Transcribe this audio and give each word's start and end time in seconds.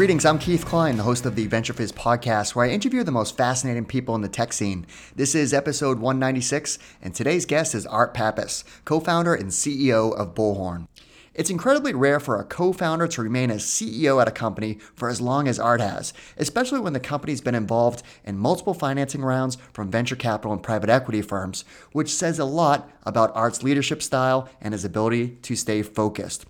Greetings, 0.00 0.24
I'm 0.24 0.38
Keith 0.38 0.64
Cline, 0.64 0.96
the 0.96 1.02
host 1.02 1.26
of 1.26 1.36
the 1.36 1.46
Venture 1.46 1.74
podcast, 1.74 2.54
where 2.54 2.64
I 2.64 2.70
interview 2.70 3.04
the 3.04 3.10
most 3.12 3.36
fascinating 3.36 3.84
people 3.84 4.14
in 4.14 4.22
the 4.22 4.30
tech 4.30 4.54
scene. 4.54 4.86
This 5.14 5.34
is 5.34 5.52
episode 5.52 5.98
196, 5.98 6.78
and 7.02 7.14
today's 7.14 7.44
guest 7.44 7.74
is 7.74 7.84
Art 7.84 8.14
Papas, 8.14 8.64
co 8.86 8.98
founder 8.98 9.34
and 9.34 9.50
CEO 9.50 10.16
of 10.16 10.34
Bullhorn. 10.34 10.88
It's 11.34 11.50
incredibly 11.50 11.92
rare 11.92 12.18
for 12.18 12.40
a 12.40 12.44
co 12.44 12.72
founder 12.72 13.06
to 13.08 13.22
remain 13.22 13.50
as 13.50 13.66
CEO 13.66 14.22
at 14.22 14.26
a 14.26 14.30
company 14.30 14.78
for 14.96 15.10
as 15.10 15.20
long 15.20 15.46
as 15.46 15.60
Art 15.60 15.82
has, 15.82 16.14
especially 16.38 16.80
when 16.80 16.94
the 16.94 16.98
company's 16.98 17.42
been 17.42 17.54
involved 17.54 18.02
in 18.24 18.38
multiple 18.38 18.72
financing 18.72 19.20
rounds 19.20 19.58
from 19.74 19.90
venture 19.90 20.16
capital 20.16 20.54
and 20.54 20.62
private 20.62 20.88
equity 20.88 21.20
firms, 21.20 21.62
which 21.92 22.14
says 22.14 22.38
a 22.38 22.46
lot 22.46 22.90
about 23.02 23.36
Art's 23.36 23.62
leadership 23.62 24.02
style 24.02 24.48
and 24.62 24.72
his 24.72 24.86
ability 24.86 25.36
to 25.42 25.54
stay 25.54 25.82
focused. 25.82 26.46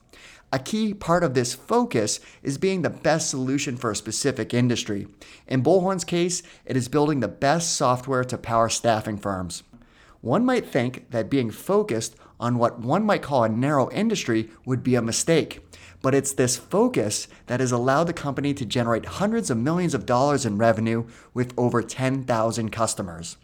A 0.52 0.58
key 0.58 0.94
part 0.94 1.22
of 1.22 1.34
this 1.34 1.54
focus 1.54 2.18
is 2.42 2.58
being 2.58 2.82
the 2.82 2.90
best 2.90 3.30
solution 3.30 3.76
for 3.76 3.92
a 3.92 3.96
specific 3.96 4.52
industry. 4.52 5.06
In 5.46 5.62
Bullhorn's 5.62 6.02
case, 6.02 6.42
it 6.64 6.76
is 6.76 6.88
building 6.88 7.20
the 7.20 7.28
best 7.28 7.76
software 7.76 8.24
to 8.24 8.36
power 8.36 8.68
staffing 8.68 9.16
firms. 9.16 9.62
One 10.22 10.44
might 10.44 10.66
think 10.66 11.08
that 11.12 11.30
being 11.30 11.52
focused 11.52 12.16
on 12.40 12.58
what 12.58 12.80
one 12.80 13.04
might 13.04 13.22
call 13.22 13.44
a 13.44 13.48
narrow 13.48 13.92
industry 13.92 14.50
would 14.64 14.82
be 14.82 14.96
a 14.96 15.02
mistake. 15.02 15.64
But 16.02 16.16
it's 16.16 16.32
this 16.32 16.56
focus 16.56 17.28
that 17.46 17.60
has 17.60 17.70
allowed 17.70 18.04
the 18.04 18.12
company 18.12 18.52
to 18.54 18.64
generate 18.64 19.06
hundreds 19.06 19.50
of 19.50 19.58
millions 19.58 19.94
of 19.94 20.04
dollars 20.04 20.44
in 20.44 20.58
revenue 20.58 21.06
with 21.32 21.54
over 21.56 21.80
10,000 21.80 22.70
customers. 22.70 23.36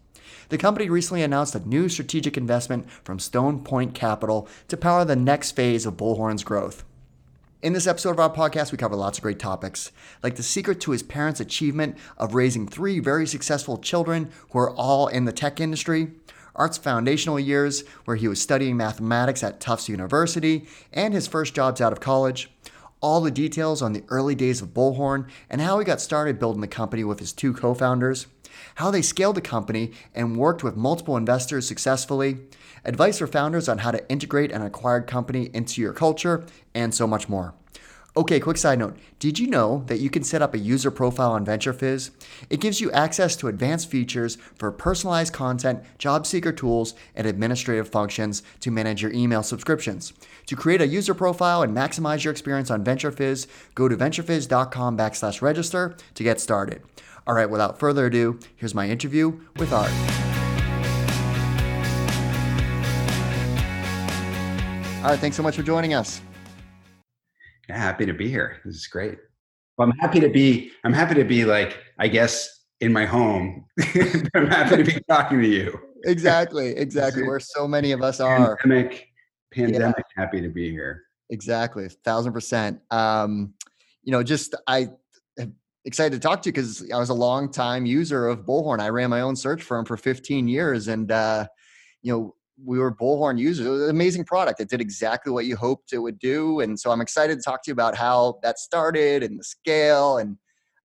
The 0.48 0.58
company 0.58 0.88
recently 0.88 1.22
announced 1.22 1.54
a 1.54 1.68
new 1.68 1.88
strategic 1.88 2.36
investment 2.36 2.90
from 3.04 3.20
Stone 3.20 3.62
Point 3.62 3.94
Capital 3.94 4.48
to 4.66 4.76
power 4.76 5.04
the 5.04 5.14
next 5.14 5.52
phase 5.52 5.86
of 5.86 5.96
Bullhorn's 5.96 6.42
growth. 6.42 6.84
In 7.62 7.72
this 7.72 7.86
episode 7.86 8.10
of 8.10 8.20
our 8.20 8.30
podcast, 8.30 8.70
we 8.70 8.76
cover 8.76 8.96
lots 8.96 9.16
of 9.16 9.22
great 9.22 9.38
topics, 9.38 9.90
like 10.22 10.36
the 10.36 10.42
secret 10.42 10.78
to 10.82 10.90
his 10.90 11.02
parents' 11.02 11.40
achievement 11.40 11.96
of 12.18 12.34
raising 12.34 12.68
three 12.68 13.00
very 13.00 13.26
successful 13.26 13.78
children 13.78 14.30
who 14.50 14.58
are 14.58 14.74
all 14.74 15.08
in 15.08 15.24
the 15.24 15.32
tech 15.32 15.58
industry, 15.58 16.12
Art's 16.54 16.76
foundational 16.76 17.40
years, 17.40 17.82
where 18.04 18.18
he 18.18 18.28
was 18.28 18.42
studying 18.42 18.76
mathematics 18.76 19.42
at 19.42 19.58
Tufts 19.58 19.88
University, 19.88 20.68
and 20.92 21.14
his 21.14 21.26
first 21.26 21.54
jobs 21.54 21.80
out 21.80 21.92
of 21.92 22.00
college, 22.00 22.50
all 23.00 23.22
the 23.22 23.30
details 23.30 23.80
on 23.80 23.94
the 23.94 24.04
early 24.08 24.34
days 24.34 24.60
of 24.60 24.74
Bullhorn, 24.74 25.26
and 25.48 25.62
how 25.62 25.78
he 25.78 25.84
got 25.86 26.02
started 26.02 26.38
building 26.38 26.60
the 26.60 26.68
company 26.68 27.04
with 27.04 27.20
his 27.20 27.32
two 27.32 27.54
co 27.54 27.72
founders, 27.72 28.26
how 28.76 28.90
they 28.90 29.02
scaled 29.02 29.36
the 29.36 29.40
company 29.40 29.92
and 30.14 30.36
worked 30.36 30.62
with 30.62 30.76
multiple 30.76 31.16
investors 31.16 31.66
successfully, 31.66 32.38
advice 32.84 33.18
for 33.18 33.26
founders 33.26 33.68
on 33.68 33.78
how 33.78 33.90
to 33.90 34.08
integrate 34.10 34.52
an 34.52 34.62
acquired 34.62 35.06
company 35.06 35.50
into 35.52 35.80
your 35.80 35.92
culture, 35.92 36.44
and 36.74 36.94
so 36.94 37.06
much 37.06 37.28
more. 37.28 37.54
Okay, 38.16 38.40
quick 38.40 38.56
side 38.56 38.78
note. 38.78 38.96
Did 39.18 39.38
you 39.38 39.46
know 39.46 39.84
that 39.88 40.00
you 40.00 40.08
can 40.08 40.24
set 40.24 40.40
up 40.40 40.54
a 40.54 40.58
user 40.58 40.90
profile 40.90 41.32
on 41.32 41.44
VentureFizz? 41.44 42.12
It 42.48 42.60
gives 42.60 42.80
you 42.80 42.90
access 42.92 43.36
to 43.36 43.48
advanced 43.48 43.90
features 43.90 44.38
for 44.56 44.72
personalized 44.72 45.34
content, 45.34 45.82
job 45.98 46.26
seeker 46.26 46.50
tools, 46.50 46.94
and 47.14 47.26
administrative 47.26 47.90
functions 47.90 48.42
to 48.60 48.70
manage 48.70 49.02
your 49.02 49.12
email 49.12 49.42
subscriptions. 49.42 50.14
To 50.46 50.56
create 50.56 50.80
a 50.80 50.86
user 50.86 51.12
profile 51.12 51.62
and 51.62 51.76
maximize 51.76 52.24
your 52.24 52.30
experience 52.30 52.70
on 52.70 52.82
VentureFizz, 52.82 53.48
go 53.74 53.86
to 53.86 53.96
venturefizz.com 53.98 54.96
backslash 54.96 55.42
register 55.42 55.94
to 56.14 56.22
get 56.22 56.40
started. 56.40 56.80
All 57.28 57.34
right, 57.34 57.50
without 57.50 57.80
further 57.80 58.06
ado, 58.06 58.38
here's 58.54 58.72
my 58.72 58.88
interview 58.88 59.40
with 59.56 59.72
Art. 59.72 59.90
All 65.02 65.10
right, 65.10 65.18
thanks 65.18 65.36
so 65.36 65.42
much 65.42 65.56
for 65.56 65.64
joining 65.64 65.92
us. 65.92 66.20
Yeah, 67.68 67.78
happy 67.78 68.06
to 68.06 68.12
be 68.12 68.28
here. 68.28 68.60
This 68.64 68.76
is 68.76 68.86
great. 68.86 69.18
Well, 69.76 69.88
I'm 69.88 69.98
happy 69.98 70.20
to 70.20 70.28
be. 70.28 70.70
I'm 70.84 70.92
happy 70.92 71.16
to 71.16 71.24
be 71.24 71.44
like 71.44 71.76
I 71.98 72.06
guess 72.06 72.48
in 72.80 72.92
my 72.92 73.04
home. 73.04 73.64
I'm 74.34 74.46
happy 74.46 74.76
to 74.76 74.84
be 74.84 75.00
talking 75.08 75.42
to 75.42 75.48
you. 75.48 75.76
Exactly, 76.04 76.76
exactly. 76.76 77.24
Where 77.24 77.40
so 77.40 77.66
many 77.66 77.90
of 77.90 78.02
us 78.02 78.20
are. 78.20 78.56
Pandemic, 78.58 79.08
pandemic. 79.52 80.04
Yeah. 80.16 80.22
Happy 80.24 80.40
to 80.40 80.48
be 80.48 80.70
here. 80.70 81.02
Exactly, 81.30 81.88
thousand 82.04 82.32
percent. 82.32 82.80
Um, 82.92 83.54
you 84.04 84.12
know, 84.12 84.22
just 84.22 84.54
I 84.68 84.90
excited 85.86 86.12
to 86.12 86.20
talk 86.20 86.42
to 86.42 86.48
you 86.48 86.52
because 86.52 86.90
I 86.92 86.98
was 86.98 87.08
a 87.08 87.14
long 87.14 87.50
time 87.50 87.86
user 87.86 88.26
of 88.26 88.40
Bullhorn. 88.40 88.80
I 88.80 88.90
ran 88.90 89.08
my 89.08 89.22
own 89.22 89.36
search 89.36 89.62
firm 89.62 89.84
for 89.84 89.96
15 89.96 90.48
years, 90.48 90.88
and 90.88 91.10
uh, 91.10 91.46
you 92.02 92.12
know, 92.12 92.34
we 92.64 92.78
were 92.78 92.94
bullhorn 92.94 93.38
users. 93.38 93.66
It 93.66 93.70
was 93.70 93.82
an 93.82 93.90
amazing 93.90 94.24
product. 94.24 94.60
It 94.60 94.70
did 94.70 94.80
exactly 94.80 95.32
what 95.32 95.44
you 95.44 95.56
hoped 95.56 95.92
it 95.92 95.98
would 95.98 96.18
do. 96.18 96.60
And 96.60 96.78
so 96.78 96.90
I'm 96.90 97.00
excited 97.00 97.36
to 97.36 97.42
talk 97.42 97.62
to 97.64 97.70
you 97.70 97.72
about 97.72 97.94
how 97.94 98.38
that 98.42 98.58
started 98.58 99.22
and 99.22 99.38
the 99.38 99.44
scale. 99.44 100.18
And 100.18 100.38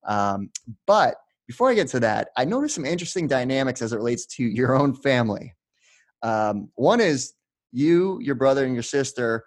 um, 0.06 0.50
but 0.86 1.16
before 1.48 1.70
I 1.70 1.74
get 1.74 1.88
to 1.90 2.00
that, 2.02 2.30
I 2.38 2.46
noticed 2.46 2.76
some 2.76 2.86
interesting 2.86 3.28
dynamics 3.28 3.82
as 3.82 3.94
it 3.94 3.98
relates 3.98 4.26
to 4.38 4.44
your 4.44 4.76
own 4.76 4.94
family. 4.94 5.56
Um, 6.24 6.70
one 6.76 7.00
is 7.00 7.34
you, 7.72 8.20
your 8.22 8.36
brother, 8.36 8.66
and 8.66 8.74
your 8.74 8.84
sister 8.84 9.46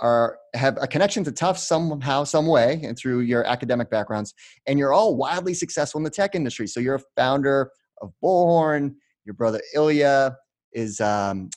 are 0.00 0.38
have 0.54 0.78
a 0.80 0.86
connection 0.86 1.24
to 1.24 1.32
Tufts 1.32 1.66
somehow, 1.66 2.24
some 2.24 2.46
way, 2.46 2.80
and 2.84 2.96
through 2.96 3.20
your 3.20 3.44
academic 3.44 3.90
backgrounds, 3.90 4.34
and 4.66 4.78
you're 4.78 4.92
all 4.92 5.16
wildly 5.16 5.54
successful 5.54 5.98
in 5.98 6.04
the 6.04 6.10
tech 6.10 6.34
industry. 6.34 6.66
So 6.66 6.80
you're 6.80 6.96
a 6.96 7.02
founder 7.16 7.70
of 8.00 8.12
Bullhorn. 8.22 8.94
Your 9.24 9.34
brother 9.34 9.60
Ilia 9.74 10.36
is 10.72 11.00
um, 11.00 11.50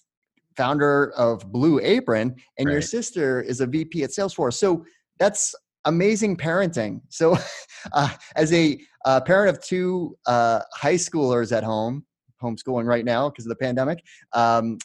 founder 0.55 1.11
of 1.11 1.51
Blue 1.51 1.79
Apron, 1.81 2.35
and 2.57 2.67
right. 2.67 2.73
your 2.73 2.81
sister 2.81 3.41
is 3.41 3.61
a 3.61 3.67
VP 3.67 4.03
at 4.03 4.11
Salesforce. 4.11 4.53
So 4.53 4.85
that's 5.19 5.55
amazing 5.85 6.37
parenting. 6.37 7.01
So, 7.09 7.37
uh, 7.93 8.09
as 8.35 8.51
a 8.53 8.79
uh, 9.05 9.21
parent 9.21 9.55
of 9.55 9.63
two 9.63 10.17
uh, 10.25 10.61
high 10.73 10.95
schoolers 10.95 11.55
at 11.55 11.63
home, 11.63 12.05
homeschooling 12.41 12.85
right 12.85 13.05
now 13.05 13.29
because 13.29 13.45
of 13.45 13.49
the 13.49 13.55
pandemic, 13.55 14.03
um, 14.33 14.77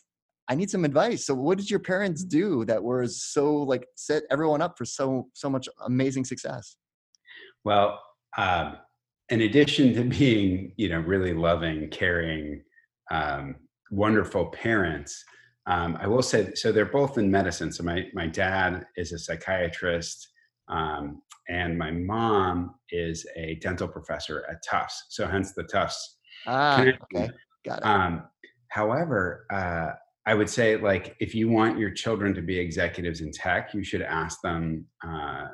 I 0.51 0.57
need 0.57 0.69
some 0.69 0.85
advice. 0.85 1.25
So, 1.25 1.35
what 1.35 1.59
did 1.59 1.71
your 1.71 1.79
parents 1.79 2.25
do 2.25 2.65
that 2.65 2.83
was 2.83 3.23
so 3.23 3.55
like 3.55 3.87
set 3.97 4.25
everyone 4.31 4.61
up 4.61 4.77
for 4.77 4.85
so 4.85 5.29
so 5.33 5.49
much 5.49 5.69
amazing 5.87 6.25
success? 6.25 6.77
Well, 7.65 8.01
um, 8.37 8.77
in 9.29 9.43
addition 9.43 9.95
to 9.95 10.05
being 10.05 10.73
you 10.77 10.89
know 10.89 10.99
really 10.99 11.33
loving, 11.33 11.89
caring, 11.91 12.63
um, 13.11 13.55
wonderful 13.93 14.47
parents, 14.47 15.25
um, 15.67 15.97
I 16.01 16.09
will 16.09 16.23
say, 16.23 16.53
so 16.55 16.73
they're 16.73 16.85
both 16.85 17.17
in 17.17 17.31
medicine. 17.31 17.71
So 17.73 17.85
my, 17.85 18.07
my 18.13 18.27
dad 18.27 18.87
is 18.97 19.13
a 19.13 19.19
psychiatrist 19.19 20.29
um, 20.69 21.23
and 21.49 21.79
my 21.79 21.91
mom 21.91 22.75
is 22.91 23.27
a 23.37 23.57
dental 23.57 23.87
professor 23.89 24.45
at 24.51 24.63
Tufts. 24.69 25.07
So 25.11 25.27
hence 25.27 25.53
the 25.53 25.65
Tufts. 25.65 26.19
Ah, 26.47 26.81
okay. 26.83 27.31
Got 27.65 27.79
it. 27.79 27.85
Um, 27.85 28.25
however, 28.69 29.47
uh, 29.53 29.91
I 30.27 30.35
would 30.35 30.51
say 30.51 30.77
like, 30.77 31.17
if 31.21 31.35
you 31.35 31.49
want 31.49 31.79
your 31.79 31.91
children 31.91 32.35
to 32.35 32.43
be 32.43 32.59
executives 32.59 33.21
in 33.21 33.33
tech, 33.33 33.75
you 33.75 33.83
should 33.83 34.03
ask 34.03 34.41
them 34.43 34.87
uh, 35.07 35.47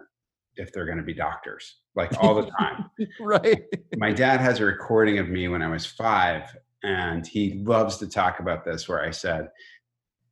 if 0.56 0.72
they're 0.72 0.87
going 0.87 0.99
to 0.99 1.04
be 1.04 1.15
doctors 1.15 1.77
like 1.94 2.12
all 2.22 2.34
the 2.34 2.50
time. 2.59 2.91
right. 3.21 3.62
My 3.97 4.12
dad 4.12 4.41
has 4.41 4.60
a 4.60 4.65
recording 4.65 5.19
of 5.19 5.28
me 5.28 5.49
when 5.49 5.62
I 5.62 5.69
was 5.69 5.87
five 5.87 6.55
and 6.82 7.26
he 7.26 7.62
loves 7.65 7.97
to 7.99 8.09
talk 8.09 8.41
about 8.41 8.65
this 8.65 8.88
where 8.88 9.03
I 9.03 9.10
said, 9.10 9.49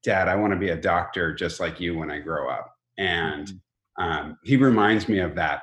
Dad, 0.02 0.28
I 0.28 0.36
want 0.36 0.52
to 0.52 0.58
be 0.58 0.68
a 0.68 0.76
doctor 0.76 1.34
just 1.34 1.60
like 1.60 1.80
you 1.80 1.96
when 1.96 2.10
I 2.10 2.18
grow 2.18 2.50
up. 2.50 2.74
And 2.98 3.48
mm-hmm. 3.48 4.04
um, 4.04 4.38
he 4.44 4.56
reminds 4.56 5.08
me 5.08 5.20
of 5.20 5.34
that 5.36 5.62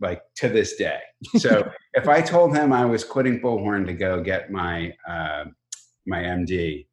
like 0.00 0.22
to 0.36 0.48
this 0.48 0.76
day. 0.76 0.98
So 1.38 1.70
if 1.94 2.08
I 2.08 2.20
told 2.20 2.56
him 2.56 2.72
I 2.72 2.84
was 2.84 3.04
quitting 3.04 3.40
Bullhorn 3.40 3.86
to 3.86 3.92
go 3.92 4.20
get 4.22 4.50
my 4.50 4.92
uh, 5.08 5.44
my 6.06 6.18
MD, 6.18 6.86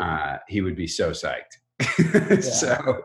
uh, 0.00 0.38
he 0.48 0.60
would 0.60 0.76
be 0.76 0.86
so 0.86 1.10
psyched. 1.10 2.42
so 2.42 3.02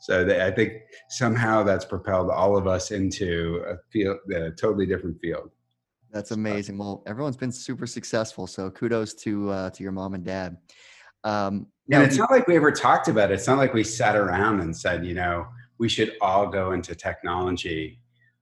so 0.00 0.24
they, 0.24 0.44
I 0.44 0.50
think 0.50 0.72
somehow 1.08 1.62
that's 1.62 1.84
propelled 1.84 2.30
all 2.30 2.56
of 2.56 2.66
us 2.66 2.90
into 2.90 3.62
a 3.68 3.76
field, 3.90 4.18
a 4.34 4.50
totally 4.50 4.86
different 4.86 5.20
field. 5.20 5.50
That's 6.10 6.32
amazing. 6.32 6.76
Well, 6.76 7.02
everyone's 7.06 7.36
been 7.36 7.52
super 7.52 7.86
successful, 7.86 8.46
so 8.46 8.70
kudos 8.70 9.14
to 9.14 9.50
uh, 9.50 9.70
to 9.70 9.82
your 9.82 9.92
mom 9.92 10.14
and 10.14 10.24
dad. 10.24 10.56
Um, 11.24 11.68
and 11.90 12.02
it's 12.02 12.16
not 12.16 12.30
like 12.30 12.46
we 12.46 12.56
ever 12.56 12.72
talked 12.72 13.08
about 13.08 13.30
it. 13.30 13.34
It's 13.34 13.46
not 13.46 13.58
like 13.58 13.74
we 13.74 13.84
sat 13.84 14.16
around 14.16 14.60
and 14.60 14.76
said, 14.76 15.04
you 15.06 15.14
know, 15.14 15.46
we 15.78 15.88
should 15.88 16.14
all 16.20 16.48
go 16.48 16.72
into 16.72 16.94
technology. 16.94 18.00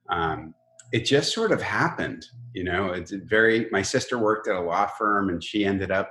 Um, 0.09 0.55
it 0.93 1.05
just 1.05 1.33
sort 1.33 1.53
of 1.53 1.63
happened. 1.63 2.27
You 2.55 2.65
know, 2.65 2.89
it's 2.89 3.13
very. 3.13 3.69
My 3.71 3.83
sister 3.83 4.19
worked 4.19 4.49
at 4.49 4.57
a 4.57 4.61
law 4.61 4.87
firm, 4.87 5.29
and 5.29 5.43
she 5.43 5.65
ended 5.65 5.91
up 5.91 6.11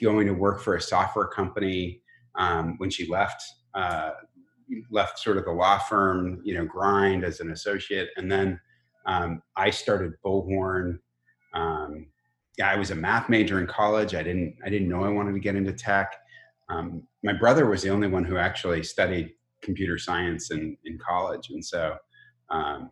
going 0.00 0.26
to 0.26 0.34
work 0.34 0.60
for 0.60 0.76
a 0.76 0.80
software 0.80 1.26
company 1.26 2.02
um, 2.36 2.74
when 2.78 2.90
she 2.90 3.08
left. 3.08 3.42
Uh, 3.74 4.10
left 4.90 5.18
sort 5.18 5.36
of 5.36 5.44
the 5.44 5.50
law 5.50 5.78
firm, 5.78 6.40
you 6.44 6.54
know, 6.54 6.64
grind 6.64 7.24
as 7.24 7.40
an 7.40 7.50
associate, 7.50 8.08
and 8.16 8.30
then 8.30 8.58
um, 9.06 9.42
I 9.56 9.70
started 9.70 10.12
Bullhorn. 10.24 10.98
Um, 11.54 12.06
yeah, 12.58 12.70
I 12.70 12.76
was 12.76 12.90
a 12.90 12.94
math 12.94 13.28
major 13.28 13.60
in 13.60 13.66
college. 13.66 14.14
I 14.14 14.22
didn't 14.22 14.56
I 14.64 14.68
didn't 14.68 14.88
know 14.88 15.04
I 15.04 15.08
wanted 15.08 15.32
to 15.32 15.40
get 15.40 15.56
into 15.56 15.72
tech. 15.72 16.14
Um, 16.68 17.06
my 17.22 17.32
brother 17.32 17.66
was 17.66 17.82
the 17.82 17.90
only 17.90 18.08
one 18.08 18.24
who 18.24 18.36
actually 18.36 18.82
studied 18.82 19.32
computer 19.62 19.98
science 19.98 20.50
in, 20.50 20.76
in 20.84 20.98
college, 20.98 21.50
and 21.50 21.64
so 21.64 21.96
um, 22.50 22.90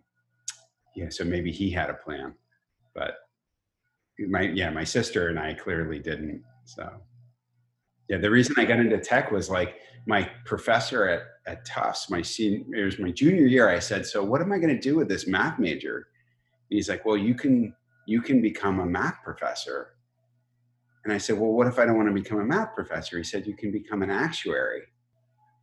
yeah, 0.95 1.09
so 1.09 1.25
maybe 1.25 1.53
he 1.53 1.71
had 1.71 1.91
a 1.91 1.95
plan, 1.95 2.35
but 2.95 3.15
my 4.29 4.43
yeah, 4.43 4.71
my 4.71 4.85
sister 4.85 5.29
and 5.29 5.39
I 5.39 5.55
clearly 5.55 5.99
didn't. 5.99 6.43
So 6.65 6.89
yeah, 8.09 8.19
the 8.19 8.31
reason 8.31 8.55
I 8.59 8.65
got 8.65 8.81
into 8.81 8.99
tech 8.99 9.31
was 9.31 9.49
like 9.49 9.77
my 10.07 10.29
professor 10.45 11.09
at 11.09 11.23
at 11.47 11.65
Tufts, 11.65 12.11
my 12.11 12.23
senior, 12.23 12.65
it 12.75 12.85
was 12.85 12.99
my 12.99 13.11
junior 13.11 13.47
year. 13.47 13.69
I 13.69 13.79
said, 13.79 14.07
"So 14.07 14.23
what 14.23 14.41
am 14.41 14.53
I 14.53 14.59
going 14.59 14.75
to 14.75 14.81
do 14.81 14.97
with 14.97 15.09
this 15.09 15.27
math 15.27 15.59
major?" 15.59 16.09
And 16.71 16.77
he's 16.77 16.89
like, 16.89 17.05
"Well, 17.05 17.17
you 17.17 17.35
can 17.35 17.75
you 18.07 18.21
can 18.21 18.43
become 18.43 18.81
a 18.81 18.87
math 18.87 19.23
professor." 19.23 19.95
And 21.05 21.13
I 21.13 21.19
said, 21.19 21.39
"Well, 21.39 21.53
what 21.53 21.67
if 21.67 21.79
I 21.79 21.87
don't 21.87 21.97
want 21.97 22.09
to 22.09 22.15
become 22.15 22.41
a 22.41 22.45
math 22.45 22.75
professor?" 22.75 23.17
He 23.17 23.25
said, 23.25 23.47
"You 23.47 23.57
can 23.57 23.73
become 23.73 24.03
an 24.03 24.11
actuary." 24.11 24.83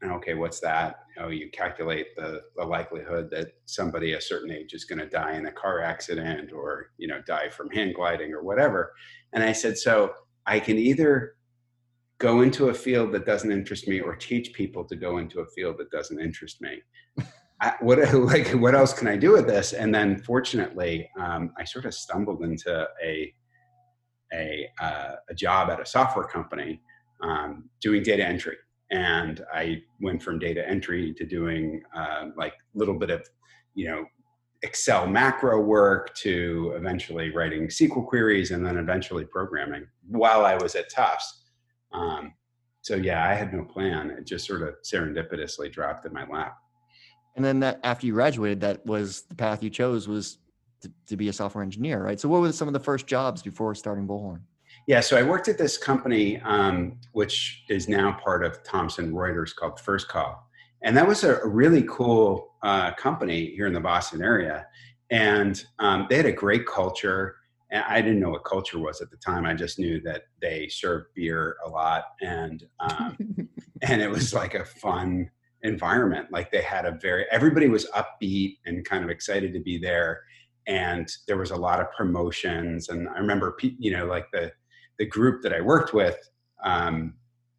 And 0.02 0.12
okay, 0.14 0.36
what's 0.36 0.60
that? 0.60 1.00
Oh, 1.20 1.30
you 1.30 1.50
calculate 1.50 2.16
the, 2.16 2.42
the 2.56 2.64
likelihood 2.64 3.30
that 3.32 3.54
somebody 3.66 4.14
a 4.14 4.22
certain 4.22 4.52
age 4.52 4.74
is 4.74 4.86
going 4.86 5.00
to 5.00 5.10
die 5.10 5.36
in 5.36 5.48
a 5.48 5.52
car 5.52 5.82
accident 5.82 6.52
or 6.54 6.92
you 6.98 7.08
know 7.08 7.22
die 7.26 7.50
from 7.50 7.70
hang 7.72 7.94
gliding 7.94 8.32
or 8.32 8.44
whatever. 8.44 8.94
And 9.34 9.44
I 9.44 9.54
said, 9.54 9.78
so 9.78 10.14
I 10.46 10.60
can 10.60 10.78
either 10.78 11.36
go 12.20 12.42
into 12.42 12.70
a 12.70 12.74
field 12.74 13.12
that 13.14 13.26
doesn't 13.26 13.52
interest 13.52 13.88
me 13.88 14.00
or 14.00 14.16
teach 14.16 14.54
people 14.54 14.84
to 14.86 14.96
go 14.96 15.18
into 15.18 15.40
a 15.40 15.48
field 15.48 15.78
that 15.80 15.92
doesn't 15.92 16.20
interest 16.20 16.62
me. 16.62 16.82
I, 17.62 17.74
what 17.80 17.98
like 18.14 18.50
what 18.50 18.76
else 18.76 18.94
can 18.94 19.08
I 19.08 19.18
do 19.18 19.32
with 19.32 19.48
this? 19.48 19.74
And 19.74 19.94
then 19.94 20.22
fortunately, 20.22 21.10
um, 21.20 21.54
I 21.58 21.64
sort 21.64 21.86
of 21.86 21.94
stumbled 21.96 22.44
into 22.44 22.88
a 23.04 23.34
a, 24.34 24.70
uh, 24.82 25.14
a 25.30 25.34
job 25.34 25.70
at 25.70 25.80
a 25.80 25.86
software 25.86 26.28
company 26.28 26.82
um, 27.24 27.70
doing 27.82 28.04
data 28.04 28.26
entry 28.26 28.58
and 28.92 29.44
I 29.54 29.84
went 30.00 30.24
from 30.24 30.40
data 30.40 30.68
entry 30.68 31.14
to 31.14 31.26
doing 31.26 31.82
uh, 31.96 32.30
like 32.38 32.54
a 32.54 32.78
little 32.78 32.96
bit 32.96 33.10
of, 33.10 33.28
you 33.76 33.88
know, 33.88 34.06
Excel 34.64 35.06
macro 35.06 35.62
work 35.62 36.16
to 36.16 36.74
eventually 36.76 37.32
writing 37.32 37.68
SQL 37.68 38.08
queries 38.08 38.52
and 38.52 38.66
then 38.66 38.78
eventually 38.78 39.26
programming 39.26 39.86
while 40.08 40.46
I 40.46 40.56
was 40.56 40.76
at 40.76 40.90
Tufts. 40.90 41.44
Um, 41.92 42.34
so 42.82 42.96
yeah, 42.96 43.28
I 43.28 43.34
had 43.34 43.54
no 43.54 43.64
plan. 43.66 44.10
It 44.10 44.26
just 44.26 44.48
sort 44.48 44.64
of 44.64 44.76
serendipitously 44.82 45.72
dropped 45.72 46.06
in 46.06 46.14
my 46.14 46.26
lap. 46.28 46.58
And 47.36 47.46
then 47.46 47.60
that 47.60 47.80
after 47.84 48.08
you 48.08 48.14
graduated, 48.14 48.62
that 48.62 48.84
was 48.86 49.24
the 49.24 49.36
path 49.36 49.62
you 49.62 49.70
chose 49.70 50.08
was 50.08 50.40
to, 50.82 50.92
to 51.08 51.18
be 51.18 51.30
a 51.30 51.34
software 51.34 51.64
engineer, 51.64 52.04
right? 52.04 52.20
So 52.20 52.28
what 52.28 52.42
were 52.42 52.52
some 52.52 52.68
of 52.68 52.74
the 52.74 52.80
first 52.80 53.06
jobs 53.06 53.44
before 53.44 53.76
starting 53.76 54.08
Bullhorn? 54.08 54.42
Yeah, 54.88 55.02
so 55.02 55.18
I 55.18 55.24
worked 55.24 55.50
at 55.50 55.58
this 55.58 55.78
company, 55.78 56.40
um, 56.46 56.98
which 57.12 57.66
is 57.68 57.90
now 57.90 58.14
part 58.24 58.46
of 58.46 58.64
Thomson 58.64 59.12
Reuters 59.12 59.54
called 59.54 59.82
First 59.82 60.08
Call. 60.08 60.50
And 60.82 60.96
that 60.96 61.06
was 61.06 61.26
a 61.26 61.46
really 61.46 61.84
cool 61.90 62.54
uh, 62.64 62.94
company 62.94 63.48
here 63.48 63.68
in 63.68 63.74
the 63.74 63.82
Boston 63.82 64.22
area. 64.22 64.66
And 65.12 65.62
um, 65.80 66.08
they 66.10 66.16
had 66.16 66.26
a 66.26 66.32
great 66.32 66.66
culture. 66.66 67.36
And 67.70 67.84
I 67.86 68.02
didn't 68.02 68.22
know 68.22 68.30
what 68.30 68.46
culture 68.46 68.80
was 68.80 69.02
at 69.02 69.12
the 69.12 69.18
time. 69.18 69.46
I 69.46 69.54
just 69.56 69.78
knew 69.78 70.00
that 70.02 70.24
they 70.42 70.70
served 70.70 71.08
beer 71.16 71.58
a 71.66 71.70
lot. 71.70 72.06
And, 72.22 72.64
um, 72.80 73.18
and 73.82 74.02
it 74.02 74.10
was 74.10 74.34
like 74.34 74.56
a 74.56 74.64
fun 74.64 75.30
environment. 75.64 76.28
Like 76.32 76.50
they 76.50 76.62
had 76.62 76.86
a 76.86 76.98
very, 77.02 77.26
everybody 77.30 77.68
was 77.68 77.92
upbeat 77.92 78.60
and 78.66 78.86
kind 78.86 79.04
of 79.04 79.10
excited 79.10 79.52
to 79.52 79.60
be 79.60 79.78
there. 79.78 80.22
And 80.66 81.12
there 81.28 81.38
was 81.38 81.52
a 81.52 81.58
lot 81.58 81.82
of 81.82 81.92
promotions. 81.92 82.88
And 82.88 83.10
I 83.10 83.18
remember, 83.18 83.58
you 83.62 83.92
know, 83.92 84.06
like 84.06 84.32
the, 84.32 84.54
the 85.00 85.06
group 85.06 85.42
that 85.44 85.54
I 85.54 85.62
worked 85.62 85.94
with, 85.94 86.18
um, 86.64 87.14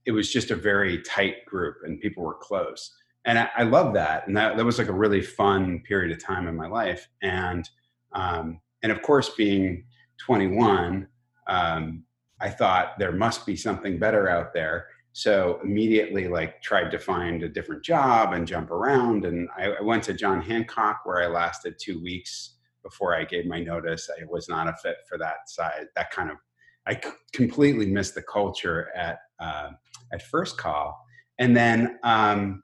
it 0.06 0.12
was 0.12 0.32
just 0.32 0.50
a 0.50 0.56
very 0.56 1.02
tight 1.02 1.44
group 1.46 1.76
and 1.84 2.00
people 2.00 2.24
were 2.24 2.34
close. 2.34 2.94
And 3.24 3.38
I, 3.38 3.48
I 3.56 3.62
love 3.64 3.94
that. 3.94 4.26
And 4.26 4.36
that, 4.36 4.56
that 4.56 4.64
was 4.64 4.78
like 4.78 4.88
a 4.88 4.92
really 4.92 5.22
fun 5.22 5.80
period 5.80 6.12
of 6.12 6.24
time 6.24 6.48
in 6.48 6.56
my 6.56 6.66
life. 6.66 7.08
And, 7.22 7.68
um, 8.12 8.60
and 8.82 8.90
of 8.90 9.02
course, 9.02 9.30
being 9.30 9.84
21, 10.18 11.06
um, 11.46 12.04
I 12.40 12.48
thought 12.48 12.98
there 12.98 13.12
must 13.12 13.44
be 13.44 13.56
something 13.56 13.98
better 13.98 14.28
out 14.28 14.54
there. 14.54 14.86
So 15.12 15.58
immediately, 15.64 16.28
like, 16.28 16.62
tried 16.62 16.90
to 16.90 16.98
find 16.98 17.42
a 17.42 17.48
different 17.48 17.82
job 17.82 18.32
and 18.32 18.46
jump 18.46 18.70
around. 18.70 19.24
And 19.24 19.48
I, 19.56 19.72
I 19.72 19.82
went 19.82 20.04
to 20.04 20.14
John 20.14 20.40
Hancock, 20.40 21.00
where 21.04 21.22
I 21.22 21.26
lasted 21.26 21.74
two 21.78 22.00
weeks 22.00 22.54
before 22.82 23.14
I 23.14 23.24
gave 23.24 23.46
my 23.46 23.60
notice. 23.60 24.08
I 24.08 24.24
was 24.26 24.48
not 24.48 24.68
a 24.68 24.74
fit 24.80 24.98
for 25.08 25.18
that 25.18 25.48
side, 25.48 25.86
that 25.96 26.10
kind 26.10 26.30
of 26.30 26.36
I 26.88 27.00
completely 27.34 27.86
missed 27.86 28.14
the 28.14 28.22
culture 28.22 28.88
at 28.96 29.18
uh, 29.38 29.70
at 30.12 30.22
first 30.22 30.56
call, 30.56 30.98
and 31.38 31.54
then 31.54 31.98
um, 32.02 32.62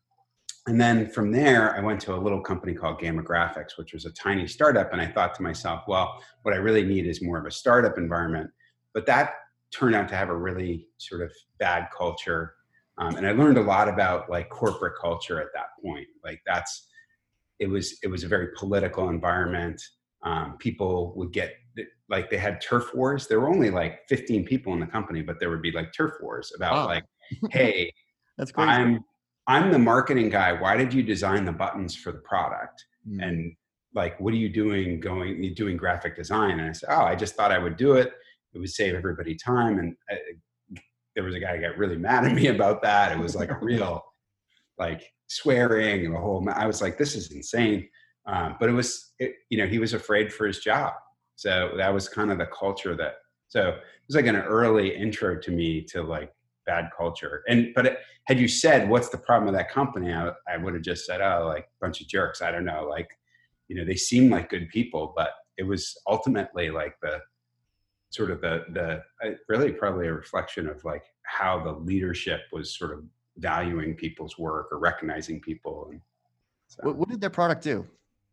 and 0.67 0.81
then 0.81 1.11
from 1.11 1.31
there 1.31 1.77
I 1.77 1.81
went 1.81 2.01
to 2.03 2.15
a 2.15 2.17
little 2.17 2.41
company 2.41 2.73
called 2.73 2.99
Gamma 2.99 3.23
Graphics, 3.23 3.77
which 3.77 3.93
was 3.93 4.07
a 4.07 4.13
tiny 4.13 4.49
startup, 4.49 4.93
and 4.93 5.01
I 5.01 5.07
thought 5.07 5.35
to 5.35 5.43
myself, 5.43 5.85
well, 5.87 6.23
what 6.43 6.55
I 6.55 6.57
really 6.57 6.85
need 6.85 7.07
is 7.07 7.23
more 7.23 7.39
of 7.39 7.45
a 7.45 7.51
startup 7.51 7.99
environment, 7.99 8.51
but 8.95 9.05
that 9.07 9.35
turned 9.73 9.95
out 9.95 10.09
to 10.09 10.17
have 10.17 10.31
a 10.31 10.37
really 10.37 10.89
sort 10.97 11.21
of 11.21 11.31
bad 11.59 11.89
culture, 11.97 12.55
um, 12.97 13.17
and 13.17 13.27
I 13.27 13.33
learned 13.33 13.59
a 13.59 13.63
lot 13.63 13.89
about 13.89 14.31
like 14.31 14.49
corporate 14.49 14.95
culture 14.99 15.41
at 15.41 15.49
that 15.55 15.67
point. 15.85 16.07
Like 16.25 16.41
that's 16.47 16.89
it 17.59 17.67
was 17.67 17.99
it 18.03 18.09
was 18.09 18.25
a 18.25 18.29
very 18.29 18.49
political 18.57 19.11
environment. 19.11 19.83
Um, 20.23 20.57
people 20.59 21.13
would 21.17 21.33
get 21.35 21.53
like 22.09 22.31
they 22.31 22.37
had 22.37 22.61
turf 22.61 22.95
wars. 22.95 23.27
There 23.27 23.41
were 23.41 23.49
only 23.49 23.71
like 23.71 24.01
15 24.09 24.45
people 24.45 24.73
in 24.73 24.81
the 24.81 24.87
company, 24.87 25.23
but 25.23 25.41
there 25.41 25.51
would 25.51 25.63
be 25.63 25.73
like 25.73 25.93
turf 25.93 26.15
wars 26.21 26.53
about 26.55 26.87
like, 26.87 27.05
hey, 27.51 27.93
that's 28.37 28.53
crazy. 28.53 28.71
I'm 28.71 29.05
I'm 29.47 29.71
the 29.71 29.79
marketing 29.79 30.31
guy. 30.31 30.53
Why 30.53 30.77
did 30.77 30.93
you 30.93 31.03
design 31.03 31.45
the 31.45 31.53
buttons 31.53 31.95
for 31.95 32.13
the 32.13 32.19
product? 32.19 32.85
Mm. 33.09 33.23
And 33.23 33.57
like, 33.95 34.19
what 34.19 34.33
are 34.33 34.39
you 34.39 34.49
doing 34.49 35.01
going 35.01 35.55
doing 35.55 35.77
graphic 35.77 36.17
design? 36.17 36.61
And 36.61 36.69
I 36.69 36.73
said, 36.73 36.89
oh, 36.93 37.03
I 37.03 37.15
just 37.15 37.37
thought 37.37 37.53
I 37.53 37.59
would 37.59 37.77
do 37.77 37.95
it. 37.95 38.13
It 38.55 38.59
would 38.59 38.71
save 38.71 38.95
everybody 38.95 39.35
time. 39.35 39.79
And 39.79 39.97
I, 40.11 40.15
uh, 40.15 40.79
there 41.15 41.25
was 41.25 41.35
a 41.35 41.41
guy 41.41 41.57
who 41.57 41.63
got 41.63 41.79
really 41.79 41.97
mad 41.97 42.25
at 42.25 42.33
me 42.33 42.47
about 42.55 42.83
that. 42.83 43.13
It 43.13 43.19
was 43.19 43.37
like 43.37 43.51
a 43.51 43.59
real 43.61 44.03
like 44.79 45.13
swearing 45.29 46.07
and 46.07 46.15
the 46.15 46.19
whole. 46.19 46.45
I 46.53 46.67
was 46.67 46.83
like, 46.83 46.99
this 46.99 47.15
is 47.15 47.31
insane. 47.31 47.89
Um, 48.27 48.57
but 48.59 48.69
it 48.69 48.73
was, 48.73 49.13
it, 49.19 49.35
you 49.51 49.59
know, 49.59 49.67
he 49.67 49.79
was 49.79 49.93
afraid 49.93 50.33
for 50.33 50.47
his 50.47 50.59
job 50.59 50.95
so 51.37 51.73
that 51.77 51.93
was 51.93 52.09
kind 52.09 52.31
of 52.31 52.39
the 52.39 52.47
culture 52.47 52.97
that, 52.97 53.17
so 53.49 53.69
it 53.71 53.83
was 54.09 54.17
like 54.17 54.27
an 54.27 54.37
early 54.37 54.95
intro 54.95 55.39
to 55.39 55.51
me 55.51 55.83
to 55.83 56.03
like 56.03 56.33
bad 56.67 56.91
culture. 56.97 57.43
And, 57.49 57.73
but 57.75 57.87
it, 57.87 57.99
had 58.25 58.41
you 58.41 58.49
said, 58.49 58.89
what's 58.89 59.11
the 59.11 59.19
problem 59.19 59.47
with 59.53 59.55
that 59.55 59.71
company? 59.71 60.13
I, 60.13 60.33
I 60.49 60.57
would 60.57 60.75
have 60.75 60.83
just 60.83 61.07
said, 61.07 61.21
oh, 61.21 61.47
like 61.47 61.69
bunch 61.81 62.01
of 62.01 62.09
jerks. 62.09 62.41
I 62.41 62.51
don't 62.51 62.65
know. 62.65 62.87
Like, 62.89 63.09
you 63.69 63.77
know, 63.77 63.85
they 63.85 63.97
seem 63.97 64.31
like 64.31 64.49
good 64.49 64.69
people, 64.71 65.13
but 65.17 65.31
it 65.59 65.63
was 65.63 65.97
ultimately 66.07 66.71
like 66.71 66.97
the 67.03 67.21
sort 68.11 68.31
of 68.31 68.41
the, 68.41 68.65
the 68.73 69.03
uh, 69.27 69.35
really 69.49 69.73
probably 69.73 70.07
a 70.07 70.13
reflection 70.13 70.69
of 70.69 70.85
like 70.85 71.05
how 71.25 71.63
the 71.63 71.73
leadership 71.73 72.41
was 72.53 72.77
sort 72.77 72.93
of 72.93 73.05
valuing 73.39 73.95
people's 73.95 74.39
work 74.39 74.69
or 74.71 74.79
recognizing 74.79 75.41
people. 75.41 75.89
And 75.91 76.01
so. 76.69 76.81
what, 76.83 76.97
what 76.97 77.09
did 77.09 77.21
their 77.21 77.31
product 77.31 77.63
do? 77.63 77.87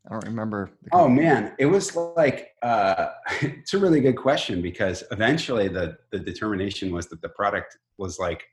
I 0.08 0.14
don't 0.14 0.26
remember. 0.26 0.72
Oh 0.92 1.08
man, 1.08 1.54
it 1.60 1.68
was 1.68 1.96
like 1.96 2.50
uh, 2.64 3.10
it's 3.42 3.74
a 3.74 3.78
really 3.78 4.02
good 4.02 4.18
question 4.18 4.62
because 4.62 5.04
eventually 5.12 5.68
the 5.68 5.98
the 6.12 6.20
determination 6.20 6.92
was 6.92 7.08
that 7.08 7.22
the 7.22 7.30
product 7.30 7.78
was 7.98 8.18
like 8.18 8.44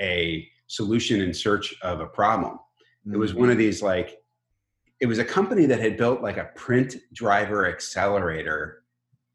a 0.00 0.46
solution 0.66 1.20
in 1.20 1.32
search 1.32 1.74
of 1.82 2.00
a 2.00 2.06
problem. 2.06 2.54
Mm-hmm. 2.54 3.14
It 3.14 3.18
was 3.18 3.34
one 3.34 3.50
of 3.50 3.56
mm. 3.56 3.60
these 3.60 3.82
like 3.82 4.18
it 5.00 5.06
was 5.06 5.18
a 5.18 5.24
company 5.24 5.64
that 5.66 5.80
had 5.80 5.96
built 5.96 6.22
like 6.22 6.36
a 6.36 6.50
print 6.56 6.96
driver 7.14 7.68
accelerator 7.68 8.82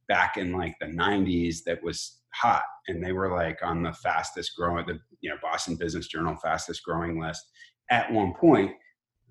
back 0.08 0.38
in 0.38 0.52
like 0.52 0.78
the 0.80 0.86
90s 0.86 1.64
that 1.66 1.82
was 1.82 2.20
hot 2.34 2.64
and 2.88 3.04
they 3.04 3.14
were 3.14 3.34
like 3.34 3.60
on 3.64 3.82
the 3.82 3.94
fastest 3.94 4.52
growing 4.58 4.86
the 4.86 5.00
you 5.22 5.30
know 5.30 5.38
Boston 5.42 5.76
Business 5.76 6.08
Journal 6.08 6.36
fastest 6.36 6.84
growing 6.84 7.20
list 7.20 7.46
at 7.90 8.12
one 8.12 8.34
point 8.34 8.72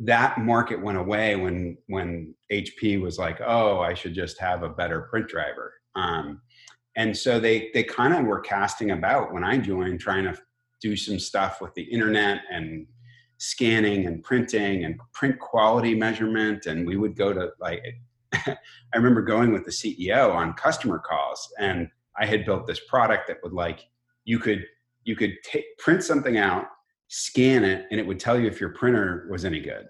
that 0.00 0.38
market 0.38 0.80
went 0.82 0.98
away 0.98 1.36
when 1.36 1.76
when 1.86 2.34
HP 2.50 3.00
was 3.00 3.18
like, 3.18 3.40
oh, 3.44 3.80
I 3.80 3.94
should 3.94 4.14
just 4.14 4.40
have 4.40 4.62
a 4.62 4.68
better 4.68 5.02
print 5.02 5.28
driver. 5.28 5.74
Um, 5.94 6.40
and 6.96 7.16
so 7.16 7.38
they 7.38 7.70
they 7.74 7.82
kind 7.84 8.14
of 8.14 8.24
were 8.24 8.40
casting 8.40 8.90
about 8.90 9.32
when 9.32 9.44
I 9.44 9.58
joined, 9.58 10.00
trying 10.00 10.24
to 10.24 10.36
do 10.80 10.96
some 10.96 11.18
stuff 11.18 11.60
with 11.60 11.72
the 11.74 11.82
internet 11.82 12.42
and 12.50 12.86
scanning 13.38 14.06
and 14.06 14.22
printing 14.22 14.84
and 14.84 15.00
print 15.12 15.38
quality 15.38 15.94
measurement. 15.94 16.66
And 16.66 16.86
we 16.86 16.96
would 16.96 17.16
go 17.16 17.32
to 17.32 17.50
like, 17.60 17.82
I 18.32 18.56
remember 18.94 19.22
going 19.22 19.52
with 19.52 19.64
the 19.64 19.70
CEO 19.70 20.34
on 20.34 20.52
customer 20.54 20.98
calls, 20.98 21.52
and 21.58 21.88
I 22.18 22.26
had 22.26 22.44
built 22.44 22.66
this 22.66 22.80
product 22.88 23.28
that 23.28 23.38
would 23.42 23.52
like 23.52 23.80
you 24.24 24.38
could 24.38 24.64
you 25.04 25.16
could 25.16 25.36
print 25.78 26.02
something 26.02 26.36
out 26.36 26.66
scan 27.12 27.64
it, 27.64 27.86
and 27.90 28.00
it 28.00 28.06
would 28.06 28.18
tell 28.18 28.38
you 28.38 28.46
if 28.46 28.60
your 28.60 28.70
printer 28.70 29.26
was 29.30 29.44
any 29.44 29.60
good. 29.60 29.86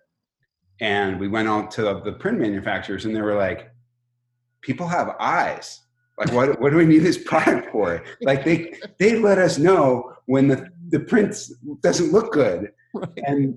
And 0.81 1.21
we 1.21 1.29
went 1.29 1.49
out 1.49 1.71
to 1.73 1.83
the 2.05 2.13
print 2.13 2.39
manufacturers, 2.39 3.05
and 3.05 3.15
they 3.15 3.21
were 3.21 3.37
like, 3.37 3.71
"People 4.61 4.89
have 4.89 5.17
eyes. 5.21 5.81
Like, 6.19 6.33
what 6.33 6.61
what 6.61 6.71
do 6.71 6.77
we 6.77 6.87
need 6.87 7.01
this 7.01 7.19
product 7.19 7.71
for? 7.73 8.03
Like, 8.23 8.45
they 8.45 8.75
they 8.99 9.19
let 9.19 9.39
us 9.39 9.59
know 9.59 10.13
when 10.27 10.49
the 10.49 10.69
the 10.89 11.01
print 11.01 11.37
doesn't 11.83 12.13
look 12.13 12.33
good." 12.33 12.73
Right. 12.95 13.09
And 13.25 13.57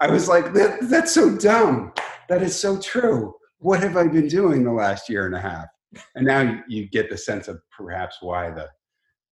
I 0.00 0.10
was 0.10 0.28
like, 0.28 0.52
that, 0.54 0.78
"That's 0.90 1.12
so 1.12 1.36
dumb. 1.36 1.92
That 2.28 2.42
is 2.42 2.58
so 2.58 2.78
true." 2.78 3.34
what 3.58 3.80
have 3.80 3.96
I 3.96 4.06
been 4.06 4.28
doing 4.28 4.64
the 4.64 4.72
last 4.72 5.08
year 5.08 5.26
and 5.26 5.34
a 5.34 5.40
half? 5.40 5.66
And 6.14 6.26
now 6.26 6.60
you 6.68 6.88
get 6.88 7.10
the 7.10 7.16
sense 7.16 7.48
of 7.48 7.60
perhaps 7.76 8.18
why 8.20 8.50
the 8.50 8.68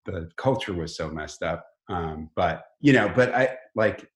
the 0.06 0.30
culture 0.36 0.74
was 0.74 0.96
so 0.96 1.10
messed 1.10 1.44
up. 1.44 1.64
Um, 1.90 2.30
but 2.36 2.66
you 2.80 2.94
know, 2.94 3.12
but 3.14 3.34
I 3.34 3.58
like 3.76 4.08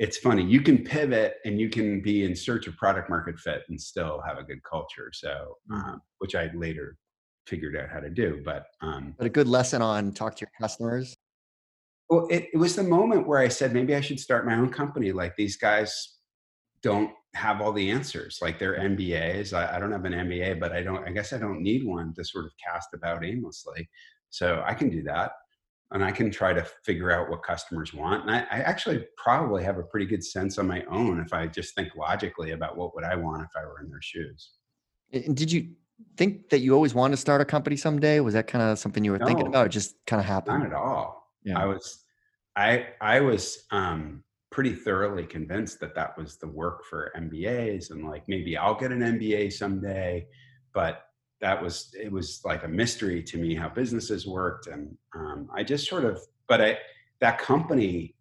it's 0.00 0.16
funny. 0.16 0.42
You 0.42 0.62
can 0.62 0.78
pivot 0.78 1.34
and 1.44 1.60
you 1.60 1.68
can 1.68 2.00
be 2.00 2.24
in 2.24 2.34
search 2.34 2.66
of 2.66 2.74
product 2.78 3.10
market 3.10 3.38
fit 3.38 3.64
and 3.68 3.78
still 3.78 4.22
have 4.26 4.38
a 4.38 4.42
good 4.42 4.62
culture. 4.62 5.10
So, 5.12 5.58
mm. 5.70 5.76
um, 5.76 6.00
which 6.18 6.34
I 6.34 6.50
later 6.54 6.96
figured 7.46 7.76
out 7.76 7.90
how 7.90 8.00
to 8.00 8.08
do. 8.08 8.40
But 8.42 8.64
um, 8.80 9.14
but 9.18 9.26
a 9.26 9.30
good 9.30 9.46
lesson 9.46 9.82
on 9.82 10.12
talk 10.12 10.36
to 10.36 10.40
your 10.40 10.52
customers. 10.58 11.16
Well, 12.08 12.26
it, 12.30 12.48
it 12.52 12.56
was 12.56 12.74
the 12.74 12.82
moment 12.82 13.28
where 13.28 13.40
I 13.40 13.48
said 13.48 13.74
maybe 13.74 13.94
I 13.94 14.00
should 14.00 14.18
start 14.18 14.46
my 14.46 14.56
own 14.56 14.70
company. 14.70 15.12
Like 15.12 15.36
these 15.36 15.56
guys 15.56 16.16
don't 16.82 17.12
have 17.34 17.60
all 17.60 17.72
the 17.72 17.90
answers. 17.90 18.38
Like 18.40 18.58
they're 18.58 18.78
MBAs. 18.78 19.52
I, 19.52 19.76
I 19.76 19.78
don't 19.78 19.92
have 19.92 20.06
an 20.06 20.14
MBA, 20.14 20.58
but 20.58 20.72
I 20.72 20.82
don't. 20.82 21.06
I 21.06 21.10
guess 21.10 21.34
I 21.34 21.38
don't 21.38 21.60
need 21.60 21.84
one 21.84 22.14
to 22.14 22.24
sort 22.24 22.46
of 22.46 22.52
cast 22.66 22.88
about 22.94 23.22
aimlessly. 23.22 23.86
So 24.30 24.62
I 24.64 24.72
can 24.72 24.88
do 24.88 25.02
that 25.02 25.32
and 25.92 26.04
I 26.04 26.12
can 26.12 26.30
try 26.30 26.52
to 26.52 26.64
figure 26.84 27.10
out 27.10 27.30
what 27.30 27.42
customers 27.42 27.92
want. 27.92 28.22
And 28.22 28.30
I, 28.30 28.38
I, 28.50 28.60
actually 28.60 29.04
probably 29.16 29.64
have 29.64 29.78
a 29.78 29.82
pretty 29.82 30.06
good 30.06 30.24
sense 30.24 30.56
on 30.58 30.66
my 30.66 30.84
own 30.84 31.20
if 31.20 31.32
I 31.32 31.46
just 31.46 31.74
think 31.74 31.96
logically 31.96 32.52
about 32.52 32.76
what 32.76 32.94
would 32.94 33.04
I 33.04 33.16
want 33.16 33.42
if 33.42 33.50
I 33.56 33.66
were 33.66 33.80
in 33.82 33.90
their 33.90 34.00
shoes. 34.00 34.52
And 35.12 35.36
did 35.36 35.50
you 35.50 35.70
think 36.16 36.48
that 36.50 36.60
you 36.60 36.74
always 36.74 36.94
wanted 36.94 37.16
to 37.16 37.20
start 37.20 37.40
a 37.40 37.44
company 37.44 37.76
someday? 37.76 38.20
Was 38.20 38.34
that 38.34 38.46
kind 38.46 38.62
of 38.62 38.78
something 38.78 39.04
you 39.04 39.10
were 39.10 39.18
no, 39.18 39.26
thinking 39.26 39.48
about? 39.48 39.66
It 39.66 39.70
just 39.70 39.96
kind 40.06 40.20
of 40.20 40.26
happened. 40.26 40.60
Not 40.60 40.68
at 40.68 40.74
all. 40.74 41.26
Yeah. 41.42 41.58
I 41.58 41.64
was, 41.64 42.04
I, 42.54 42.86
I 43.00 43.20
was 43.20 43.64
um, 43.72 44.22
pretty 44.52 44.74
thoroughly 44.74 45.24
convinced 45.24 45.80
that 45.80 45.96
that 45.96 46.16
was 46.16 46.36
the 46.36 46.46
work 46.46 46.84
for 46.84 47.12
MBAs 47.16 47.90
and 47.90 48.06
like 48.06 48.28
maybe 48.28 48.56
I'll 48.56 48.78
get 48.78 48.92
an 48.92 49.00
MBA 49.00 49.52
someday, 49.52 50.28
but 50.72 51.02
that 51.40 51.60
was 51.62 51.94
it 51.98 52.10
was 52.10 52.40
like 52.44 52.64
a 52.64 52.68
mystery 52.68 53.22
to 53.22 53.38
me 53.38 53.54
how 53.54 53.68
businesses 53.68 54.26
worked 54.26 54.66
and 54.66 54.96
um, 55.14 55.48
i 55.54 55.62
just 55.62 55.88
sort 55.88 56.04
of 56.04 56.20
but 56.48 56.60
i 56.60 56.78
that 57.20 57.38
company 57.38 58.14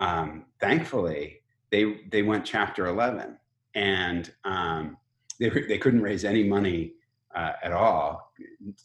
um, 0.00 0.44
thankfully 0.60 1.40
they 1.70 2.00
they 2.10 2.22
went 2.22 2.44
chapter 2.44 2.86
11 2.86 3.38
and 3.74 4.32
um, 4.44 4.96
they, 5.40 5.48
they 5.48 5.78
couldn't 5.78 6.02
raise 6.02 6.24
any 6.24 6.44
money 6.44 6.92
uh, 7.34 7.52
at 7.62 7.72
all 7.72 8.32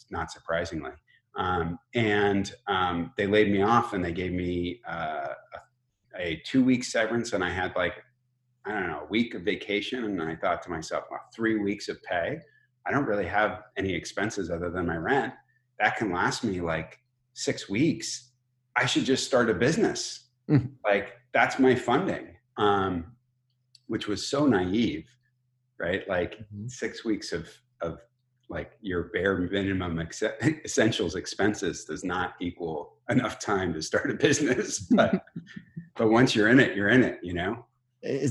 not 0.09 0.31
surprisingly. 0.31 0.91
Um, 1.35 1.79
and 1.93 2.51
um, 2.67 3.13
they 3.17 3.27
laid 3.27 3.51
me 3.51 3.61
off 3.61 3.93
and 3.93 4.03
they 4.03 4.11
gave 4.11 4.33
me 4.33 4.81
uh, 4.87 5.27
a, 6.17 6.21
a 6.21 6.41
two 6.45 6.63
week 6.63 6.83
severance 6.83 7.33
and 7.33 7.43
i 7.43 7.49
had 7.49 7.73
like 7.75 8.03
i 8.65 8.71
don't 8.71 8.87
know 8.87 9.01
a 9.01 9.09
week 9.09 9.35
of 9.35 9.43
vacation 9.43 10.03
and 10.03 10.21
i 10.21 10.35
thought 10.35 10.61
to 10.63 10.69
myself 10.69 11.05
well, 11.09 11.21
three 11.33 11.57
weeks 11.57 11.87
of 11.87 12.01
pay 12.03 12.39
I 12.89 12.91
don't 12.91 13.05
really 13.05 13.27
have 13.27 13.61
any 13.77 13.93
expenses 13.93 14.49
other 14.49 14.71
than 14.71 14.87
my 14.87 14.97
rent. 14.97 15.33
That 15.79 15.97
can 15.97 16.11
last 16.11 16.43
me 16.43 16.59
like 16.59 16.99
six 17.33 17.69
weeks. 17.69 18.31
I 18.75 18.87
should 18.87 19.05
just 19.05 19.25
start 19.25 19.49
a 19.49 19.53
business. 19.53 20.25
Mm. 20.49 20.71
Like 20.83 21.13
that's 21.31 21.59
my 21.59 21.75
funding, 21.75 22.35
um, 22.57 23.05
which 23.85 24.07
was 24.07 24.25
so 24.25 24.47
naive, 24.47 25.05
right? 25.79 26.07
Like 26.09 26.39
mm-hmm. 26.39 26.67
six 26.67 27.05
weeks 27.05 27.31
of 27.31 27.47
of 27.81 27.99
like 28.49 28.71
your 28.81 29.03
bare 29.13 29.37
minimum 29.37 29.99
ex- 29.99 30.23
essentials 30.65 31.15
expenses 31.15 31.85
does 31.85 32.03
not 32.03 32.33
equal 32.41 32.95
enough 33.09 33.37
time 33.39 33.71
to 33.73 33.81
start 33.83 34.09
a 34.09 34.15
business. 34.15 34.79
but 34.91 35.23
but 35.95 36.09
once 36.09 36.35
you're 36.35 36.49
in 36.49 36.59
it, 36.59 36.75
you're 36.75 36.89
in 36.89 37.03
it. 37.03 37.19
You 37.21 37.33
know. 37.33 37.65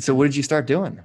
So 0.00 0.16
what 0.16 0.24
did 0.24 0.34
you 0.34 0.42
start 0.42 0.66
doing? 0.66 1.00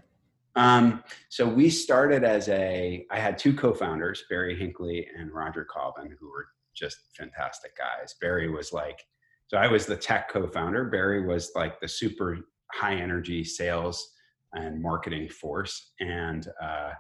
Um, 0.56 1.04
so 1.30 1.48
we 1.48 1.70
started 1.70 2.24
as 2.24 2.48
a, 2.50 3.06
I 3.10 3.20
had 3.20 3.38
two 3.38 3.54
co-founders, 3.54 4.24
Barry 4.30 4.56
Hinckley 4.56 5.08
and 5.18 5.32
Roger 5.32 5.66
Colvin, 5.66 6.16
who 6.20 6.30
were 6.30 6.48
just 6.76 6.98
fantastic 7.18 7.76
guys. 7.78 8.16
Barry 8.22 8.50
was 8.50 8.72
like, 8.72 9.00
so 9.48 9.58
I 9.58 9.68
was 9.68 9.86
the 9.86 9.98
tech 9.98 10.30
co-founder. 10.30 10.86
Barry 10.86 11.26
was 11.26 11.52
like 11.56 11.80
the 11.80 11.88
super 11.88 12.40
high 12.72 12.96
energy 12.96 13.44
sales 13.44 14.12
and 14.54 14.82
marketing 14.82 15.30
force. 15.30 15.94
And, 16.00 16.48
uh, 16.62 16.92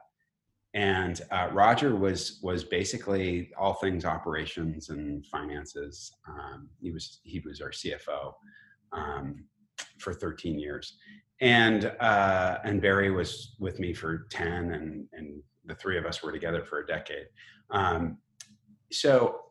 and 0.75 1.21
uh, 1.31 1.49
Roger 1.51 1.95
was 1.95 2.39
was 2.41 2.63
basically 2.63 3.51
all 3.57 3.75
things 3.75 4.05
operations 4.05 4.89
and 4.89 5.25
finances. 5.27 6.11
Um, 6.27 6.69
he 6.81 6.91
was 6.91 7.19
he 7.23 7.39
was 7.45 7.61
our 7.61 7.69
CFO 7.69 8.33
um, 8.91 9.45
for 9.99 10.13
13 10.13 10.57
years, 10.57 10.97
and 11.43 11.91
uh, 11.99 12.59
and 12.63 12.81
Barry 12.81 13.11
was 13.11 13.55
with 13.59 13.77
me 13.77 13.93
for 13.93 14.27
ten, 14.29 14.73
and 14.73 15.05
and 15.11 15.43
the 15.65 15.75
three 15.75 15.97
of 15.97 16.05
us 16.05 16.23
were 16.23 16.31
together 16.31 16.63
for 16.63 16.79
a 16.79 16.87
decade. 16.87 17.27
Um, 17.69 18.17
so 18.91 19.41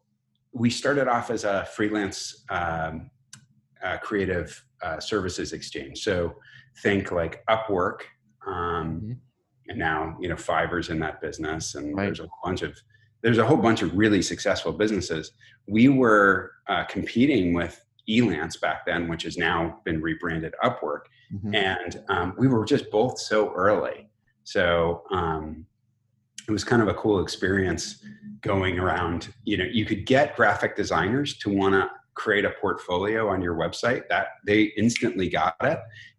we 0.53 0.71
started 0.71 1.07
off 1.07 1.31
as 1.31 1.45
a 1.45 1.67
freelance 1.67 2.45
um, 2.49 3.11
uh, 3.85 3.99
creative 3.99 4.65
uh, 4.83 5.01
services 5.01 5.53
exchange. 5.53 6.03
So 6.03 6.35
think 6.83 7.13
like 7.13 7.45
Upwork, 7.51 8.01
um, 8.47 8.55
mm-hmm. 8.55 9.13
and 9.69 9.79
now 9.79 10.17
you 10.19 10.31
know 10.31 10.37
Fiverr's 10.37 10.89
in 10.89 10.99
that 11.01 11.21
business, 11.21 11.75
and 11.75 11.95
right. 11.95 12.07
there's 12.07 12.21
a 12.21 12.29
bunch 12.43 12.63
of 12.63 12.75
there's 13.21 13.39
a 13.39 13.45
whole 13.45 13.59
bunch 13.59 13.83
of 13.83 13.95
really 13.95 14.23
successful 14.23 14.73
businesses. 14.73 15.33
We 15.67 15.91
were 15.91 16.53
uh, 16.69 16.85
competing 16.85 17.53
with 17.53 17.82
Elance 18.09 18.57
back 18.57 18.85
then, 18.87 19.09
which 19.09 19.23
has 19.23 19.37
now 19.37 19.81
been 19.85 20.01
rebranded 20.01 20.55
Upwork. 20.65 21.03
Mm-hmm. 21.33 21.55
And 21.55 22.05
um, 22.09 22.35
we 22.37 22.49
were 22.49 22.65
just 22.65 22.91
both 22.91 23.19
so 23.19 23.53
early. 23.55 24.09
So 24.45 25.03
um, 25.11 25.67
it 26.49 26.51
was 26.51 26.65
kind 26.65 26.83
of 26.83 26.89
a 26.89 26.95
cool 26.95 27.21
experience 27.21 28.05
going 28.41 28.79
around. 28.79 29.33
You 29.45 29.59
know, 29.59 29.65
you 29.65 29.85
could 29.85 30.07
get 30.07 30.37
graphic 30.37 30.77
designers 30.77 31.39
to 31.39 31.51
want 31.51 31.75
to 31.75 31.89
create 32.15 32.45
a 32.45 32.51
portfolio 32.61 33.29
on 33.29 33.41
your 33.41 33.55
website 33.55 34.09
that 34.09 34.27
they 34.47 34.73
instantly 34.77 35.29
got 35.29 35.57
it. 35.63 35.79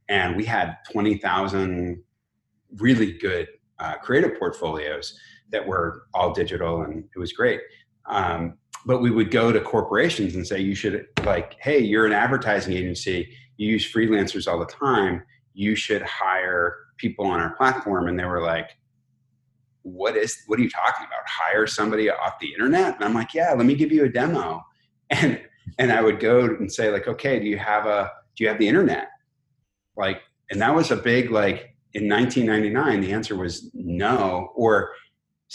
And 0.10 0.36
we 0.36 0.46
had 0.46 0.78
20,000 0.92 2.02
really 2.78 3.14
good 3.14 3.48
uh, 3.80 3.96
creative 3.98 4.38
portfolios 4.40 5.18
that 5.52 5.66
were 5.66 6.04
all 6.14 6.34
digital 6.34 6.84
and 6.84 7.04
it 7.16 7.20
was 7.20 7.34
great. 7.34 7.62
Um, 8.06 8.58
but 8.86 9.02
we 9.02 9.12
would 9.12 9.32
go 9.32 9.52
to 9.52 9.62
corporations 9.62 10.36
and 10.36 10.46
say 10.46 10.60
you 10.60 10.76
should 10.76 11.06
like 11.26 11.56
hey 11.60 11.80
you're 11.80 12.06
an 12.06 12.14
advertising 12.14 12.74
agency. 12.74 13.36
You 13.58 13.70
use 13.70 13.92
freelancers 13.92 14.52
all 14.52 14.60
the 14.60 14.66
time. 14.66 15.24
You 15.54 15.76
should 15.76 16.02
hire 16.02 16.78
people 16.98 17.26
on 17.26 17.40
our 17.40 17.56
platform. 17.56 18.08
And 18.08 18.20
they 18.20 18.26
were 18.26 18.42
like 18.42 18.70
what 19.84 20.16
is 20.16 20.38
what 20.48 20.60
are 20.60 20.64
you 20.64 20.70
talking 20.70 21.06
about? 21.06 21.28
Hire 21.28 21.68
somebody 21.68 22.10
off 22.10 22.40
the 22.40 22.52
internet? 22.54 22.96
And 22.96 23.04
i'm 23.04 23.14
like 23.14 23.34
yeah 23.34 23.54
let 23.54 23.66
me 23.66 23.76
give 23.76 23.92
you 23.92 24.06
a 24.06 24.10
demo. 24.10 24.64
And 25.10 25.40
and 25.78 25.92
i 25.92 26.02
would 26.02 26.20
go 26.20 26.46
and 26.46 26.72
say 26.72 26.90
like 26.90 27.08
okay 27.08 27.40
do 27.40 27.46
you 27.46 27.58
have 27.58 27.86
a 27.86 28.12
do 28.36 28.44
you 28.44 28.50
have 28.50 28.58
the 28.58 28.68
internet? 28.68 29.10
Like 29.96 30.22
and 30.50 30.62
that 30.62 30.74
was 30.74 30.92
a 30.92 30.96
big 30.96 31.30
like 31.30 31.76
in 31.94 32.10
1999 32.10 33.02
the 33.02 33.14
answer 33.14 33.36
was 33.36 33.70
no 33.74 34.52
or 34.56 34.92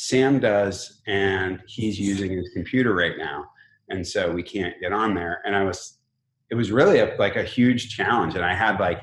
Sam 0.01 0.39
does, 0.39 1.03
and 1.09 1.61
he's 1.67 1.99
using 1.99 2.31
his 2.31 2.49
computer 2.55 2.95
right 2.95 3.19
now, 3.19 3.47
and 3.89 4.07
so 4.07 4.31
we 4.31 4.45
can't 4.45 4.81
get 4.81 4.93
on 4.93 5.13
there. 5.13 5.43
And 5.45 5.57
I 5.57 5.65
was, 5.65 5.99
it 6.51 6.55
was 6.55 6.71
really 6.71 7.01
a, 7.01 7.17
like 7.19 7.35
a 7.35 7.43
huge 7.43 7.97
challenge, 7.97 8.37
and 8.37 8.45
I 8.45 8.55
had 8.55 8.79
like 8.79 9.01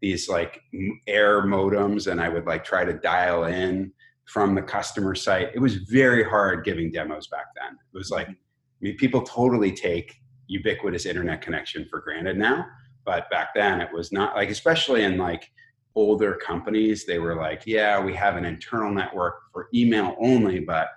these 0.00 0.28
like 0.28 0.60
air 1.06 1.42
modems, 1.42 2.10
and 2.10 2.20
I 2.20 2.28
would 2.28 2.44
like 2.44 2.64
try 2.64 2.84
to 2.84 2.92
dial 2.92 3.44
in 3.44 3.92
from 4.24 4.56
the 4.56 4.62
customer 4.62 5.14
site. 5.14 5.50
It 5.54 5.60
was 5.60 5.76
very 5.76 6.24
hard 6.24 6.64
giving 6.64 6.90
demos 6.90 7.28
back 7.28 7.46
then. 7.54 7.78
It 7.94 7.96
was 7.96 8.10
like, 8.10 8.26
I 8.26 8.34
mean, 8.80 8.96
people 8.96 9.22
totally 9.22 9.70
take 9.70 10.16
ubiquitous 10.48 11.06
internet 11.06 11.40
connection 11.40 11.86
for 11.88 12.00
granted 12.00 12.36
now, 12.36 12.66
but 13.04 13.30
back 13.30 13.50
then 13.54 13.80
it 13.80 13.90
was 13.94 14.10
not 14.10 14.34
like, 14.34 14.50
especially 14.50 15.04
in 15.04 15.18
like 15.18 15.52
older 15.94 16.34
companies, 16.34 17.04
they 17.04 17.18
were 17.18 17.36
like, 17.36 17.62
yeah, 17.66 18.00
we 18.00 18.14
have 18.14 18.36
an 18.36 18.44
internal 18.44 18.92
network 18.92 19.52
for 19.52 19.68
email 19.74 20.16
only, 20.20 20.60
but 20.60 20.88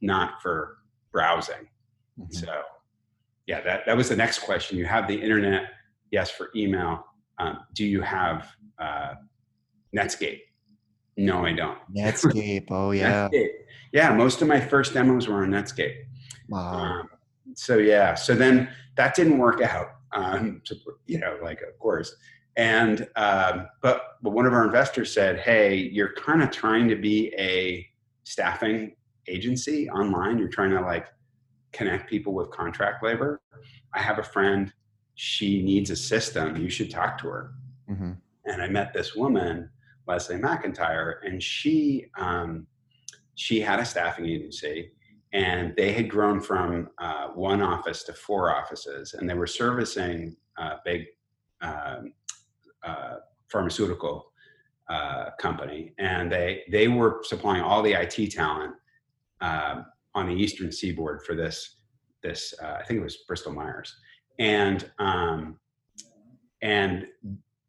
not 0.00 0.42
for 0.42 0.78
browsing. 1.12 1.68
Mm-hmm. 2.18 2.32
So, 2.32 2.62
yeah, 3.46 3.60
that, 3.62 3.82
that 3.86 3.96
was 3.96 4.08
the 4.08 4.16
next 4.16 4.40
question. 4.40 4.78
You 4.78 4.86
have 4.86 5.08
the 5.08 5.20
internet, 5.20 5.64
yes, 6.10 6.30
for 6.30 6.50
email. 6.54 7.04
Um, 7.38 7.60
do 7.74 7.84
you 7.84 8.00
have 8.02 8.48
uh, 8.78 9.14
Netscape? 9.96 10.40
No, 11.16 11.44
I 11.44 11.52
don't. 11.52 11.78
Netscape. 11.94 12.66
Oh, 12.70 12.90
yeah. 12.92 13.28
Netscape. 13.28 13.48
Yeah, 13.92 14.14
most 14.14 14.42
of 14.42 14.48
my 14.48 14.60
first 14.60 14.94
demos 14.94 15.28
were 15.28 15.42
on 15.42 15.50
Netscape. 15.50 15.96
Wow. 16.48 16.74
Um, 16.74 17.08
so 17.54 17.78
yeah, 17.78 18.14
so 18.14 18.34
then 18.34 18.68
that 18.96 19.14
didn't 19.14 19.38
work 19.38 19.60
out. 19.60 19.88
Um, 20.12 20.60
so, 20.64 20.74
you 21.06 21.18
know, 21.18 21.38
like 21.42 21.60
of 21.62 21.78
course, 21.78 22.14
and 22.56 23.08
um, 23.16 23.68
but 23.82 24.18
but 24.22 24.30
one 24.30 24.46
of 24.46 24.52
our 24.52 24.64
investors 24.64 25.12
said, 25.12 25.38
"Hey, 25.38 25.76
you're 25.76 26.14
kind 26.14 26.42
of 26.42 26.50
trying 26.50 26.88
to 26.88 26.96
be 26.96 27.32
a 27.38 27.86
staffing 28.24 28.94
agency 29.28 29.88
online. 29.90 30.38
You're 30.38 30.48
trying 30.48 30.70
to 30.70 30.80
like 30.80 31.06
connect 31.72 32.10
people 32.10 32.32
with 32.32 32.50
contract 32.50 33.04
labor. 33.04 33.40
I 33.94 34.00
have 34.00 34.18
a 34.18 34.22
friend. 34.22 34.72
She 35.14 35.62
needs 35.62 35.90
a 35.90 35.96
system. 35.96 36.56
You 36.56 36.70
should 36.70 36.90
talk 36.90 37.18
to 37.18 37.28
her." 37.28 37.52
Mm-hmm. 37.88 38.12
And 38.46 38.62
I 38.62 38.68
met 38.68 38.92
this 38.92 39.14
woman, 39.14 39.70
Leslie 40.06 40.36
McIntyre, 40.36 41.14
and 41.24 41.42
she 41.42 42.06
um, 42.18 42.66
she 43.36 43.60
had 43.60 43.80
a 43.80 43.84
staffing 43.84 44.26
agency 44.26 44.92
and 45.32 45.74
they 45.76 45.92
had 45.92 46.10
grown 46.10 46.40
from 46.40 46.90
uh, 46.98 47.28
one 47.28 47.62
office 47.62 48.02
to 48.04 48.12
four 48.12 48.54
offices 48.54 49.14
and 49.14 49.28
they 49.28 49.34
were 49.34 49.46
servicing 49.46 50.36
uh, 50.58 50.74
big 50.84 51.06
um, 51.62 52.12
uh, 52.86 53.16
pharmaceutical 53.48 54.32
uh, 54.88 55.30
company 55.38 55.92
and 55.98 56.30
they 56.30 56.62
they 56.70 56.88
were 56.88 57.20
supplying 57.22 57.62
all 57.62 57.82
the 57.82 57.92
IT 57.92 58.30
talent 58.32 58.74
um, 59.40 59.86
on 60.14 60.26
the 60.26 60.34
eastern 60.34 60.72
seaboard 60.72 61.22
for 61.22 61.34
this 61.34 61.76
this 62.22 62.54
uh, 62.62 62.78
I 62.80 62.84
think 62.84 63.00
it 63.00 63.04
was 63.04 63.18
Bristol 63.28 63.52
Myers. 63.52 63.94
And 64.38 64.90
um, 64.98 65.58
and 66.62 67.06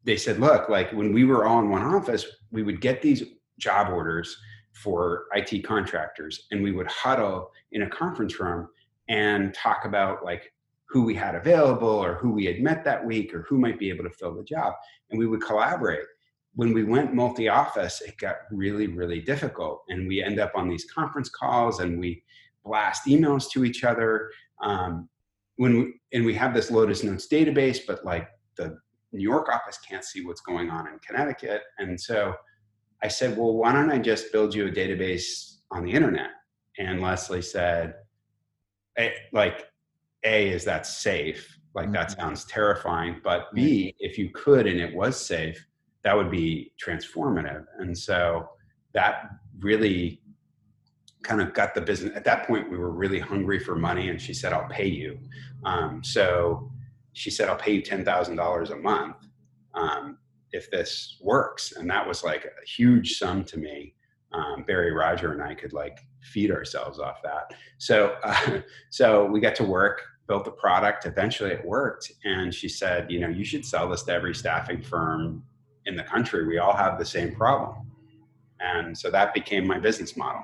they 0.03 0.17
said 0.17 0.39
look 0.39 0.69
like 0.69 0.91
when 0.91 1.13
we 1.13 1.25
were 1.25 1.45
all 1.45 1.59
in 1.59 1.69
one 1.69 1.83
office 1.83 2.25
we 2.51 2.63
would 2.63 2.81
get 2.81 3.01
these 3.01 3.23
job 3.59 3.91
orders 3.93 4.35
for 4.73 5.25
IT 5.33 5.63
contractors, 5.63 6.47
and 6.51 6.63
we 6.63 6.71
would 6.71 6.87
huddle 6.87 7.51
in 7.71 7.83
a 7.83 7.89
conference 7.89 8.39
room 8.39 8.67
and 9.09 9.53
talk 9.53 9.85
about 9.85 10.23
like 10.23 10.51
who 10.91 11.03
we 11.03 11.15
had 11.15 11.35
available 11.35 11.87
or 11.87 12.15
who 12.15 12.31
we 12.31 12.45
had 12.45 12.59
met 12.59 12.83
that 12.83 13.05
week 13.05 13.33
or 13.33 13.43
who 13.43 13.57
might 13.57 13.79
be 13.79 13.89
able 13.89 14.03
to 14.03 14.09
fill 14.09 14.35
the 14.35 14.43
job, 14.43 14.73
and 15.09 15.17
we 15.17 15.25
would 15.25 15.41
collaborate. 15.41 16.05
When 16.55 16.73
we 16.73 16.83
went 16.83 17.13
multi-office, 17.13 18.01
it 18.01 18.17
got 18.17 18.35
really, 18.51 18.87
really 18.87 19.21
difficult, 19.21 19.83
and 19.87 20.05
we 20.07 20.21
end 20.21 20.37
up 20.37 20.51
on 20.53 20.67
these 20.67 20.85
conference 20.93 21.29
calls 21.29 21.79
and 21.79 21.97
we 21.97 22.23
blast 22.65 23.05
emails 23.05 23.49
to 23.51 23.63
each 23.63 23.85
other. 23.85 24.29
Um, 24.61 25.07
when 25.55 25.79
we, 25.79 25.93
and 26.13 26.25
we 26.25 26.33
have 26.33 26.53
this 26.53 26.69
Lotus 26.69 27.03
Notes 27.03 27.27
database, 27.27 27.79
but 27.87 28.03
like 28.03 28.27
the 28.57 28.77
New 29.13 29.23
York 29.23 29.47
office 29.47 29.77
can't 29.77 30.03
see 30.03 30.25
what's 30.25 30.41
going 30.41 30.69
on 30.69 30.87
in 30.87 30.99
Connecticut, 30.99 31.61
and 31.77 31.99
so 31.99 32.35
I 33.01 33.07
said, 33.07 33.37
well, 33.37 33.53
why 33.53 33.71
don't 33.71 33.89
I 33.89 33.97
just 33.97 34.31
build 34.31 34.53
you 34.53 34.67
a 34.67 34.71
database 34.71 35.55
on 35.71 35.83
the 35.85 35.91
internet? 35.91 36.31
And 36.77 37.01
Leslie 37.01 37.41
said, 37.41 37.95
a, 38.99 39.13
like, 39.33 39.70
A, 40.23 40.49
is 40.49 40.63
that 40.65 40.85
safe? 40.85 41.57
Like, 41.73 41.85
mm-hmm. 41.85 41.93
that 41.93 42.11
sounds 42.11 42.45
terrifying. 42.45 43.21
But 43.23 43.53
B, 43.53 43.95
if 43.99 44.17
you 44.17 44.29
could 44.33 44.67
and 44.67 44.79
it 44.79 44.93
was 44.93 45.19
safe, 45.19 45.65
that 46.03 46.15
would 46.15 46.31
be 46.31 46.73
transformative. 46.83 47.65
And 47.79 47.97
so 47.97 48.49
that 48.93 49.29
really 49.59 50.21
kind 51.23 51.41
of 51.41 51.53
got 51.53 51.75
the 51.75 51.81
business. 51.81 52.15
At 52.15 52.23
that 52.25 52.47
point, 52.47 52.69
we 52.69 52.77
were 52.77 52.91
really 52.91 53.19
hungry 53.19 53.59
for 53.59 53.75
money. 53.75 54.09
And 54.09 54.19
she 54.19 54.33
said, 54.33 54.53
I'll 54.53 54.67
pay 54.69 54.87
you. 54.87 55.19
Um, 55.63 56.03
so 56.03 56.71
she 57.13 57.29
said, 57.29 57.47
I'll 57.47 57.55
pay 57.55 57.73
you 57.73 57.81
$10,000 57.83 58.71
a 58.71 58.75
month. 58.75 59.15
Um, 59.73 60.17
if 60.51 60.69
this 60.69 61.17
works 61.21 61.73
and 61.73 61.89
that 61.89 62.07
was 62.07 62.23
like 62.23 62.45
a 62.45 62.67
huge 62.67 63.17
sum 63.17 63.43
to 63.45 63.57
me 63.57 63.93
um, 64.33 64.63
barry 64.67 64.91
roger 64.91 65.33
and 65.33 65.43
i 65.43 65.53
could 65.53 65.73
like 65.73 65.99
feed 66.21 66.51
ourselves 66.51 66.99
off 66.99 67.21
that 67.23 67.53
so 67.77 68.15
uh, 68.23 68.59
so 68.89 69.25
we 69.25 69.39
got 69.39 69.55
to 69.55 69.63
work 69.63 70.01
built 70.31 70.45
the 70.45 70.51
product 70.51 71.05
eventually 71.05 71.51
it 71.51 71.65
worked. 71.65 72.09
And 72.23 72.53
she 72.55 72.69
said 72.69 73.11
you 73.11 73.19
know 73.19 73.27
you 73.27 73.43
should 73.43 73.65
sell 73.65 73.89
this 73.89 74.03
to 74.03 74.13
every 74.13 74.33
staffing 74.33 74.81
firm 74.81 75.43
in 75.85 75.97
the 75.97 76.03
country. 76.03 76.47
We 76.47 76.57
all 76.57 76.73
have 76.73 76.97
the 76.97 77.03
same 77.03 77.35
problem. 77.35 77.91
And 78.61 78.97
so 78.97 79.11
that 79.11 79.33
became 79.33 79.67
my 79.67 79.77
business 79.77 80.15
model. 80.15 80.43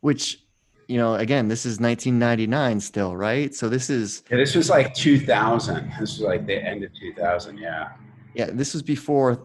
Which 0.00 0.42
you 0.88 0.96
know 0.96 1.14
again 1.14 1.46
this 1.46 1.64
is 1.64 1.78
1999 1.78 2.80
still 2.80 3.14
right? 3.14 3.54
So 3.54 3.68
this 3.68 3.88
is 3.90 4.24
yeah, 4.28 4.38
this 4.38 4.56
was 4.56 4.68
like 4.68 4.92
2000 4.94 5.92
this 6.00 6.18
was 6.18 6.20
like 6.20 6.44
the 6.44 6.56
end 6.56 6.82
of 6.82 6.90
2000 6.98 7.58
yeah. 7.58 7.90
Yeah, 8.34 8.50
this 8.52 8.74
was 8.74 8.82
before 8.82 9.40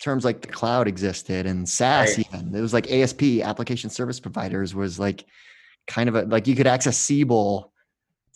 terms 0.00 0.24
like 0.24 0.40
the 0.40 0.48
cloud 0.48 0.88
existed 0.88 1.46
and 1.46 1.68
SaaS 1.68 2.18
right. 2.18 2.26
even. 2.26 2.54
It 2.54 2.60
was 2.60 2.72
like 2.72 2.90
ASP, 2.90 3.22
application 3.42 3.90
service 3.90 4.18
providers, 4.18 4.74
was 4.74 4.98
like 4.98 5.24
kind 5.86 6.08
of 6.08 6.16
a 6.16 6.22
like 6.22 6.46
you 6.48 6.56
could 6.56 6.66
access 6.66 6.98
Siebel 6.98 7.72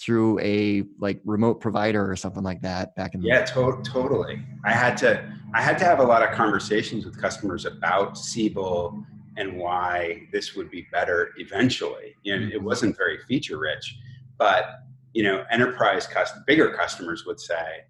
through 0.00 0.38
a 0.40 0.84
like 0.98 1.20
remote 1.24 1.60
provider 1.60 2.10
or 2.10 2.16
something 2.16 2.42
like 2.42 2.62
that 2.62 2.94
back 2.96 3.14
in 3.14 3.20
the 3.20 3.28
yeah 3.28 3.44
to- 3.44 3.80
totally 3.84 4.42
i 4.64 4.72
had 4.72 4.96
to 4.96 5.22
i 5.54 5.60
had 5.60 5.76
to 5.76 5.84
have 5.84 5.98
a 6.00 6.04
lot 6.04 6.22
of 6.22 6.34
conversations 6.34 7.04
with 7.04 7.20
customers 7.20 7.66
about 7.66 8.16
siebel 8.16 9.04
and 9.36 9.58
why 9.58 10.26
this 10.32 10.54
would 10.56 10.70
be 10.70 10.86
better 10.90 11.30
eventually 11.36 12.14
you 12.22 12.34
know 12.34 12.46
it 12.46 12.54
mm-hmm. 12.54 12.64
wasn't 12.64 12.96
very 12.96 13.18
feature 13.28 13.58
rich 13.58 13.98
but 14.38 14.80
you 15.12 15.22
know 15.22 15.44
enterprise 15.50 16.06
cust- 16.06 16.34
bigger 16.46 16.70
customers 16.70 17.26
would 17.26 17.38
say 17.38 17.84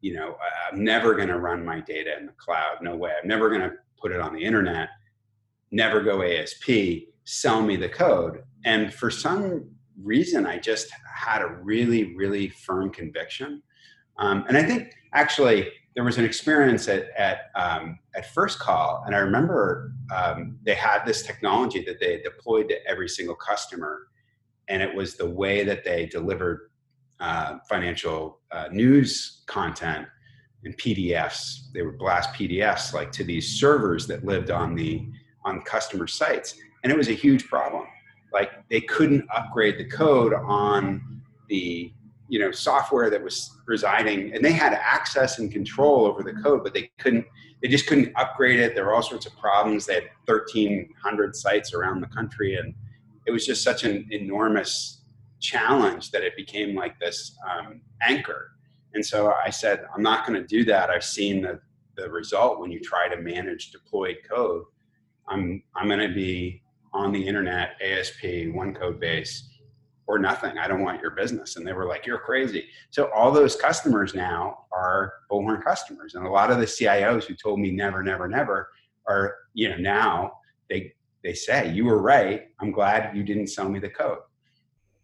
you 0.00 0.14
know, 0.14 0.36
I'm 0.70 0.82
never 0.82 1.14
going 1.14 1.28
to 1.28 1.38
run 1.38 1.64
my 1.64 1.80
data 1.80 2.16
in 2.18 2.26
the 2.26 2.32
cloud. 2.32 2.78
No 2.80 2.96
way. 2.96 3.12
I'm 3.20 3.28
never 3.28 3.48
going 3.48 3.62
to 3.62 3.72
put 4.00 4.12
it 4.12 4.20
on 4.20 4.32
the 4.34 4.42
internet. 4.42 4.88
Never 5.70 6.00
go 6.00 6.22
ASP. 6.22 7.06
Sell 7.24 7.62
me 7.62 7.76
the 7.76 7.88
code. 7.88 8.42
And 8.64 8.92
for 8.92 9.10
some 9.10 9.70
reason, 10.02 10.46
I 10.46 10.58
just 10.58 10.90
had 11.04 11.42
a 11.42 11.48
really, 11.62 12.14
really 12.16 12.48
firm 12.48 12.90
conviction. 12.90 13.62
Um, 14.18 14.44
and 14.48 14.56
I 14.56 14.62
think 14.62 14.94
actually 15.14 15.68
there 15.94 16.04
was 16.04 16.18
an 16.18 16.24
experience 16.24 16.88
at 16.88 17.10
at, 17.16 17.50
um, 17.54 17.98
at 18.14 18.32
First 18.32 18.58
Call, 18.58 19.02
and 19.06 19.14
I 19.14 19.18
remember 19.18 19.92
um, 20.14 20.58
they 20.62 20.74
had 20.74 21.04
this 21.04 21.22
technology 21.22 21.84
that 21.84 21.98
they 22.00 22.20
deployed 22.22 22.68
to 22.68 22.86
every 22.86 23.08
single 23.08 23.34
customer, 23.34 24.08
and 24.68 24.82
it 24.82 24.94
was 24.94 25.16
the 25.16 25.28
way 25.28 25.64
that 25.64 25.84
they 25.84 26.06
delivered 26.06 26.70
uh, 27.18 27.58
financial 27.68 28.40
uh, 28.52 28.68
news 28.70 29.42
content 29.46 30.06
and 30.64 30.76
PDFs. 30.78 31.72
They 31.72 31.82
would 31.82 31.98
blast 31.98 32.34
PDFs 32.34 32.94
like 32.94 33.10
to 33.12 33.24
these 33.24 33.58
servers 33.58 34.06
that 34.06 34.24
lived 34.24 34.50
on 34.50 34.74
the 34.74 35.06
on 35.44 35.62
customer 35.62 36.06
sites, 36.06 36.54
and 36.84 36.92
it 36.92 36.96
was 36.96 37.08
a 37.08 37.14
huge 37.14 37.46
problem. 37.46 37.86
Like 38.32 38.68
they 38.68 38.80
couldn't 38.80 39.26
upgrade 39.34 39.78
the 39.78 39.84
code 39.84 40.34
on 40.34 41.22
the 41.48 41.92
you 42.28 42.38
know 42.38 42.50
software 42.50 43.10
that 43.10 43.22
was 43.22 43.50
residing, 43.66 44.34
and 44.34 44.44
they 44.44 44.52
had 44.52 44.72
access 44.72 45.38
and 45.38 45.50
control 45.50 46.06
over 46.06 46.22
the 46.22 46.34
code, 46.42 46.62
but 46.62 46.74
they 46.74 46.90
couldn't. 46.98 47.26
They 47.62 47.68
just 47.68 47.86
couldn't 47.86 48.12
upgrade 48.16 48.58
it. 48.58 48.74
There 48.74 48.86
were 48.86 48.94
all 48.94 49.02
sorts 49.02 49.26
of 49.26 49.36
problems. 49.36 49.84
They 49.84 49.94
had 49.94 50.10
1,300 50.24 51.36
sites 51.36 51.74
around 51.74 52.00
the 52.00 52.06
country, 52.06 52.54
and 52.54 52.74
it 53.26 53.32
was 53.32 53.44
just 53.44 53.62
such 53.62 53.84
an 53.84 54.08
enormous 54.10 55.02
challenge 55.40 56.10
that 56.12 56.22
it 56.22 56.36
became 56.36 56.74
like 56.74 56.98
this 57.00 57.36
um, 57.50 57.80
anchor. 58.02 58.52
And 58.94 59.04
so 59.04 59.32
I 59.32 59.50
said, 59.50 59.84
I'm 59.94 60.02
not 60.02 60.26
going 60.26 60.40
to 60.40 60.46
do 60.46 60.64
that. 60.66 60.90
I've 60.90 61.04
seen 61.04 61.42
the, 61.42 61.60
the 61.96 62.10
result 62.10 62.60
when 62.60 62.70
you 62.70 62.80
try 62.80 63.08
to 63.08 63.20
manage 63.20 63.70
deployed 63.70 64.18
code. 64.28 64.64
I'm, 65.28 65.62
I'm 65.76 65.86
going 65.86 66.00
to 66.00 66.14
be 66.14 66.62
on 66.92 67.12
the 67.12 67.26
internet, 67.26 67.76
ASP, 67.80 68.52
one 68.52 68.74
code 68.74 69.00
base, 69.00 69.50
or 70.10 70.18
nothing. 70.18 70.58
I 70.58 70.66
don't 70.66 70.82
want 70.82 71.00
your 71.00 71.12
business. 71.12 71.54
And 71.54 71.64
they 71.64 71.72
were 71.72 71.86
like, 71.86 72.04
You're 72.04 72.18
crazy. 72.18 72.66
So 72.90 73.10
all 73.14 73.30
those 73.30 73.54
customers 73.54 74.12
now 74.14 74.64
are 74.72 75.12
Bullhorn 75.30 75.62
customers. 75.62 76.14
And 76.16 76.26
a 76.26 76.30
lot 76.30 76.50
of 76.50 76.58
the 76.58 76.66
CIOs 76.66 77.24
who 77.24 77.34
told 77.34 77.60
me 77.60 77.70
never, 77.70 78.02
never, 78.02 78.26
never 78.26 78.70
are, 79.06 79.36
you 79.54 79.68
know, 79.68 79.76
now 79.76 80.32
they 80.68 80.92
they 81.22 81.34
say, 81.34 81.72
You 81.72 81.84
were 81.84 82.02
right. 82.02 82.48
I'm 82.60 82.72
glad 82.72 83.16
you 83.16 83.22
didn't 83.22 83.46
sell 83.46 83.68
me 83.68 83.78
the 83.78 83.88
code. 83.88 84.18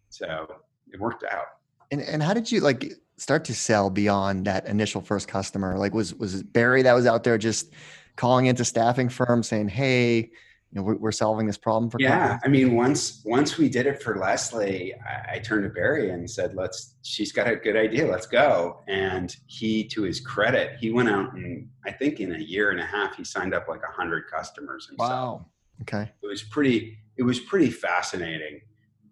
So 0.09 0.47
it 0.91 0.99
worked 0.99 1.23
out. 1.23 1.45
And 1.91 2.01
and 2.01 2.21
how 2.21 2.33
did 2.33 2.51
you 2.51 2.59
like 2.59 2.91
start 3.15 3.45
to 3.45 3.53
sell 3.53 3.89
beyond 3.89 4.45
that 4.45 4.67
initial 4.67 5.01
first 5.01 5.29
customer? 5.29 5.77
Like 5.77 5.93
was 5.93 6.13
was 6.15 6.43
Barry 6.43 6.81
that 6.81 6.93
was 6.93 7.05
out 7.05 7.23
there 7.23 7.37
just 7.37 7.71
calling 8.17 8.47
into 8.47 8.65
staffing 8.65 9.07
firms 9.07 9.47
saying, 9.47 9.69
"Hey, 9.69 10.31
you 10.71 10.79
know, 10.79 10.83
we're, 10.83 10.95
we're 10.97 11.11
solving 11.11 11.45
this 11.47 11.57
problem 11.57 11.89
for." 11.89 11.97
Yeah, 11.99 12.37
companies? 12.37 12.41
I 12.43 12.47
mean, 12.47 12.75
once 12.75 13.21
once 13.25 13.57
we 13.57 13.69
did 13.69 13.85
it 13.85 14.01
for 14.01 14.17
Leslie, 14.17 14.93
I, 14.95 15.35
I 15.35 15.39
turned 15.39 15.63
to 15.63 15.69
Barry 15.69 16.11
and 16.11 16.29
said, 16.29 16.55
"Let's." 16.55 16.95
She's 17.03 17.31
got 17.31 17.47
a 17.47 17.55
good 17.55 17.77
idea. 17.77 18.05
Let's 18.05 18.27
go. 18.27 18.81
And 18.87 19.35
he, 19.45 19.83
to 19.85 20.03
his 20.03 20.19
credit, 20.19 20.77
he 20.79 20.91
went 20.91 21.09
out 21.09 21.33
and 21.33 21.69
I 21.85 21.91
think 21.91 22.19
in 22.19 22.35
a 22.35 22.39
year 22.39 22.71
and 22.71 22.79
a 22.79 22.85
half, 22.85 23.15
he 23.15 23.23
signed 23.23 23.53
up 23.53 23.67
like 23.67 23.81
a 23.87 23.91
hundred 23.91 24.27
customers 24.29 24.87
himself. 24.87 25.09
Wow. 25.09 25.45
Okay. 25.81 26.11
It 26.21 26.27
was 26.27 26.43
pretty. 26.43 26.97
It 27.15 27.23
was 27.23 27.39
pretty 27.39 27.71
fascinating 27.71 28.61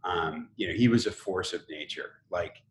um, 0.05 0.49
you 0.55 0.67
know, 0.67 0.73
he 0.73 0.87
was 0.87 1.07
a 1.07 1.11
force 1.11 1.53
of 1.53 1.67
nature, 1.69 2.11
like 2.29 2.61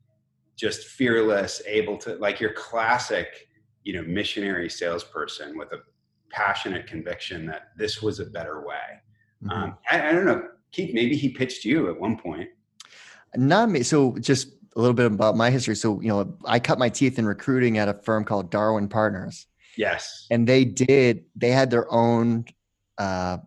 just 0.56 0.86
fearless, 0.86 1.60
able 1.66 1.98
to, 1.98 2.14
like 2.16 2.40
your 2.40 2.52
classic, 2.52 3.48
you 3.82 3.92
know, 3.92 4.02
missionary 4.02 4.70
salesperson 4.70 5.58
with 5.58 5.72
a 5.72 5.78
passionate 6.34 6.86
conviction 6.86 7.46
that 7.46 7.68
this 7.76 8.02
was 8.02 8.20
a 8.20 8.26
better 8.26 8.66
way. 8.66 9.00
Mm-hmm. 9.42 9.50
Um, 9.50 9.78
I, 9.90 10.08
I, 10.08 10.12
don't 10.12 10.26
know, 10.26 10.42
Keith, 10.72 10.92
maybe 10.92 11.16
he 11.16 11.28
pitched 11.28 11.64
you 11.64 11.88
at 11.88 11.98
one 11.98 12.18
point. 12.18 12.48
Not 13.36 13.70
me. 13.70 13.82
So 13.82 14.16
just 14.18 14.48
a 14.76 14.80
little 14.80 14.94
bit 14.94 15.06
about 15.06 15.36
my 15.36 15.50
history. 15.50 15.76
So, 15.76 16.00
you 16.00 16.08
know, 16.08 16.36
I 16.44 16.58
cut 16.58 16.78
my 16.78 16.88
teeth 16.88 17.18
in 17.18 17.26
recruiting 17.26 17.78
at 17.78 17.88
a 17.88 17.94
firm 17.94 18.24
called 18.24 18.50
Darwin 18.50 18.88
Partners. 18.88 19.46
Yes. 19.76 20.26
And 20.30 20.46
they 20.46 20.64
did, 20.64 21.24
they 21.36 21.50
had 21.50 21.70
their 21.70 21.90
own, 21.92 22.44
uh, 22.98 23.38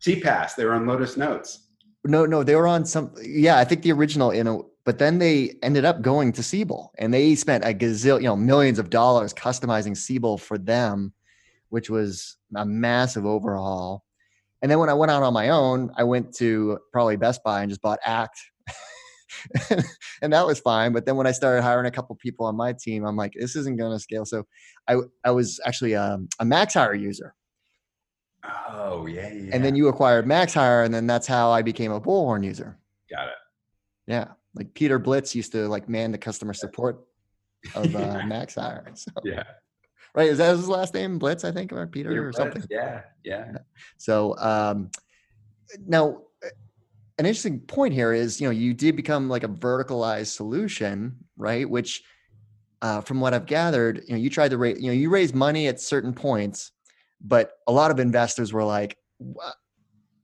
CPaaS. 0.00 0.54
They 0.54 0.64
were 0.64 0.74
on 0.74 0.86
Lotus 0.86 1.16
Notes. 1.16 1.66
No, 2.04 2.26
no, 2.26 2.44
they 2.44 2.54
were 2.54 2.68
on 2.68 2.84
some. 2.84 3.12
Yeah, 3.20 3.58
I 3.58 3.64
think 3.64 3.82
the 3.82 3.90
original, 3.90 4.32
you 4.32 4.44
know, 4.44 4.70
but 4.84 4.98
then 4.98 5.18
they 5.18 5.56
ended 5.62 5.84
up 5.84 6.02
going 6.02 6.30
to 6.32 6.42
Siebel 6.42 6.92
and 6.98 7.12
they 7.12 7.34
spent 7.34 7.64
a 7.64 7.74
gazillion, 7.74 8.22
you 8.22 8.28
know, 8.28 8.36
millions 8.36 8.78
of 8.78 8.90
dollars 8.90 9.34
customizing 9.34 9.96
Siebel 9.96 10.38
for 10.38 10.56
them, 10.56 11.12
which 11.68 11.90
was 11.90 12.36
a 12.54 12.64
massive 12.64 13.26
overhaul. 13.26 14.04
And 14.62 14.70
then 14.70 14.78
when 14.78 14.88
I 14.88 14.94
went 14.94 15.10
out 15.10 15.22
on 15.22 15.32
my 15.32 15.50
own, 15.50 15.90
I 15.96 16.04
went 16.04 16.34
to 16.36 16.78
probably 16.92 17.16
Best 17.16 17.42
Buy 17.44 17.62
and 17.62 17.70
just 17.70 17.82
bought 17.82 17.98
Act. 18.04 18.38
and 20.22 20.32
that 20.32 20.46
was 20.46 20.60
fine. 20.60 20.92
But 20.92 21.06
then 21.06 21.16
when 21.16 21.26
I 21.26 21.32
started 21.32 21.62
hiring 21.62 21.86
a 21.86 21.90
couple 21.90 22.16
people 22.16 22.46
on 22.46 22.56
my 22.56 22.72
team, 22.72 23.04
I'm 23.04 23.16
like, 23.16 23.32
this 23.38 23.56
isn't 23.56 23.76
going 23.76 23.92
to 23.92 23.98
scale. 23.98 24.24
So 24.24 24.44
I, 24.88 24.96
I 25.24 25.30
was 25.30 25.60
actually 25.64 25.94
um, 25.94 26.28
a, 26.40 26.44
MaxHire 26.44 26.98
user. 26.98 27.34
Oh, 28.68 29.06
yeah, 29.06 29.32
yeah. 29.32 29.50
And 29.52 29.64
then 29.64 29.74
you 29.74 29.88
acquired 29.88 30.24
MaxHire. 30.24 30.84
and 30.84 30.94
then 30.94 31.06
that's 31.06 31.26
how 31.26 31.50
I 31.50 31.62
became 31.62 31.92
a 31.92 32.00
Bullhorn 32.00 32.44
user. 32.44 32.78
Got 33.10 33.28
it. 33.28 33.34
Yeah. 34.06 34.28
Like 34.54 34.72
Peter 34.74 34.98
Blitz 34.98 35.34
used 35.34 35.52
to 35.52 35.68
like 35.68 35.88
man 35.88 36.12
the 36.12 36.18
customer 36.18 36.54
support 36.54 37.04
of 37.74 37.94
uh, 37.94 38.20
MaxHire. 38.24 38.96
So. 38.96 39.10
Yeah. 39.24 39.42
Right. 40.16 40.30
Is 40.30 40.38
that 40.38 40.56
his 40.56 40.68
last 40.68 40.94
name? 40.94 41.18
Blitz, 41.18 41.44
I 41.44 41.52
think, 41.52 41.72
or 41.72 41.86
Peter, 41.86 42.08
Peter 42.08 42.28
or 42.28 42.32
Blitz, 42.32 42.38
something. 42.38 42.64
Yeah. 42.70 43.02
Yeah. 43.22 43.52
So 43.98 44.36
um, 44.38 44.90
now 45.86 46.22
an 47.18 47.26
interesting 47.26 47.60
point 47.60 47.92
here 47.92 48.12
is, 48.12 48.40
you 48.40 48.46
know, 48.46 48.52
you 48.52 48.72
did 48.74 48.96
become 48.96 49.28
like 49.28 49.44
a 49.44 49.48
verticalized 49.48 50.34
solution, 50.34 51.16
right? 51.36 51.68
Which, 51.68 52.02
uh, 52.82 53.02
from 53.02 53.20
what 53.20 53.34
I've 53.34 53.46
gathered, 53.46 54.02
you 54.06 54.14
know, 54.14 54.20
you 54.20 54.30
tried 54.30 54.50
to 54.50 54.58
raise, 54.58 54.80
you 54.80 54.86
know, 54.86 54.92
you 54.92 55.10
raised 55.10 55.34
money 55.34 55.66
at 55.68 55.80
certain 55.80 56.12
points, 56.12 56.72
but 57.20 57.52
a 57.66 57.72
lot 57.72 57.90
of 57.90 58.00
investors 58.00 58.52
were 58.52 58.64
like, 58.64 58.96
what? 59.18 59.54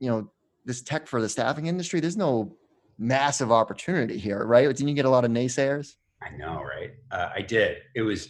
you 0.01 0.11
know, 0.11 0.31
this 0.65 0.83
tech 0.83 1.07
for 1.07 1.21
the 1.21 1.29
staffing 1.29 1.67
industry, 1.67 2.01
there's 2.01 2.17
no 2.17 2.57
massive 2.99 3.53
opportunity 3.53 4.19
here, 4.19 4.45
right? 4.45 4.67
Didn't 4.69 4.89
you 4.89 4.95
get 4.95 5.05
a 5.05 5.11
lot 5.11 5.25
of 5.25 5.31
naysayers? 5.31 5.95
I 6.23 6.37
know, 6.37 6.63
right? 6.63 6.93
Uh, 7.11 7.31
I 7.35 7.43
did. 7.43 7.79
It 7.95 8.03
was 8.03 8.29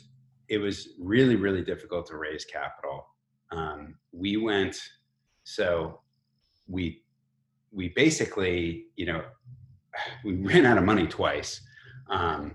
it 0.49 0.59
was 0.59 0.91
really 0.99 1.37
really 1.37 1.63
difficult 1.63 2.07
to 2.09 2.17
raise 2.17 2.45
capital. 2.45 3.07
Um, 3.51 3.97
we 4.13 4.37
went 4.37 4.77
so 5.45 6.01
we 6.69 7.03
we 7.73 7.89
basically, 7.91 8.87
you 8.97 9.07
know, 9.07 9.23
we 10.25 10.35
ran 10.35 10.67
out 10.67 10.79
of 10.79 10.85
money 10.85 11.07
twice, 11.07 11.61
um, 12.11 12.55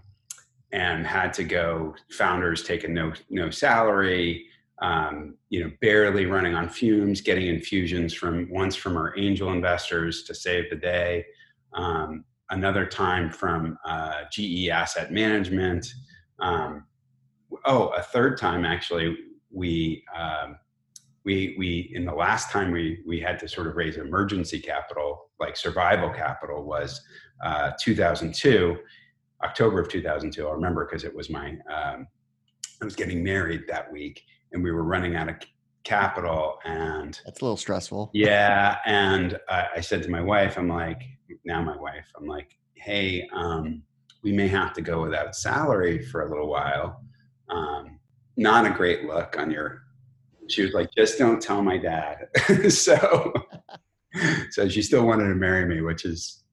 and 0.71 1.06
had 1.06 1.34
to 1.34 1.43
go. 1.43 1.95
Founders 2.12 2.63
taking 2.63 2.93
no 2.93 3.13
no 3.30 3.50
salary, 3.50 4.45
um, 4.82 5.36
you 5.50 5.63
know, 5.63 5.71
barely 5.82 6.26
running 6.26 6.54
on 6.54 6.69
fumes, 6.69 7.21
getting 7.21 7.47
infusions 7.47 8.13
from 8.13 8.50
once 8.50 8.76
from 8.76 8.97
our 8.97 9.17
angel 9.17 9.52
investors 9.52 10.23
to 10.23 10.36
save 10.36 10.69
the 10.69 10.76
day, 10.76 11.26
um, 11.73 12.23
another 12.50 12.86
time 12.86 13.30
from 13.32 13.78
uh, 13.86 14.23
GE 14.32 14.69
Asset 14.69 15.12
Management. 15.12 15.88
Um, 16.39 16.86
oh, 17.65 17.88
a 17.89 18.01
third 18.01 18.38
time 18.38 18.65
actually, 18.65 19.17
we 19.51 20.03
um, 20.17 20.57
we 21.27 21.55
we 21.60 21.91
in 21.93 22.05
the 22.05 22.13
last 22.13 22.49
time 22.51 22.71
we 22.71 23.03
we 23.05 23.19
had 23.19 23.38
to 23.38 23.47
sort 23.47 23.67
of 23.67 23.75
raise 23.75 23.97
emergency 23.97 24.60
capital 24.60 25.25
like 25.41 25.57
survival 25.57 26.10
capital 26.10 26.63
was 26.63 27.01
uh, 27.45 27.71
2002 27.79 28.77
october 29.43 29.79
of 29.81 29.89
2002 29.89 30.47
i 30.47 30.51
remember 30.51 30.86
because 30.86 31.03
it 31.03 31.13
was 31.13 31.29
my 31.29 31.49
um, 31.71 32.07
i 32.81 32.86
was 32.86 32.95
getting 32.95 33.21
married 33.21 33.63
that 33.67 33.91
week 33.91 34.23
and 34.53 34.63
we 34.63 34.71
were 34.71 34.83
running 34.83 35.17
out 35.17 35.27
of 35.27 35.36
capital 35.83 36.60
and 36.65 37.19
That's 37.25 37.41
a 37.41 37.45
little 37.45 37.57
stressful. 37.57 38.10
yeah 38.13 38.77
and 38.86 39.38
I, 39.49 39.67
I 39.75 39.81
said 39.81 40.01
to 40.03 40.10
my 40.10 40.21
wife 40.21 40.57
i'm 40.57 40.69
like 40.69 41.01
now 41.43 41.62
my 41.62 41.77
wife 41.77 42.10
i'm 42.17 42.25
like 42.25 42.57
hey 42.75 43.27
um, 43.36 43.83
we 44.23 44.31
may 44.31 44.47
have 44.47 44.71
to 44.73 44.81
go 44.81 45.01
without 45.01 45.36
salary 45.36 46.05
for 46.05 46.21
a 46.21 46.29
little 46.29 46.47
while 46.47 47.01
um, 47.49 47.99
not 48.36 48.65
a 48.65 48.69
great 48.69 49.05
look 49.05 49.38
on 49.38 49.51
your 49.51 49.88
she 50.49 50.63
was 50.63 50.73
like, 50.73 50.93
just 50.95 51.17
don't 51.17 51.41
tell 51.41 51.62
my 51.62 51.77
dad. 51.77 52.27
so, 52.69 53.33
so 54.51 54.69
she 54.69 54.81
still 54.81 55.05
wanted 55.05 55.27
to 55.27 55.36
marry 55.36 55.65
me, 55.65 55.81
which 55.81 56.05
is, 56.05 56.43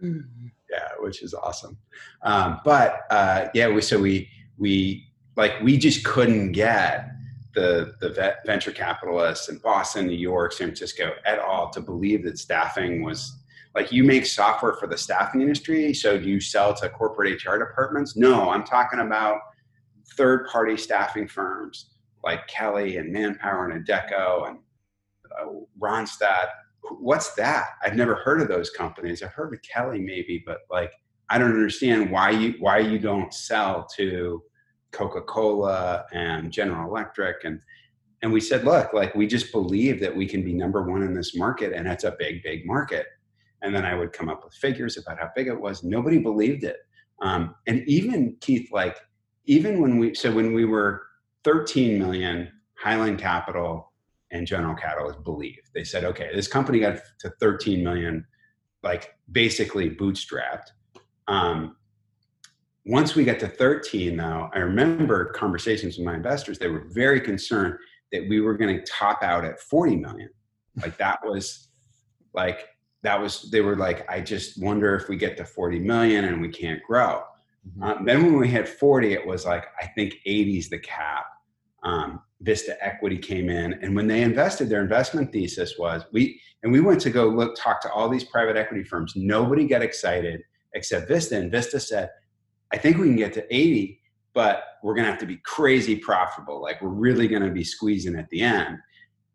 yeah, 0.00 0.88
which 1.00 1.22
is 1.22 1.34
awesome. 1.34 1.76
Um, 2.22 2.60
but 2.64 3.00
uh, 3.10 3.48
yeah, 3.54 3.68
we, 3.68 3.82
so 3.82 3.98
we, 3.98 4.28
we, 4.58 5.06
like, 5.36 5.60
we 5.62 5.76
just 5.76 6.04
couldn't 6.04 6.52
get 6.52 7.10
the, 7.54 7.94
the 8.00 8.36
venture 8.46 8.72
capitalists 8.72 9.48
in 9.48 9.58
Boston, 9.58 10.06
New 10.06 10.14
York, 10.14 10.52
San 10.52 10.68
Francisco 10.68 11.12
at 11.26 11.38
all 11.38 11.70
to 11.70 11.80
believe 11.80 12.24
that 12.24 12.38
staffing 12.38 13.02
was 13.02 13.38
like 13.74 13.90
you 13.90 14.04
make 14.04 14.26
software 14.26 14.74
for 14.74 14.86
the 14.86 14.98
staffing 14.98 15.40
industry. 15.40 15.94
So 15.94 16.18
do 16.18 16.28
you 16.28 16.40
sell 16.40 16.74
to 16.74 16.90
corporate 16.90 17.42
HR 17.42 17.56
departments? 17.56 18.16
No, 18.16 18.50
I'm 18.50 18.64
talking 18.64 19.00
about 19.00 19.38
third 20.16 20.46
party 20.46 20.76
staffing 20.76 21.28
firms 21.28 21.90
like 22.24 22.46
Kelly 22.46 22.98
and 22.98 23.12
Manpower 23.12 23.68
and 23.68 23.86
Adecco 23.86 24.48
and 24.48 24.58
uh, 25.40 25.46
Randstad. 25.80 26.46
What's 26.98 27.34
that? 27.34 27.70
I've 27.82 27.96
never 27.96 28.16
heard 28.16 28.40
of 28.40 28.48
those 28.48 28.70
companies. 28.70 29.22
I've 29.22 29.32
heard 29.32 29.54
of 29.54 29.60
Kelly 29.62 30.00
maybe, 30.00 30.42
but 30.44 30.58
like 30.70 30.92
I 31.30 31.38
don't 31.38 31.52
understand 31.52 32.10
why 32.10 32.30
you 32.30 32.54
why 32.58 32.78
you 32.78 32.98
don't 32.98 33.32
sell 33.32 33.86
to 33.96 34.42
Coca-Cola 34.90 36.04
and 36.12 36.52
General 36.52 36.88
Electric 36.88 37.44
and 37.44 37.60
and 38.22 38.32
we 38.32 38.40
said, 38.40 38.64
look, 38.64 38.92
like 38.92 39.14
we 39.16 39.26
just 39.26 39.50
believe 39.50 39.98
that 40.00 40.14
we 40.14 40.26
can 40.26 40.44
be 40.44 40.52
number 40.52 40.82
one 40.82 41.02
in 41.02 41.12
this 41.12 41.34
market 41.34 41.72
and 41.72 41.88
it's 41.88 42.04
a 42.04 42.14
big, 42.18 42.42
big 42.44 42.64
market. 42.64 43.06
And 43.62 43.74
then 43.74 43.84
I 43.84 43.94
would 43.94 44.12
come 44.12 44.28
up 44.28 44.44
with 44.44 44.54
figures 44.54 44.96
about 44.96 45.18
how 45.18 45.30
big 45.34 45.48
it 45.48 45.60
was. 45.60 45.82
Nobody 45.82 46.18
believed 46.18 46.62
it. 46.62 46.78
Um, 47.20 47.56
and 47.66 47.82
even 47.88 48.36
Keith, 48.40 48.70
like 48.72 48.96
even 49.46 49.80
when 49.80 49.98
we 49.98 50.14
so 50.14 50.32
when 50.32 50.52
we 50.52 50.64
were 50.64 51.02
13 51.44 51.98
million 51.98 52.50
Highland 52.82 53.18
Capital 53.18 53.92
and 54.32 54.46
General 54.46 54.74
Catalyst 54.74 55.22
believed. 55.22 55.70
They 55.74 55.84
said, 55.84 56.04
okay, 56.04 56.30
this 56.34 56.48
company 56.48 56.80
got 56.80 56.98
to 57.20 57.30
13 57.40 57.84
million, 57.84 58.26
like 58.82 59.14
basically 59.30 59.90
bootstrapped. 59.90 60.70
Um, 61.28 61.76
once 62.84 63.14
we 63.14 63.24
got 63.24 63.38
to 63.40 63.48
13, 63.48 64.16
though, 64.16 64.50
I 64.52 64.58
remember 64.58 65.26
conversations 65.26 65.96
with 65.96 66.06
my 66.06 66.14
investors. 66.14 66.58
They 66.58 66.68
were 66.68 66.86
very 66.88 67.20
concerned 67.20 67.76
that 68.10 68.28
we 68.28 68.40
were 68.40 68.56
going 68.56 68.76
to 68.76 68.84
top 68.84 69.22
out 69.22 69.44
at 69.44 69.60
40 69.60 69.96
million. 69.96 70.30
Like 70.82 70.96
that 70.96 71.20
was 71.22 71.68
like, 72.34 72.66
that 73.02 73.20
was, 73.20 73.50
they 73.50 73.60
were 73.60 73.76
like, 73.76 74.10
I 74.10 74.20
just 74.20 74.60
wonder 74.60 74.96
if 74.96 75.08
we 75.08 75.16
get 75.16 75.36
to 75.36 75.44
40 75.44 75.78
million 75.78 76.24
and 76.24 76.40
we 76.40 76.48
can't 76.48 76.82
grow. 76.82 77.22
Mm-hmm. 77.68 77.82
Um, 77.82 78.04
then 78.04 78.22
when 78.24 78.38
we 78.38 78.48
hit 78.48 78.68
40, 78.68 79.12
it 79.12 79.26
was 79.26 79.44
like, 79.46 79.66
I 79.80 79.86
think 79.86 80.16
80 80.26 80.58
is 80.58 80.68
the 80.68 80.78
cap. 80.78 81.26
Um, 81.82 82.20
Vista 82.40 82.76
Equity 82.84 83.18
came 83.18 83.48
in, 83.48 83.74
and 83.74 83.94
when 83.94 84.06
they 84.06 84.22
invested, 84.22 84.68
their 84.68 84.82
investment 84.82 85.32
thesis 85.32 85.74
was 85.78 86.04
we, 86.12 86.40
and 86.62 86.72
we 86.72 86.80
went 86.80 87.00
to 87.02 87.10
go 87.10 87.28
look, 87.28 87.56
talk 87.56 87.80
to 87.82 87.92
all 87.92 88.08
these 88.08 88.24
private 88.24 88.56
equity 88.56 88.84
firms. 88.84 89.14
Nobody 89.16 89.66
got 89.66 89.82
excited 89.82 90.42
except 90.74 91.08
Vista, 91.08 91.36
and 91.36 91.50
Vista 91.50 91.78
said, 91.78 92.10
I 92.72 92.78
think 92.78 92.96
we 92.96 93.06
can 93.06 93.16
get 93.16 93.32
to 93.34 93.54
80, 93.54 94.00
but 94.32 94.64
we're 94.82 94.94
going 94.94 95.04
to 95.04 95.10
have 95.10 95.20
to 95.20 95.26
be 95.26 95.36
crazy 95.38 95.96
profitable. 95.96 96.62
Like 96.62 96.80
we're 96.80 96.88
really 96.88 97.28
going 97.28 97.42
to 97.42 97.50
be 97.50 97.64
squeezing 97.64 98.16
at 98.16 98.28
the 98.30 98.42
end. 98.42 98.78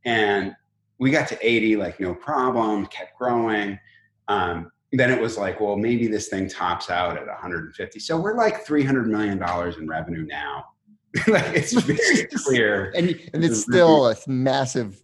And 0.05 0.55
we 0.99 1.11
got 1.11 1.27
to 1.29 1.37
80, 1.47 1.77
like 1.77 1.99
no 1.99 2.15
problem, 2.15 2.87
kept 2.87 3.17
growing. 3.17 3.79
Um, 4.27 4.71
then 4.93 5.11
it 5.11 5.19
was 5.19 5.37
like, 5.37 5.59
well, 5.59 5.75
maybe 5.75 6.07
this 6.07 6.29
thing 6.29 6.47
tops 6.47 6.89
out 6.89 7.17
at 7.17 7.27
150. 7.27 7.99
So 7.99 8.17
we're 8.17 8.35
like 8.35 8.65
$300 8.65 9.05
million 9.05 9.41
in 9.77 9.87
revenue 9.87 10.25
now. 10.25 10.65
like 11.27 11.45
it's 11.55 11.73
very 11.81 12.27
clear. 12.27 12.91
and, 12.95 13.09
and 13.33 13.43
it's 13.43 13.61
still 13.61 14.09
a 14.09 14.15
massive 14.27 15.01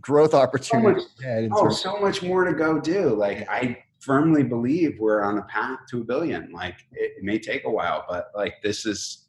growth 0.00 0.34
opportunity. 0.34 1.00
So 1.20 1.48
much, 1.48 1.50
oh, 1.52 1.70
so 1.70 1.96
much 1.98 2.22
more 2.22 2.44
to 2.44 2.52
go 2.52 2.80
do. 2.80 3.10
Like 3.14 3.48
I 3.48 3.78
firmly 3.98 4.42
believe 4.42 4.98
we're 4.98 5.22
on 5.22 5.38
a 5.38 5.42
path 5.42 5.80
to 5.90 6.00
a 6.00 6.04
billion. 6.04 6.50
Like 6.52 6.76
it, 6.92 7.12
it 7.18 7.24
may 7.24 7.38
take 7.38 7.64
a 7.64 7.70
while, 7.70 8.04
but 8.08 8.30
like 8.34 8.54
this 8.62 8.86
is, 8.86 9.26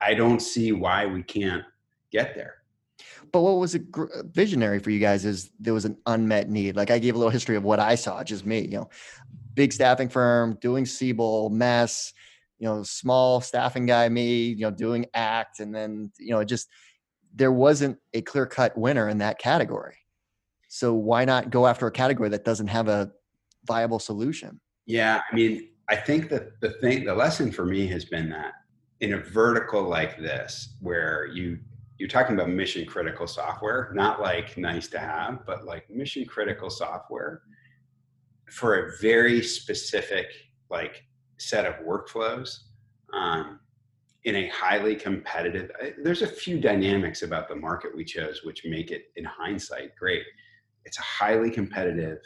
I 0.00 0.14
don't 0.14 0.40
see 0.40 0.72
why 0.72 1.06
we 1.06 1.22
can't 1.22 1.64
get 2.12 2.34
there. 2.34 2.54
But 3.32 3.42
what 3.42 3.58
was 3.58 3.74
a 3.74 3.80
uh, 3.80 4.22
visionary 4.30 4.78
for 4.78 4.90
you 4.90 4.98
guys 4.98 5.24
is 5.24 5.50
there 5.58 5.74
was 5.74 5.84
an 5.84 5.96
unmet 6.06 6.48
need. 6.48 6.76
Like 6.76 6.90
I 6.90 6.98
gave 6.98 7.14
a 7.14 7.18
little 7.18 7.30
history 7.30 7.56
of 7.56 7.64
what 7.64 7.80
I 7.80 7.94
saw, 7.94 8.22
just 8.22 8.46
me, 8.46 8.60
you 8.60 8.78
know, 8.78 8.88
big 9.54 9.72
staffing 9.72 10.08
firm 10.08 10.58
doing 10.60 10.86
Siebel, 10.86 11.50
mess, 11.50 12.12
you 12.58 12.66
know, 12.66 12.82
small 12.82 13.40
staffing 13.40 13.86
guy, 13.86 14.08
me, 14.08 14.48
you 14.48 14.62
know, 14.62 14.70
doing 14.70 15.06
act. 15.14 15.60
And 15.60 15.74
then, 15.74 16.12
you 16.18 16.30
know, 16.30 16.44
just 16.44 16.68
there 17.34 17.52
wasn't 17.52 17.98
a 18.14 18.22
clear 18.22 18.46
cut 18.46 18.76
winner 18.76 19.08
in 19.08 19.18
that 19.18 19.38
category. 19.38 19.96
So 20.68 20.94
why 20.94 21.24
not 21.24 21.50
go 21.50 21.66
after 21.66 21.86
a 21.86 21.92
category 21.92 22.28
that 22.30 22.44
doesn't 22.44 22.68
have 22.68 22.88
a 22.88 23.10
viable 23.66 23.98
solution? 23.98 24.60
Yeah. 24.86 25.22
I 25.30 25.34
mean, 25.34 25.68
I 25.88 25.96
think 25.96 26.28
that 26.30 26.60
the 26.60 26.70
thing, 26.80 27.04
the 27.04 27.14
lesson 27.14 27.52
for 27.52 27.64
me 27.64 27.86
has 27.88 28.04
been 28.04 28.28
that 28.30 28.52
in 29.00 29.14
a 29.14 29.18
vertical 29.18 29.82
like 29.82 30.18
this, 30.18 30.76
where 30.80 31.26
you 31.26 31.58
you're 31.98 32.08
talking 32.08 32.34
about 32.34 32.50
mission 32.50 32.86
critical 32.86 33.26
software, 33.26 33.90
not 33.94 34.20
like 34.20 34.56
nice 34.58 34.88
to 34.88 34.98
have, 34.98 35.46
but 35.46 35.64
like 35.64 35.88
mission 35.88 36.24
critical 36.26 36.68
software 36.68 37.42
for 38.50 38.86
a 38.86 38.98
very 39.00 39.42
specific 39.42 40.26
like 40.70 41.04
set 41.38 41.64
of 41.64 41.74
workflows 41.86 42.58
um, 43.12 43.60
in 44.24 44.36
a 44.36 44.48
highly 44.48 44.94
competitive. 44.94 45.70
There's 46.02 46.22
a 46.22 46.26
few 46.26 46.60
dynamics 46.60 47.22
about 47.22 47.48
the 47.48 47.56
market 47.56 47.96
we 47.96 48.04
chose 48.04 48.42
which 48.44 48.64
make 48.64 48.90
it, 48.90 49.06
in 49.16 49.24
hindsight, 49.24 49.96
great. 49.96 50.22
it's 50.84 50.98
a 50.98 51.02
highly 51.02 51.50
competitive 51.50 52.18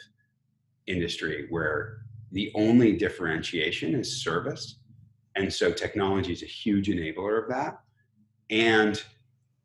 industry 0.87 1.47
where 1.49 1.99
the 2.31 2.51
only 2.55 2.97
differentiation 2.97 3.95
is 3.95 4.23
service. 4.23 4.79
And 5.35 5.51
so 5.51 5.71
technology 5.71 6.33
is 6.33 6.43
a 6.43 6.47
huge 6.47 6.87
enabler 6.87 7.41
of 7.41 7.49
that. 7.49 7.79
And 8.49 9.01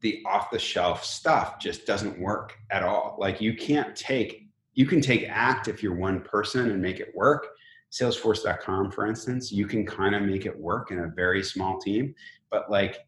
the 0.00 0.22
off 0.26 0.50
the 0.50 0.58
shelf 0.58 1.04
stuff 1.04 1.58
just 1.58 1.86
doesn't 1.86 2.18
work 2.18 2.56
at 2.70 2.82
all. 2.82 3.16
Like 3.18 3.40
you 3.40 3.56
can't 3.56 3.96
take, 3.96 4.48
you 4.74 4.86
can 4.86 5.00
take 5.00 5.26
act 5.28 5.68
if 5.68 5.82
you're 5.82 5.94
one 5.94 6.20
person 6.20 6.70
and 6.70 6.80
make 6.80 7.00
it 7.00 7.12
work. 7.14 7.48
Salesforce.com, 7.92 8.90
for 8.90 9.06
instance, 9.06 9.50
you 9.50 9.66
can 9.66 9.86
kind 9.86 10.14
of 10.14 10.22
make 10.22 10.44
it 10.44 10.58
work 10.58 10.90
in 10.90 10.98
a 10.98 11.08
very 11.08 11.42
small 11.42 11.78
team. 11.78 12.14
But 12.50 12.70
like 12.70 13.06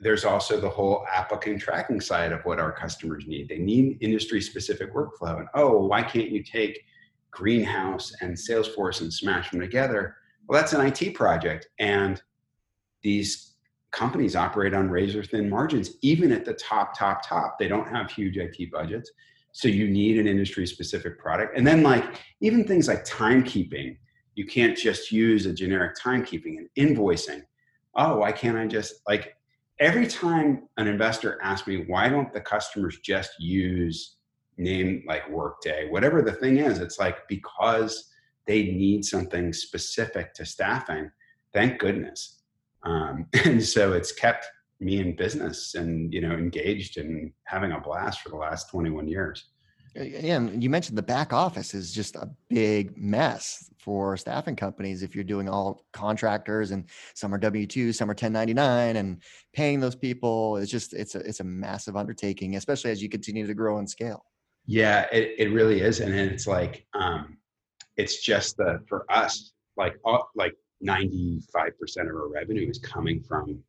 there's 0.00 0.24
also 0.24 0.60
the 0.60 0.68
whole 0.68 1.04
applicant 1.12 1.60
tracking 1.60 2.00
side 2.00 2.32
of 2.32 2.44
what 2.44 2.60
our 2.60 2.72
customers 2.72 3.26
need. 3.26 3.48
They 3.48 3.58
need 3.58 3.98
industry 4.00 4.40
specific 4.40 4.94
workflow. 4.94 5.40
And 5.40 5.48
oh, 5.54 5.86
why 5.86 6.02
can't 6.02 6.30
you 6.30 6.42
take 6.42 6.84
Greenhouse 7.30 8.12
and 8.20 8.34
Salesforce 8.34 9.00
and 9.00 9.12
smash 9.12 9.50
them 9.50 9.60
together? 9.60 10.16
Well, 10.46 10.60
that's 10.60 10.72
an 10.72 10.86
IT 10.86 11.14
project. 11.14 11.68
And 11.78 12.22
these 13.02 13.56
companies 13.90 14.36
operate 14.36 14.74
on 14.74 14.90
razor 14.90 15.24
thin 15.24 15.48
margins, 15.48 15.92
even 16.02 16.32
at 16.32 16.44
the 16.44 16.54
top, 16.54 16.96
top, 16.96 17.26
top. 17.26 17.58
They 17.58 17.68
don't 17.68 17.88
have 17.88 18.10
huge 18.10 18.36
IT 18.36 18.70
budgets. 18.70 19.10
So 19.52 19.66
you 19.68 19.88
need 19.88 20.18
an 20.18 20.26
industry 20.26 20.66
specific 20.66 21.18
product. 21.18 21.56
And 21.56 21.66
then, 21.66 21.82
like, 21.82 22.04
even 22.40 22.64
things 22.64 22.86
like 22.86 23.04
timekeeping, 23.04 23.96
you 24.34 24.46
can't 24.46 24.76
just 24.76 25.10
use 25.10 25.46
a 25.46 25.52
generic 25.52 25.96
timekeeping 25.96 26.58
and 26.58 26.68
invoicing. 26.78 27.42
Oh, 27.94 28.18
why 28.18 28.30
can't 28.30 28.58
I 28.58 28.66
just, 28.66 29.00
like, 29.08 29.38
every 29.80 30.06
time 30.06 30.68
an 30.76 30.88
investor 30.88 31.38
asks 31.42 31.66
me 31.68 31.84
why 31.86 32.08
don't 32.08 32.32
the 32.32 32.40
customers 32.40 32.98
just 33.02 33.30
use 33.38 34.16
name 34.56 35.04
like 35.06 35.28
workday 35.30 35.88
whatever 35.88 36.20
the 36.20 36.32
thing 36.32 36.58
is 36.58 36.78
it's 36.80 36.98
like 36.98 37.28
because 37.28 38.10
they 38.46 38.64
need 38.64 39.04
something 39.04 39.52
specific 39.52 40.34
to 40.34 40.44
staffing 40.44 41.10
thank 41.52 41.78
goodness 41.78 42.37
um, 42.84 43.26
and 43.44 43.62
so 43.62 43.92
it's 43.92 44.12
kept 44.12 44.46
me 44.80 44.98
in 45.00 45.16
business 45.16 45.74
and 45.74 46.12
you 46.12 46.20
know 46.20 46.32
engaged 46.32 46.98
and 46.98 47.32
having 47.44 47.72
a 47.72 47.80
blast 47.80 48.20
for 48.20 48.28
the 48.28 48.36
last 48.36 48.70
21 48.70 49.08
years 49.08 49.50
yeah, 49.94 50.36
and 50.36 50.62
you 50.62 50.70
mentioned 50.70 50.96
the 50.96 51.02
back 51.02 51.32
office 51.32 51.74
is 51.74 51.92
just 51.92 52.14
a 52.16 52.30
big 52.48 52.96
mess 52.96 53.70
for 53.78 54.16
staffing 54.16 54.54
companies 54.54 55.02
if 55.02 55.14
you're 55.14 55.24
doing 55.24 55.48
all 55.48 55.84
contractors 55.92 56.70
and 56.70 56.84
some 57.14 57.34
are 57.34 57.38
W2, 57.38 57.94
some 57.94 58.08
are 58.08 58.12
1099 58.12 58.96
and 58.96 59.22
paying 59.52 59.80
those 59.80 59.96
people 59.96 60.56
is 60.56 60.70
just 60.70 60.92
it's 60.94 61.14
a 61.14 61.20
it's 61.20 61.40
a 61.40 61.44
massive 61.44 61.96
undertaking, 61.96 62.56
especially 62.56 62.90
as 62.90 63.02
you 63.02 63.08
continue 63.08 63.46
to 63.46 63.54
grow 63.54 63.78
and 63.78 63.88
scale. 63.88 64.24
Yeah, 64.66 65.06
it, 65.10 65.34
it 65.38 65.52
really 65.52 65.80
is. 65.80 66.00
And 66.00 66.14
it's 66.14 66.46
like 66.46 66.86
um 66.94 67.38
it's 67.96 68.22
just 68.22 68.56
the 68.56 68.80
for 68.88 69.04
us, 69.10 69.52
like 69.76 69.94
all, 70.04 70.28
like 70.36 70.54
95% 70.84 71.42
of 72.00 72.06
our 72.08 72.28
revenue 72.28 72.68
is 72.68 72.78
coming 72.78 73.20
from 73.20 73.62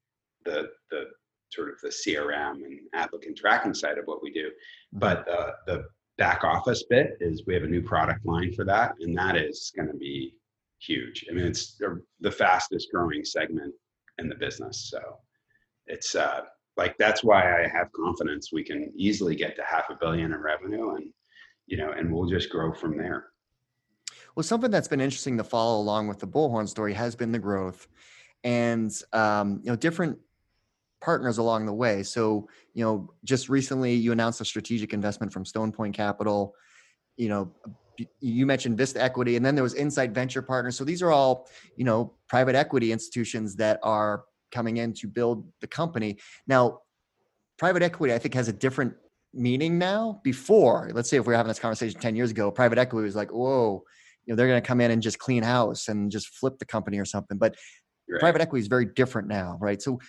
the 0.46 0.70
the 0.92 1.06
sort 1.52 1.70
of 1.70 1.76
the 1.82 1.90
CRM 1.90 2.64
and 2.64 2.80
applicant 2.94 3.38
tracking 3.38 3.74
side 3.74 3.98
of 3.98 4.06
what 4.06 4.22
we 4.22 4.32
do. 4.32 4.48
Mm-hmm. 4.48 5.00
But 5.00 5.26
the 5.26 5.54
the 5.66 5.86
back 6.18 6.44
office 6.44 6.84
bit 6.90 7.18
is 7.20 7.44
we 7.48 7.54
have 7.54 7.64
a 7.64 7.68
new 7.68 7.82
product 7.82 8.26
line 8.26 8.54
for 8.54 8.66
that, 8.66 8.94
and 9.00 9.18
that 9.18 9.36
is 9.36 9.72
going 9.76 9.88
to 9.88 9.98
be 9.98 10.36
huge. 10.80 11.26
I 11.30 11.34
mean, 11.34 11.46
it's 11.46 11.80
the 12.20 12.32
fastest 12.32 12.90
growing 12.94 13.26
segment 13.26 13.74
in 14.18 14.30
the 14.30 14.36
business. 14.36 14.90
So 14.92 15.00
it's 15.88 16.16
uh, 16.16 16.42
like 16.78 16.98
that's 16.98 17.24
why 17.24 17.64
I 17.64 17.68
have 17.68 17.92
confidence 17.94 18.52
we 18.52 18.64
can 18.64 18.92
easily 18.96 19.36
get 19.36 19.56
to 19.56 19.64
half 19.64 19.90
a 19.90 19.96
billion 19.96 20.34
in 20.34 20.42
revenue, 20.42 20.96
and 20.96 21.12
you 21.66 21.78
know, 21.78 21.92
and 21.92 22.12
we'll 22.12 22.30
just 22.30 22.50
grow 22.50 22.74
from 22.74 22.98
there. 22.98 23.29
Well, 24.36 24.44
something 24.44 24.72
that's 24.72 24.88
been 24.88 25.02
interesting 25.02 25.38
to 25.38 25.44
follow 25.44 25.80
along 25.80 26.08
with 26.08 26.20
the 26.20 26.28
bullhorn 26.28 26.68
story 26.68 26.94
has 26.94 27.16
been 27.16 27.32
the 27.32 27.40
growth, 27.40 27.88
and 28.44 28.92
um, 29.14 29.60
you 29.64 29.70
know, 29.70 29.76
different 29.76 30.18
partners 31.02 31.38
along 31.38 31.66
the 31.66 31.74
way. 31.74 32.04
So, 32.04 32.48
you 32.74 32.84
know, 32.84 33.14
just 33.24 33.50
recently 33.50 33.94
you 33.94 34.12
announced 34.12 34.42
a 34.42 34.46
strategic 34.46 34.94
investment 34.94 35.32
from 35.32 35.46
Stone 35.46 35.72
Point 35.72 35.96
Capital. 35.96 36.54
You 37.18 37.30
know, 37.30 37.52
you 38.20 38.46
mentioned 38.46 38.78
Vista 38.78 39.02
Equity, 39.02 39.36
and 39.36 39.46
then 39.46 39.56
there 39.56 39.64
was 39.64 39.76
Insight 39.76 40.12
Venture 40.12 40.42
Partners. 40.42 40.78
So 40.78 40.84
these 40.84 41.02
are 41.02 41.12
all, 41.12 41.50
you 41.76 41.86
know, 41.86 42.14
private 42.28 42.56
equity 42.56 42.92
institutions 42.92 43.56
that 43.58 43.80
are 43.84 44.24
coming 44.52 44.78
in 44.78 44.94
to 44.94 45.08
build 45.08 45.46
the 45.62 45.68
company. 45.68 46.18
Now, 46.48 46.80
private 47.58 47.84
equity, 47.84 48.14
I 48.14 48.20
think, 48.20 48.34
has 48.34 48.48
a 48.48 48.54
different 48.54 48.94
meaning 49.34 49.78
now. 49.78 50.22
Before, 50.24 50.90
let's 50.94 51.10
say 51.10 51.18
if 51.18 51.28
we 51.28 51.34
are 51.34 51.38
having 51.38 51.50
this 51.50 51.60
conversation 51.60 52.00
10 52.00 52.16
years 52.16 52.32
ago, 52.32 52.52
private 52.52 52.78
equity 52.78 53.06
was 53.06 53.16
like, 53.16 53.32
whoa, 53.32 53.84
you 54.30 54.34
know, 54.34 54.38
they're 54.38 54.48
going 54.48 54.62
to 54.62 54.68
come 54.68 54.80
in 54.80 54.92
and 54.92 55.02
just 55.02 55.18
clean 55.18 55.42
house 55.42 55.88
and 55.88 56.12
just 56.12 56.28
flip 56.38 56.60
the 56.60 56.66
company 56.66 57.00
or 57.00 57.06
something. 57.06 57.40
But 57.40 57.56
Right. 58.12 58.22
private 58.22 58.42
equity 58.42 58.62
is 58.62 58.68
very 58.68 58.86
different 58.86 59.28
now, 59.28 59.58
right? 59.62 59.80
So 59.80 60.00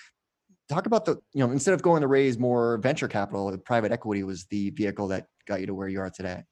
talk 0.70 0.86
about 0.86 1.04
the 1.04 1.16
you 1.34 1.44
know 1.46 1.50
instead 1.50 1.74
of 1.74 1.82
going 1.82 2.00
to 2.00 2.08
raise 2.08 2.38
more 2.38 2.78
venture 2.78 3.08
capital 3.08 3.54
private 3.58 3.92
equity 3.92 4.22
was 4.22 4.46
the 4.46 4.70
vehicle 4.70 5.08
that 5.08 5.26
got 5.46 5.60
you 5.60 5.66
to 5.66 5.74
where 5.74 5.88
you 5.88 6.00
are 6.00 6.08
today 6.10 6.44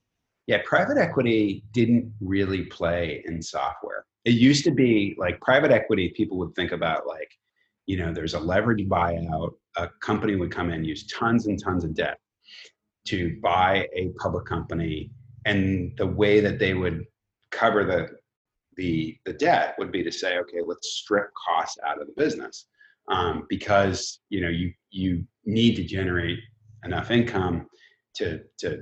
yeah 0.48 0.58
private 0.64 0.98
equity 0.98 1.62
didn't 1.70 2.12
really 2.20 2.64
play 2.64 3.22
in 3.26 3.40
software 3.40 4.04
it 4.24 4.32
used 4.32 4.64
to 4.64 4.72
be 4.72 5.14
like 5.18 5.40
private 5.40 5.70
equity 5.70 6.12
people 6.16 6.36
would 6.36 6.52
think 6.56 6.72
about 6.72 7.06
like 7.06 7.30
you 7.86 7.96
know 7.96 8.12
there's 8.12 8.34
a 8.34 8.40
leverage 8.40 8.84
buyout 8.88 9.52
a 9.76 9.88
company 10.02 10.34
would 10.34 10.50
come 10.50 10.72
in 10.72 10.84
use 10.84 11.06
tons 11.06 11.46
and 11.46 11.62
tons 11.62 11.84
of 11.84 11.94
debt 11.94 12.18
to 13.06 13.38
buy 13.40 13.86
a 13.94 14.08
public 14.20 14.44
company 14.46 15.12
and 15.46 15.92
the 15.96 16.06
way 16.06 16.40
that 16.40 16.58
they 16.58 16.74
would 16.74 17.06
cover 17.50 17.84
the 17.84 18.08
the 18.76 19.18
the 19.24 19.32
debt 19.32 19.74
would 19.78 19.90
be 19.90 20.02
to 20.02 20.12
say 20.12 20.38
okay 20.38 20.60
let's 20.64 20.88
strip 20.88 21.30
costs 21.46 21.78
out 21.86 22.00
of 22.00 22.06
the 22.06 22.14
business 22.16 22.66
um, 23.08 23.46
because 23.48 24.20
you 24.28 24.40
know 24.40 24.48
you 24.48 24.72
you 24.90 25.24
need 25.44 25.74
to 25.76 25.84
generate 25.84 26.38
enough 26.84 27.10
income 27.10 27.66
to 28.14 28.40
to 28.58 28.80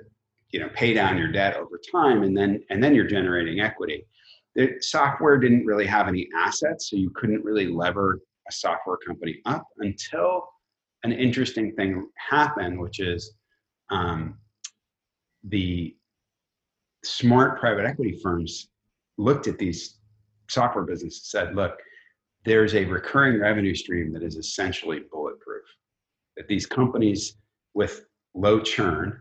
you 0.51 0.61
know 0.61 0.69
pay 0.75 0.93
down 0.93 1.19
your 1.19 1.33
debt 1.33 1.57
over 1.57 1.81
time 1.91 2.23
and 2.23 2.37
then 2.37 2.63
and 2.71 2.83
then 2.83 2.95
you're 2.95 3.07
generating 3.07 3.61
equity. 3.61 4.07
The 4.55 4.77
software 4.81 5.37
didn't 5.39 5.67
really 5.67 5.87
have 5.87 6.09
any 6.09 6.29
assets 6.35 6.89
so 6.91 6.97
you 6.97 7.11
couldn't 7.11 7.45
really 7.45 7.67
lever 7.67 8.21
a 8.49 8.53
software 8.53 8.97
company 8.97 9.41
up 9.45 9.67
until 9.79 10.49
an 11.03 11.13
interesting 11.13 11.75
thing 11.75 12.09
happened 12.17 12.79
which 12.81 13.01
is 13.01 13.33
um, 13.91 14.39
the 15.45 15.96
smart 17.07 17.59
private 17.61 17.87
equity 17.87 18.19
firms 18.23 18.69
looked 19.19 19.47
at 19.47 19.59
these 19.59 19.99
software 20.49 20.85
businesses 20.85 21.19
and 21.35 21.49
said 21.49 21.57
look 21.57 21.79
there's 22.47 22.77
a 22.77 22.85
recurring 22.85 23.41
revenue 23.41 23.75
stream 23.75 24.13
that 24.13 24.23
is 24.23 24.37
essentially 24.37 25.01
bulletproof. 25.11 25.65
That 26.37 26.47
these 26.47 26.65
companies 26.65 27.37
with 27.75 28.05
low 28.35 28.61
churn 28.61 29.19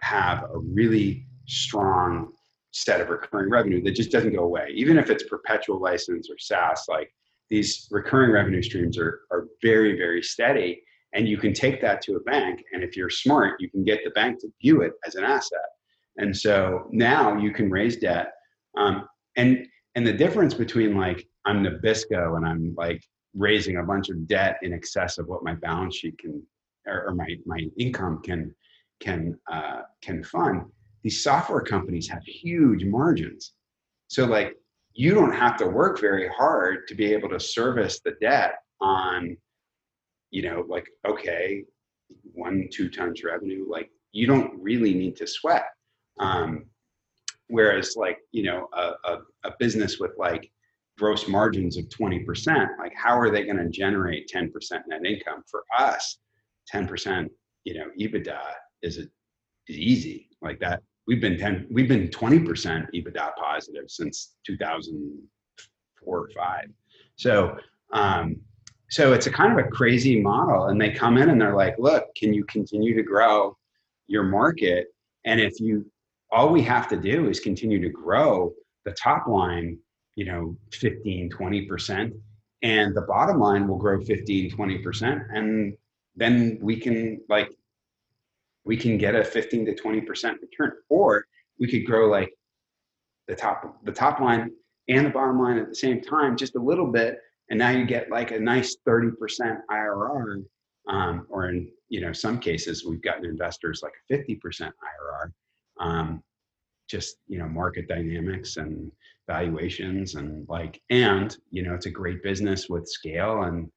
have 0.00 0.42
a 0.42 0.58
really 0.58 1.26
strong 1.46 2.32
set 2.72 3.00
of 3.00 3.10
recurring 3.10 3.48
revenue 3.48 3.82
that 3.84 3.94
just 3.94 4.10
doesn't 4.10 4.34
go 4.34 4.42
away. 4.42 4.70
Even 4.74 4.98
if 4.98 5.08
it's 5.08 5.22
perpetual 5.22 5.80
license 5.80 6.28
or 6.28 6.36
SaaS, 6.38 6.84
like 6.88 7.14
these 7.48 7.86
recurring 7.92 8.32
revenue 8.32 8.62
streams 8.62 8.98
are, 8.98 9.20
are 9.30 9.46
very, 9.62 9.96
very 9.96 10.22
steady. 10.22 10.82
And 11.12 11.28
you 11.28 11.36
can 11.36 11.52
take 11.52 11.80
that 11.82 12.02
to 12.02 12.16
a 12.16 12.20
bank. 12.20 12.64
And 12.72 12.82
if 12.82 12.96
you're 12.96 13.10
smart, 13.10 13.60
you 13.60 13.70
can 13.70 13.84
get 13.84 14.00
the 14.02 14.10
bank 14.10 14.40
to 14.40 14.48
view 14.60 14.80
it 14.80 14.94
as 15.06 15.14
an 15.14 15.22
asset. 15.22 15.60
And 16.18 16.36
so 16.36 16.88
now 16.90 17.36
you 17.38 17.52
can 17.52 17.70
raise 17.70 17.96
debt. 17.96 18.32
Um, 18.76 19.06
and 19.36 19.66
and 19.94 20.06
the 20.06 20.12
difference 20.12 20.54
between 20.54 20.96
like 20.96 21.26
I'm 21.44 21.62
Nabisco 21.64 22.36
and 22.36 22.46
I'm 22.46 22.74
like 22.76 23.02
raising 23.34 23.78
a 23.78 23.82
bunch 23.82 24.10
of 24.10 24.26
debt 24.26 24.58
in 24.62 24.72
excess 24.72 25.18
of 25.18 25.26
what 25.26 25.44
my 25.44 25.54
balance 25.54 25.96
sheet 25.96 26.18
can 26.18 26.42
or, 26.86 27.08
or 27.08 27.14
my 27.14 27.36
my 27.46 27.66
income 27.78 28.20
can 28.22 28.54
can 29.00 29.38
uh, 29.50 29.82
can 30.00 30.22
fund. 30.22 30.64
These 31.02 31.22
software 31.22 31.62
companies 31.62 32.08
have 32.08 32.22
huge 32.24 32.84
margins, 32.84 33.52
so 34.08 34.24
like 34.24 34.56
you 34.94 35.14
don't 35.14 35.34
have 35.34 35.56
to 35.56 35.66
work 35.66 36.00
very 36.00 36.28
hard 36.28 36.86
to 36.88 36.94
be 36.94 37.12
able 37.12 37.30
to 37.30 37.40
service 37.40 38.00
the 38.04 38.12
debt 38.20 38.56
on, 38.80 39.36
you 40.30 40.42
know, 40.42 40.64
like 40.68 40.88
okay, 41.06 41.64
one 42.32 42.68
two 42.72 42.88
times 42.88 43.24
revenue. 43.24 43.66
Like 43.68 43.90
you 44.12 44.26
don't 44.26 44.52
really 44.60 44.94
need 44.94 45.16
to 45.16 45.26
sweat. 45.26 45.64
Um, 46.18 46.66
whereas 47.48 47.94
like 47.96 48.18
you 48.30 48.44
know 48.44 48.68
a, 48.72 48.92
a, 49.04 49.18
a 49.44 49.52
business 49.58 49.98
with 49.98 50.12
like 50.18 50.50
gross 50.98 51.26
margins 51.28 51.76
of 51.76 51.84
20%, 51.86 52.68
like 52.78 52.92
how 52.94 53.18
are 53.18 53.30
they 53.30 53.44
going 53.44 53.56
to 53.56 53.68
generate 53.68 54.30
10% 54.32 54.52
net 54.86 55.04
income? 55.04 55.42
For 55.50 55.64
us, 55.76 56.18
10%, 56.72 57.28
you 57.64 57.74
know, 57.74 57.86
EBITDA 57.98 58.40
is, 58.82 58.98
a, 58.98 59.02
is 59.68 59.76
easy 59.76 60.28
like 60.40 60.60
that. 60.60 60.82
We've 61.06 61.20
been 61.20 61.38
10, 61.38 61.68
we've 61.70 61.88
been 61.88 62.08
20% 62.08 62.86
EBITDA 62.94 63.30
positive 63.36 63.84
since 63.88 64.34
2004 64.46 66.18
or 66.18 66.30
five. 66.34 66.66
So, 67.16 67.56
um, 67.92 68.36
so 68.90 69.12
it's 69.12 69.26
a 69.26 69.32
kind 69.32 69.58
of 69.58 69.66
a 69.66 69.68
crazy 69.70 70.20
model 70.20 70.66
and 70.66 70.80
they 70.80 70.90
come 70.90 71.16
in 71.16 71.30
and 71.30 71.40
they're 71.40 71.56
like, 71.56 71.74
look, 71.78 72.14
can 72.14 72.32
you 72.32 72.44
continue 72.44 72.94
to 72.94 73.02
grow 73.02 73.56
your 74.06 74.24
market 74.24 74.88
And 75.24 75.40
if 75.40 75.58
you, 75.60 75.90
all 76.32 76.48
we 76.48 76.62
have 76.62 76.88
to 76.88 76.96
do 76.96 77.28
is 77.28 77.38
continue 77.40 77.80
to 77.80 77.90
grow 77.90 78.52
the 78.84 78.92
top 78.92 79.28
line, 79.28 79.78
you 80.16 80.24
know, 80.24 80.56
15, 80.72 81.30
20%, 81.30 82.12
and 82.62 82.96
the 82.96 83.02
bottom 83.02 83.38
line 83.38 83.68
will 83.68 83.76
grow 83.76 84.00
15, 84.00 84.50
20%. 84.50 85.26
And 85.34 85.76
then 86.16 86.58
we 86.60 86.76
can 86.76 87.20
like, 87.28 87.50
we 88.64 88.76
can 88.76 88.96
get 88.96 89.14
a 89.14 89.24
15 89.24 89.66
to 89.66 89.74
20% 89.74 90.34
return. 90.40 90.72
Or 90.88 91.24
we 91.60 91.68
could 91.68 91.84
grow 91.84 92.08
like 92.08 92.32
the 93.28 93.34
top, 93.34 93.84
the 93.84 93.92
top 93.92 94.20
line 94.20 94.50
and 94.88 95.06
the 95.06 95.10
bottom 95.10 95.40
line 95.40 95.58
at 95.58 95.68
the 95.68 95.74
same 95.74 96.00
time, 96.00 96.36
just 96.36 96.56
a 96.56 96.60
little 96.60 96.86
bit. 96.86 97.18
And 97.50 97.58
now 97.58 97.70
you 97.70 97.84
get 97.84 98.10
like 98.10 98.30
a 98.30 98.38
nice 98.38 98.76
30% 98.88 99.12
IRR. 99.70 100.44
Um, 100.88 101.26
or 101.30 101.48
in 101.48 101.70
you 101.90 102.00
know 102.00 102.12
some 102.12 102.40
cases 102.40 102.84
we've 102.84 103.02
gotten 103.02 103.24
investors 103.24 103.82
like 103.84 103.92
a 104.10 104.14
50% 104.14 104.40
IRR. 104.40 105.32
Um, 105.82 106.22
just 106.88 107.16
you 107.26 107.38
know 107.38 107.48
market 107.48 107.88
dynamics 107.88 108.58
and 108.58 108.92
valuations 109.26 110.14
and 110.14 110.46
like 110.48 110.80
and 110.90 111.36
you 111.50 111.62
know 111.62 111.74
it's 111.74 111.86
a 111.86 111.90
great 111.90 112.22
business 112.22 112.68
with 112.68 112.86
scale 112.86 113.44
and 113.44 113.70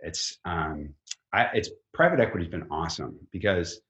it's 0.00 0.38
um 0.44 0.94
I, 1.32 1.48
it's 1.54 1.70
private 1.94 2.20
equity's 2.20 2.50
been 2.50 2.66
awesome 2.70 3.18
because 3.32 3.80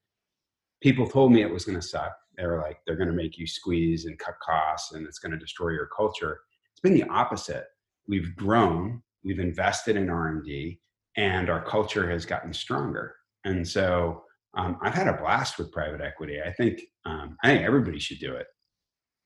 people 0.81 1.07
told 1.09 1.33
me 1.33 1.43
it 1.43 1.53
was 1.53 1.65
going 1.65 1.79
to 1.79 1.87
suck. 1.87 2.13
They 2.37 2.47
were 2.47 2.61
like 2.61 2.79
they're 2.87 2.97
going 2.97 3.09
to 3.09 3.15
make 3.15 3.37
you 3.37 3.47
squeeze 3.47 4.07
and 4.07 4.19
cut 4.19 4.35
costs 4.41 4.93
and 4.93 5.07
it's 5.07 5.19
going 5.19 5.33
to 5.33 5.39
destroy 5.39 5.71
your 5.71 5.89
culture. 5.95 6.41
It's 6.73 6.81
been 6.81 6.95
the 6.95 7.05
opposite. 7.05 7.67
We've 8.09 8.35
grown 8.37 9.03
we've 9.25 9.39
invested 9.39 9.97
in 9.97 10.11
r&d 10.11 10.81
and 11.17 11.49
our 11.49 11.65
culture 11.65 12.11
has 12.11 12.25
gotten 12.27 12.53
stronger. 12.53 13.15
And 13.45 13.67
so 13.67 14.25
um, 14.55 14.79
i've 14.83 14.95
had 14.95 15.09
a 15.09 15.15
blast 15.15 15.59
with 15.59 15.73
private 15.73 16.01
equity. 16.01 16.41
I 16.41 16.53
think 16.53 16.81
um, 17.05 17.37
i 17.43 17.49
think 17.49 17.63
everybody 17.63 17.99
should 17.99 18.19
do 18.19 18.35
it. 18.35 18.47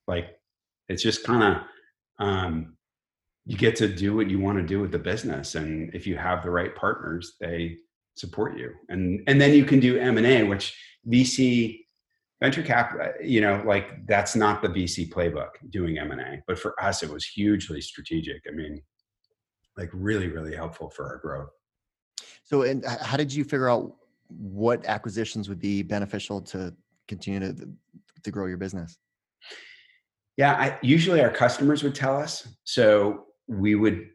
Like 0.07 0.39
it's 0.89 1.03
just 1.03 1.25
kind 1.25 1.43
of 1.43 1.63
um, 2.19 2.77
you 3.45 3.57
get 3.57 3.77
to 3.77 3.89
do 3.89 4.15
what 4.15 4.31
you 4.31 4.41
want 4.41 4.59
to 4.59 4.65
do 4.65 4.81
with 4.81 4.93
the 4.93 4.99
business 4.99 5.55
and 5.55 5.95
if 5.95 6.07
you 6.07 6.17
have 6.17 6.43
the 6.43 6.51
right 6.51 6.75
partners 6.75 7.37
they 7.41 7.77
support 8.17 8.59
you. 8.59 8.73
And 8.89 9.23
and 9.27 9.41
then 9.41 9.53
you 9.53 9.65
can 9.65 9.81
do 9.81 9.99
m&a 9.99 10.43
which 10.43 10.77
vc 11.09 11.79
venture 12.43 12.63
cap 12.63 12.97
uh, 13.01 13.09
you 13.23 13.41
know 13.41 13.63
like 13.67 14.07
that's 14.07 14.35
not 14.35 14.63
the 14.63 14.69
vc 14.69 15.11
playbook 15.11 15.51
doing 15.71 15.99
m&a 15.99 16.43
but 16.47 16.59
for 16.59 16.75
us 16.83 17.03
it 17.03 17.11
was 17.11 17.25
hugely 17.25 17.81
strategic. 17.81 18.43
I 18.49 18.53
mean 18.53 18.83
like 19.77 19.91
really 19.93 20.29
really 20.29 20.55
helpful 20.55 20.91
for 20.91 21.07
our 21.07 21.19
growth. 21.19 21.51
So 22.45 22.63
and 22.63 22.85
how 22.85 23.17
did 23.17 23.33
you 23.33 23.45
figure 23.45 23.69
out 23.69 23.95
what 24.29 24.85
acquisitions 24.87 25.49
would 25.49 25.61
be 25.61 25.83
beneficial 25.83 26.41
to 26.41 26.75
continue 27.09 27.41
to 27.41 27.69
to 28.23 28.31
grow 28.31 28.47
your 28.47 28.57
business 28.57 28.99
yeah, 30.37 30.53
I, 30.53 30.79
usually 30.83 31.23
our 31.23 31.31
customers 31.31 31.83
would 31.83 31.95
tell 31.95 32.17
us. 32.17 32.47
So 32.65 33.25
we 33.49 33.75
would, 33.75 34.09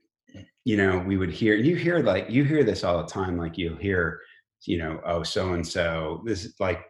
you 0.66 0.78
know, 0.78 1.00
we 1.00 1.18
would 1.18 1.32
hear, 1.32 1.56
you 1.56 1.76
hear 1.76 2.00
like, 2.00 2.30
you 2.30 2.44
hear 2.44 2.64
this 2.64 2.84
all 2.84 3.02
the 3.02 3.10
time. 3.10 3.38
Like 3.38 3.58
you'll 3.58 3.78
hear, 3.78 4.20
you 4.66 4.78
know, 4.78 5.02
oh, 5.06 5.24
so 5.24 5.54
and 5.54 5.68
so, 5.68 6.22
this 6.26 6.46
is 6.46 6.54
like, 6.60 6.86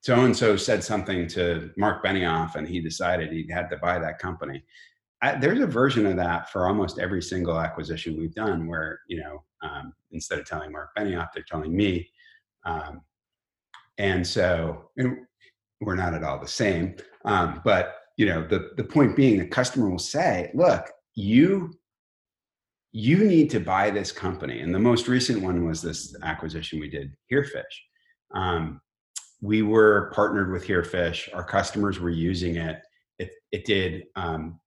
so 0.00 0.24
and 0.24 0.36
so 0.36 0.56
said 0.56 0.82
something 0.82 1.28
to 1.28 1.70
Mark 1.76 2.04
Benioff 2.04 2.56
and 2.56 2.68
he 2.68 2.80
decided 2.80 3.32
he 3.32 3.48
had 3.50 3.70
to 3.70 3.76
buy 3.76 3.98
that 3.98 4.18
company. 4.18 4.64
I, 5.22 5.36
there's 5.36 5.60
a 5.60 5.66
version 5.66 6.04
of 6.04 6.16
that 6.16 6.50
for 6.50 6.66
almost 6.66 6.98
every 6.98 7.22
single 7.22 7.58
acquisition 7.58 8.18
we've 8.18 8.34
done 8.34 8.66
where, 8.66 9.00
you 9.08 9.20
know, 9.20 9.44
um, 9.62 9.94
instead 10.10 10.40
of 10.40 10.44
telling 10.44 10.72
Mark 10.72 10.90
Benioff, 10.98 11.28
they're 11.32 11.44
telling 11.48 11.74
me. 11.74 12.10
Um, 12.66 13.02
and 13.98 14.26
so 14.26 14.90
and 14.96 15.18
we're 15.80 15.94
not 15.94 16.14
at 16.14 16.24
all 16.24 16.40
the 16.40 16.48
same. 16.48 16.96
Um, 17.24 17.60
but 17.64 17.96
you 18.16 18.26
know 18.26 18.46
the 18.46 18.70
the 18.76 18.84
point 18.84 19.16
being 19.16 19.38
the 19.38 19.46
customer 19.46 19.90
will 19.90 19.98
say 19.98 20.50
look 20.54 20.90
you 21.14 21.72
you 22.92 23.24
need 23.24 23.50
to 23.50 23.58
buy 23.58 23.90
this 23.90 24.12
company. 24.12 24.60
And 24.60 24.72
the 24.72 24.78
most 24.78 25.08
recent 25.08 25.42
one 25.42 25.66
was 25.66 25.82
this 25.82 26.14
acquisition 26.22 26.78
we 26.78 26.88
did 26.88 27.12
herefish 27.32 27.82
um, 28.34 28.80
we 29.40 29.62
were 29.62 30.10
partnered 30.14 30.50
with 30.50 30.66
herefish 30.66 31.28
our 31.34 31.44
customers 31.44 32.00
were 32.00 32.10
using 32.10 32.56
it. 32.56 32.80
It, 33.18 33.30
it 33.52 33.64
did 33.64 34.04
um, 34.16 34.58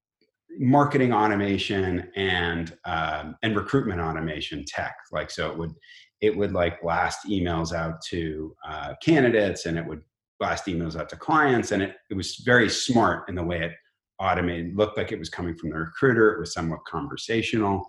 marketing 0.60 1.14
automation 1.14 2.10
and 2.16 2.76
um, 2.86 3.36
and 3.44 3.56
recruitment 3.56 4.00
automation 4.00 4.64
tech. 4.66 4.96
Like 5.12 5.30
so 5.30 5.52
it 5.52 5.58
would 5.58 5.74
it 6.22 6.36
would 6.36 6.52
like 6.52 6.82
blast 6.82 7.28
emails 7.28 7.74
out 7.74 8.02
to 8.02 8.56
uh, 8.68 8.94
candidates 9.04 9.66
and 9.66 9.78
it 9.78 9.86
would 9.86 10.02
blast 10.40 10.66
emails 10.66 11.00
out 11.00 11.10
to 11.10 11.16
clients. 11.16 11.72
And 11.72 11.82
it, 11.84 11.96
it 12.10 12.16
was 12.16 12.38
very 12.38 12.70
smart 12.70 13.30
in 13.30 13.36
the 13.36 13.44
way 13.44 13.62
it 13.62 13.74
automated, 14.20 14.76
looked 14.76 14.98
like 14.98 15.12
it 15.12 15.20
was 15.20 15.30
coming 15.30 15.56
from 15.56 15.70
the 15.70 15.78
recruiter. 15.78 16.34
It 16.34 16.40
was 16.40 16.54
somewhat 16.54 16.86
conversational. 16.86 17.86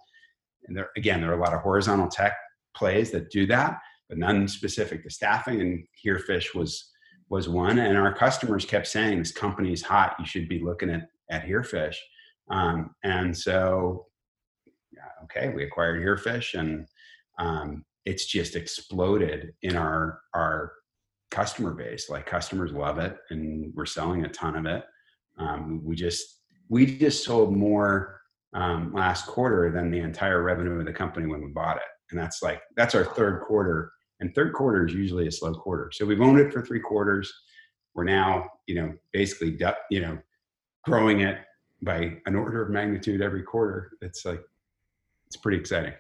And 0.67 0.77
there, 0.77 0.91
again, 0.97 1.21
there 1.21 1.31
are 1.31 1.39
a 1.39 1.43
lot 1.43 1.55
of 1.55 1.63
horizontal 1.63 2.09
tech 2.09 2.37
plays 2.75 3.11
that 3.13 3.31
do 3.31 3.47
that, 3.47 3.79
but 4.09 4.19
none 4.19 4.47
specific 4.47 5.03
to 5.05 5.11
staffing. 5.11 5.61
And 5.61 5.85
Herefish 6.05 6.55
was 6.55 6.91
was 7.31 7.49
one. 7.49 7.79
And 7.79 7.97
our 7.97 8.15
customers 8.15 8.65
kept 8.65 8.87
saying, 8.87 9.19
"This 9.19 9.33
company's 9.33 9.83
hot. 9.83 10.17
You 10.19 10.25
should 10.27 10.49
be 10.49 10.61
looking 10.61 10.91
at 10.91 11.09
at 11.31 11.45
Herefish." 11.45 11.97
Um, 12.51 12.95
and 13.05 13.37
so, 13.37 14.07
yeah, 14.91 15.25
okay, 15.25 15.53
we 15.55 15.65
acquired 15.65 16.03
Herefish, 16.03 16.59
and 16.59 16.87
um, 17.39 17.85
it's 18.09 18.25
just 18.25 18.57
exploded 18.57 19.53
in 19.63 19.77
our 19.77 20.21
our 20.35 20.73
customer 21.31 21.73
base. 21.73 22.09
Like 22.09 22.25
customers 22.25 22.73
love 22.73 22.99
it, 22.99 23.19
and 23.29 23.71
we're 23.75 23.85
selling 23.85 24.25
a 24.25 24.31
ton 24.31 24.57
of 24.57 24.65
it. 24.65 24.83
Um, 25.39 25.83
we 25.85 25.95
just 25.95 26.41
we 26.71 26.87
just 26.87 27.23
sold 27.23 27.55
more 27.55 28.21
um, 28.55 28.95
last 28.95 29.27
quarter 29.27 29.71
than 29.71 29.91
the 29.91 29.99
entire 29.99 30.43
revenue 30.43 30.79
of 30.81 30.87
the 30.87 30.93
company 30.93 31.27
when 31.27 31.45
we 31.45 31.51
bought 31.51 31.77
it, 31.77 31.91
and 32.11 32.19
that's 32.19 32.43
like 32.43 32.63
that's 32.77 32.95
our 32.95 33.05
third 33.05 33.43
quarter. 33.43 33.93
And 34.21 34.35
third 34.35 34.53
quarter 34.53 34.85
is 34.85 34.95
usually 34.95 35.29
a 35.29 35.33
slow 35.33 35.55
quarter. 35.55 35.93
So 35.93 36.05
we've 36.05 36.21
owned 36.21 36.41
it 36.41 36.53
for 36.53 36.61
three 36.61 36.81
quarters. 36.81 37.33
We're 37.95 38.03
now, 38.03 38.49
you 38.67 38.75
know, 38.75 38.93
basically, 39.13 39.57
you 39.91 40.01
know, 40.01 40.19
growing 40.85 41.21
it 41.21 41.39
by 41.83 42.17
an 42.27 42.35
order 42.35 42.63
of 42.63 42.71
magnitude 42.71 43.21
every 43.21 43.45
quarter. 43.45 43.93
It's 44.01 44.25
like 44.25 44.43
it's 45.27 45.37
pretty 45.37 45.59
exciting. 45.59 45.93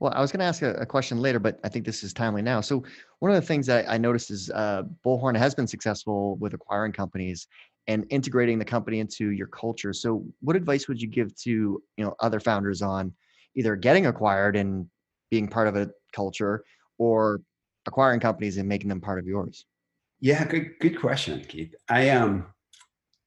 Well, 0.00 0.14
I 0.16 0.20
was 0.20 0.32
going 0.32 0.40
to 0.40 0.46
ask 0.46 0.62
a, 0.62 0.72
a, 0.74 0.86
question 0.86 1.20
later, 1.20 1.38
but 1.38 1.60
I 1.62 1.68
think 1.68 1.84
this 1.84 2.02
is 2.02 2.14
timely 2.14 2.40
now. 2.40 2.62
So, 2.62 2.82
one 3.18 3.30
of 3.30 3.34
the 3.34 3.46
things 3.46 3.66
that 3.66 3.84
I 3.88 3.98
noticed 3.98 4.30
is 4.30 4.50
uh, 4.50 4.84
Bullhorn 5.04 5.36
has 5.36 5.54
been 5.54 5.66
successful 5.66 6.36
with 6.36 6.54
acquiring 6.54 6.92
companies 6.92 7.46
and 7.86 8.06
integrating 8.08 8.58
the 8.58 8.64
company 8.64 9.00
into 9.00 9.30
your 9.30 9.46
culture. 9.48 9.92
So, 9.92 10.24
what 10.40 10.56
advice 10.56 10.88
would 10.88 11.02
you 11.02 11.06
give 11.06 11.36
to 11.42 11.50
you 11.50 12.04
know 12.04 12.14
other 12.20 12.40
founders 12.40 12.80
on 12.80 13.12
either 13.54 13.76
getting 13.76 14.06
acquired 14.06 14.56
and 14.56 14.86
being 15.30 15.46
part 15.46 15.68
of 15.68 15.76
a 15.76 15.90
culture, 16.14 16.64
or 16.96 17.42
acquiring 17.86 18.20
companies 18.20 18.56
and 18.56 18.66
making 18.66 18.88
them 18.88 19.02
part 19.02 19.18
of 19.18 19.26
yours? 19.26 19.66
Yeah, 20.20 20.46
good 20.46 20.78
good 20.80 20.98
question, 20.98 21.44
Keith. 21.44 21.74
I 21.90 22.08
um, 22.08 22.46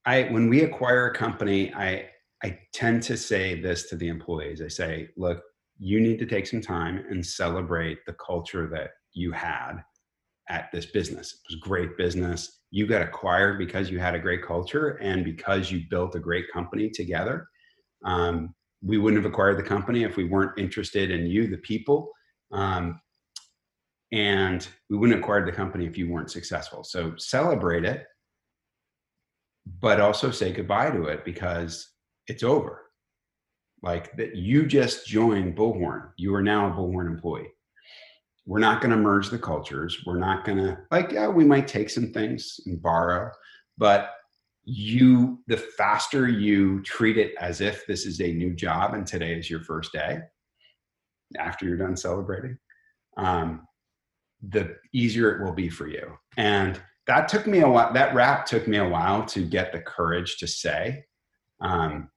I 0.06 0.24
when 0.24 0.50
we 0.50 0.64
acquire 0.64 1.06
a 1.06 1.14
company, 1.14 1.72
I 1.72 2.10
I 2.44 2.58
tend 2.74 3.04
to 3.04 3.16
say 3.16 3.62
this 3.62 3.90
to 3.90 3.96
the 3.96 4.08
employees. 4.08 4.60
I 4.60 4.70
say, 4.70 5.10
look, 5.18 5.44
you 5.84 6.00
need 6.00 6.18
to 6.18 6.26
take 6.26 6.48
some 6.48 6.62
time 6.62 7.04
and 7.10 7.26
celebrate 7.26 8.06
the 8.06 8.14
culture 8.14 8.70
that 8.70 8.92
you 9.12 9.34
had 9.34 9.84
at 10.48 10.72
this 10.72 10.86
business. 10.86 11.34
It 11.34 11.54
was 11.54 11.60
great 11.60 11.98
business. 11.98 12.62
You 12.72 12.88
got 12.88 13.02
acquired 13.02 13.58
because 13.58 13.90
you 13.90 14.00
had 14.00 14.16
a 14.16 14.20
great 14.20 14.46
culture 14.46 14.92
and 15.02 15.26
because 15.26 15.72
you 15.72 15.82
built 15.90 16.16
a 16.16 16.22
great 16.22 16.46
company 16.54 16.90
together. 16.90 17.50
Um, 18.06 18.56
we 18.82 18.98
wouldn't 18.98 19.22
have 19.22 19.30
acquired 19.30 19.58
the 19.58 19.64
company 19.64 20.04
if 20.04 20.16
we 20.16 20.24
weren't 20.24 20.58
interested 20.58 21.12
in 21.12 21.26
you, 21.26 21.48
the 21.48 21.58
people. 21.58 22.10
Um, 22.54 23.02
and 24.14 24.66
we 24.90 24.96
wouldn't 24.96 25.18
have 25.18 25.24
acquired 25.24 25.50
the 25.50 25.52
company 25.52 25.86
if 25.86 25.98
you 25.98 26.10
weren't 26.10 26.32
successful. 26.32 26.86
So 26.86 27.14
celebrate 27.18 27.84
it, 27.84 28.06
but 29.82 30.00
also 30.00 30.32
say 30.32 30.54
goodbye 30.54 30.92
to 30.92 31.08
it 31.08 31.26
because 31.26 31.90
it's 32.28 32.44
over 32.44 32.83
like 33.84 34.16
that 34.16 34.36
you 34.36 34.66
just 34.66 35.06
joined 35.06 35.56
Bullhorn. 35.56 36.10
You 36.18 36.34
are 36.34 36.42
now 36.42 36.68
a 36.68 36.72
Bullhorn 36.72 37.08
employee. 37.08 37.50
We're 38.46 38.60
not 38.60 38.82
going 38.82 38.92
to 38.92 38.98
merge 38.98 39.30
the 39.30 39.38
cultures. 39.38 40.02
We're 40.06 40.20
not 40.20 40.46
going 40.46 40.58
to 40.58 40.78
like 40.90 41.12
yeah, 41.12 41.28
we 41.28 41.46
might 41.46 41.68
take 41.68 41.90
some 41.90 42.12
things 42.12 42.60
and 42.66 42.82
borrow, 42.82 43.30
but 43.78 44.12
you 44.66 45.40
the 45.48 45.58
faster 45.58 46.30
you 46.30 46.82
treat 46.84 47.18
it 47.18 47.36
as 47.40 47.60
if 47.60 47.86
this 47.86 48.06
is 48.06 48.22
a 48.22 48.32
new 48.32 48.54
job 48.54 48.94
and 48.94 49.06
today 49.06 49.34
is 49.34 49.50
your 49.50 49.60
first 49.62 49.92
day 49.92 50.20
after 51.38 51.66
you're 51.66 51.78
done 51.78 51.98
celebrating 51.98 52.58
um, 53.18 53.68
the 54.42 54.76
easier 54.94 55.36
it 55.36 55.44
will 55.44 55.54
be 55.54 55.68
for 55.68 55.88
you 55.88 56.14
and 56.38 56.80
that 57.08 57.28
took 57.28 57.46
me 57.46 57.60
a 57.60 57.68
while 57.68 57.92
that 57.92 58.16
rap 58.16 58.46
took 58.46 58.66
me 58.66 58.78
a 58.78 58.88
while 58.88 59.26
to 59.26 59.46
get 59.46 59.74
the 59.74 59.82
courage 59.82 60.38
to 60.38 60.48
say 60.48 61.04
um, 61.60 62.10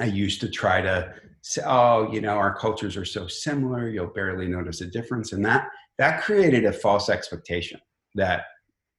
I 0.00 0.04
used 0.04 0.40
to 0.40 0.48
try 0.48 0.80
to 0.80 1.14
say, 1.42 1.62
oh, 1.66 2.12
you 2.12 2.20
know, 2.20 2.36
our 2.36 2.54
cultures 2.54 2.96
are 2.96 3.04
so 3.04 3.26
similar, 3.26 3.88
you'll 3.88 4.06
barely 4.06 4.46
notice 4.46 4.80
a 4.80 4.86
difference. 4.86 5.32
And 5.32 5.44
that 5.44 5.68
that 5.98 6.22
created 6.22 6.64
a 6.64 6.72
false 6.72 7.08
expectation 7.08 7.80
that 8.14 8.44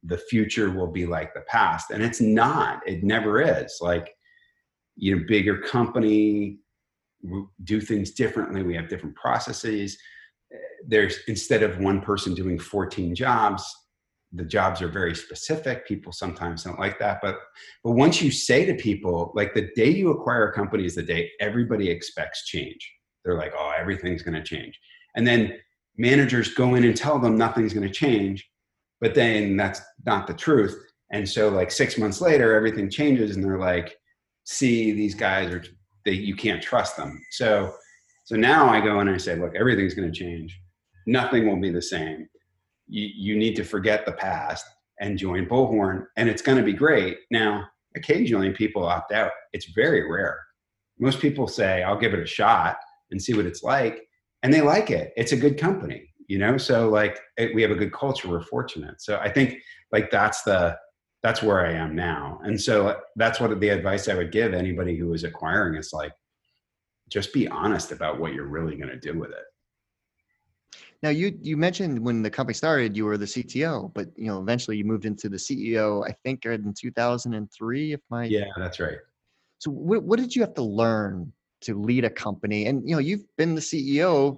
the 0.03 0.17
future 0.17 0.69
will 0.71 0.87
be 0.87 1.05
like 1.05 1.33
the 1.33 1.41
past 1.41 1.91
and 1.91 2.01
it's 2.01 2.21
not 2.21 2.81
it 2.87 3.03
never 3.03 3.41
is 3.41 3.79
like 3.81 4.15
you 4.95 5.15
know 5.15 5.23
bigger 5.27 5.57
company 5.57 6.57
do 7.65 7.81
things 7.81 8.11
differently 8.11 8.63
we 8.63 8.75
have 8.75 8.87
different 8.87 9.15
processes 9.15 9.97
eh, 10.53 10.57
there's 10.87 11.19
instead 11.27 11.63
of 11.63 11.79
one 11.79 11.99
person 11.99 12.33
doing 12.33 12.57
14 12.57 13.13
jobs 13.13 13.75
the 14.33 14.45
jobs 14.45 14.81
are 14.81 14.87
very 14.87 15.15
specific. 15.15 15.87
People 15.87 16.11
sometimes 16.11 16.63
don't 16.63 16.79
like 16.79 16.99
that. 16.99 17.19
But 17.21 17.39
but 17.83 17.91
once 17.91 18.21
you 18.21 18.31
say 18.31 18.65
to 18.65 18.75
people 18.75 19.31
like 19.35 19.53
the 19.53 19.69
day 19.75 19.89
you 19.89 20.11
acquire 20.11 20.47
a 20.47 20.53
company 20.53 20.85
is 20.85 20.95
the 20.95 21.03
day 21.03 21.31
everybody 21.39 21.89
expects 21.89 22.45
change. 22.45 22.79
They're 23.25 23.37
like 23.37 23.53
oh 23.57 23.73
everything's 23.77 24.21
going 24.21 24.35
to 24.35 24.43
change. 24.43 24.79
And 25.15 25.25
then 25.25 25.57
managers 25.97 26.53
go 26.53 26.75
in 26.75 26.83
and 26.83 26.95
tell 26.95 27.19
them 27.19 27.37
nothing's 27.37 27.73
going 27.73 27.87
to 27.87 27.93
change 27.93 28.49
but 29.01 29.15
then 29.15 29.55
that's 29.55 29.81
not 30.05 30.27
the 30.27 30.33
truth. 30.33 30.77
And 31.11 31.27
so 31.27 31.49
like 31.49 31.71
six 31.71 31.97
months 31.97 32.21
later 32.21 32.53
everything 32.53 32.89
changes 32.89 33.35
and 33.35 33.43
they're 33.43 33.59
like 33.59 33.95
see 34.43 34.91
these 34.91 35.15
guys 35.15 35.53
are 35.53 35.63
they 36.05 36.11
you 36.11 36.35
can't 36.35 36.61
trust 36.61 36.97
them. 36.97 37.19
So 37.31 37.73
so 38.25 38.35
now 38.35 38.69
i 38.69 38.79
go 38.79 38.99
in 38.99 39.07
and 39.07 39.15
i 39.15 39.17
say 39.17 39.35
look 39.35 39.55
everything's 39.55 39.95
going 39.95 40.11
to 40.11 40.17
change. 40.17 40.59
Nothing 41.07 41.47
will 41.47 41.59
be 41.59 41.71
the 41.71 41.81
same 41.81 42.27
you, 42.89 43.09
you 43.15 43.37
need 43.37 43.55
to 43.55 43.63
forget 43.63 44.05
the 44.05 44.11
past 44.11 44.65
and 44.99 45.17
join 45.17 45.45
bullhorn 45.45 46.05
and 46.17 46.27
it's 46.27 46.41
going 46.41 46.57
to 46.57 46.63
be 46.63 46.73
great. 46.73 47.19
Now 47.31 47.65
occasionally 47.95 48.51
people 48.51 48.85
opt 48.85 49.11
out. 49.11 49.31
It's 49.53 49.71
very 49.73 50.09
rare. 50.09 50.39
Most 50.99 51.19
people 51.19 51.47
say 51.47 51.83
i'll 51.83 51.99
give 51.99 52.13
it 52.13 52.19
a 52.19 52.27
shot 52.27 52.77
and 53.11 53.21
see 53.21 53.33
what 53.33 53.45
it's 53.45 53.63
like 53.63 54.01
and 54.43 54.53
they 54.53 54.61
like 54.61 54.89
it. 54.89 55.13
It's 55.15 55.31
a 55.31 55.37
good 55.37 55.57
company 55.57 56.09
you 56.29 56.37
know? 56.37 56.57
So 56.57 56.87
like 56.87 57.19
it, 57.35 57.53
we 57.53 57.61
have 57.63 57.71
a 57.71 57.75
good 57.75 57.91
culture. 57.91 58.29
We're 58.29 58.43
fortunate. 58.43 59.01
So 59.01 59.17
i 59.17 59.29
think 59.29 59.57
like 59.91 60.09
that's 60.09 60.43
the 60.43 60.77
that's 61.21 61.43
where 61.43 61.65
i 61.65 61.73
am 61.73 61.95
now. 61.95 62.39
And 62.43 62.59
so 62.59 62.97
that's 63.17 63.41
what 63.41 63.59
the 63.59 63.69
advice 63.69 64.07
i 64.07 64.13
would 64.13 64.31
give 64.31 64.53
anybody 64.53 64.95
who 64.95 65.13
is 65.13 65.25
acquiring 65.25 65.75
is 65.75 65.91
like 65.91 66.13
just 67.09 67.33
be 67.33 67.47
honest 67.49 67.91
about 67.91 68.19
what 68.19 68.33
you're 68.33 68.45
really 68.45 68.77
going 68.77 68.89
to 68.89 68.99
do 68.99 69.17
with 69.17 69.31
it 69.31 69.43
now 71.01 71.09
you 71.09 71.37
you 71.41 71.57
mentioned 71.57 71.99
when 71.99 72.21
the 72.21 72.29
company 72.29 72.53
started 72.53 72.95
you 72.95 73.05
were 73.05 73.17
the 73.17 73.25
cto 73.25 73.93
but 73.93 74.07
you 74.15 74.27
know 74.27 74.39
eventually 74.41 74.77
you 74.77 74.83
moved 74.83 75.05
into 75.05 75.29
the 75.29 75.37
ceo 75.37 76.07
i 76.07 76.13
think 76.23 76.45
in 76.45 76.73
2003 76.73 77.93
if 77.93 78.01
my 78.09 78.25
yeah 78.25 78.45
that's 78.57 78.79
right 78.79 78.97
so 79.57 79.71
what, 79.71 80.03
what 80.03 80.19
did 80.19 80.35
you 80.35 80.41
have 80.41 80.53
to 80.53 80.61
learn 80.61 81.31
to 81.61 81.79
lead 81.79 82.05
a 82.05 82.09
company 82.09 82.67
and 82.67 82.87
you 82.87 82.95
know 82.95 82.99
you've 82.99 83.25
been 83.37 83.55
the 83.55 83.61
ceo 83.61 84.37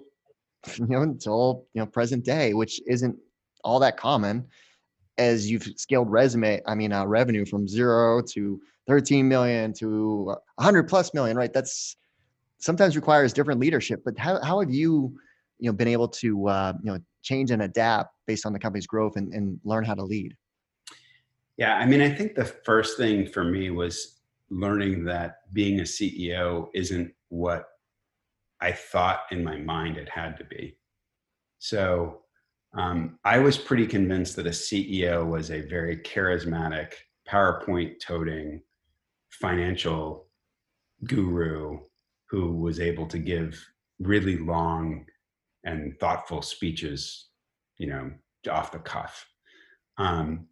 you 0.78 0.88
know, 0.88 1.02
until 1.02 1.66
you 1.74 1.82
know 1.82 1.86
present 1.86 2.24
day, 2.24 2.54
which 2.54 2.82
isn't 2.88 3.18
all 3.64 3.80
that 3.80 3.98
common. 3.98 4.48
As 5.18 5.52
you've 5.52 5.64
scaled 5.76 6.10
resume, 6.10 6.62
I 6.66 6.74
mean, 6.74 6.94
uh, 6.94 7.06
revenue 7.06 7.46
from 7.46 7.68
zero 7.68 8.22
to 8.34 8.60
13 8.88 9.28
million 9.28 9.74
to 9.74 10.36
100 10.56 10.84
plus 10.84 11.14
million, 11.14 11.38
right? 11.38 11.54
That's 11.54 11.96
sometimes 12.60 12.96
requires 12.96 13.34
different 13.34 13.60
leadership. 13.60 14.02
But 14.04 14.18
how 14.18 14.42
how 14.44 14.60
have 14.60 14.72
you, 14.72 15.18
you 15.62 15.70
know, 15.70 15.74
been 15.74 15.88
able 15.88 16.08
to 16.08 16.48
uh, 16.48 16.74
you 16.84 16.92
know 16.92 17.00
change 17.22 17.52
and 17.52 17.62
adapt 17.62 18.14
based 18.28 18.46
on 18.46 18.52
the 18.52 18.60
company's 18.60 18.88
growth 18.88 19.16
and, 19.16 19.34
and 19.34 19.60
learn 19.64 19.86
how 19.86 19.94
to 19.94 20.04
lead? 20.04 20.36
Yeah, 21.58 21.78
I 21.78 21.86
mean, 21.86 22.02
I 22.02 22.10
think 22.10 22.36
the 22.36 22.46
first 22.46 22.98
thing 22.98 23.28
for 23.28 23.44
me 23.44 23.70
was 23.70 24.20
learning 24.50 25.06
that 25.06 25.36
being 25.54 25.80
a 25.80 25.84
CEO 25.84 26.68
isn't 26.74 27.14
what 27.30 27.66
I 28.60 28.72
thought 28.72 29.22
in 29.32 29.44
my 29.44 29.58
mind 29.58 29.98
it 29.98 30.10
had 30.10 30.38
to 30.38 30.44
be. 30.44 30.78
So 31.60 32.22
um, 32.74 33.20
I 33.24 33.38
was 33.38 33.58
pretty 33.58 33.86
convinced 33.86 34.36
that 34.38 34.48
a 34.48 34.52
CEO 34.52 35.26
was 35.26 35.52
a 35.52 35.62
very 35.62 35.98
charismatic, 35.98 36.94
PowerPoint 37.30 38.00
toting 38.00 38.62
financial 39.30 40.28
guru 41.06 41.80
who 42.30 42.56
was 42.58 42.80
able 42.80 43.06
to 43.08 43.20
give 43.20 43.64
really 44.00 44.38
long 44.38 45.06
and 45.64 46.00
thoughtful 46.00 46.42
speeches, 46.42 47.28
you 47.78 47.88
know, 47.88 48.12
off 48.50 48.72
the 48.72 48.80
cuff. 48.80 49.26
Um, 49.98 50.48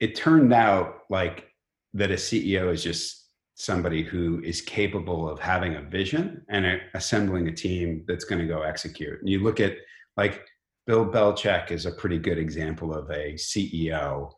it 0.00 0.14
turned 0.16 0.52
out 0.52 1.00
like 1.10 1.48
that 1.94 2.10
a 2.10 2.14
CEO 2.14 2.72
is 2.72 2.82
just 2.82 3.22
somebody 3.54 4.02
who 4.02 4.40
is 4.42 4.60
capable 4.60 5.28
of 5.28 5.38
having 5.38 5.76
a 5.76 5.82
vision 5.82 6.44
and 6.48 6.66
a, 6.66 6.80
assembling 6.94 7.48
a 7.48 7.52
team 7.52 8.04
that's 8.08 8.24
going 8.24 8.40
to 8.40 8.52
go 8.52 8.62
execute. 8.62 9.20
And 9.20 9.28
you 9.28 9.42
look 9.42 9.60
at 9.60 9.76
like 10.16 10.44
Bill 10.86 11.06
Belichick 11.06 11.70
is 11.70 11.86
a 11.86 11.92
pretty 11.92 12.18
good 12.18 12.38
example 12.38 12.92
of 12.92 13.08
a 13.10 13.34
CEO 13.34 14.32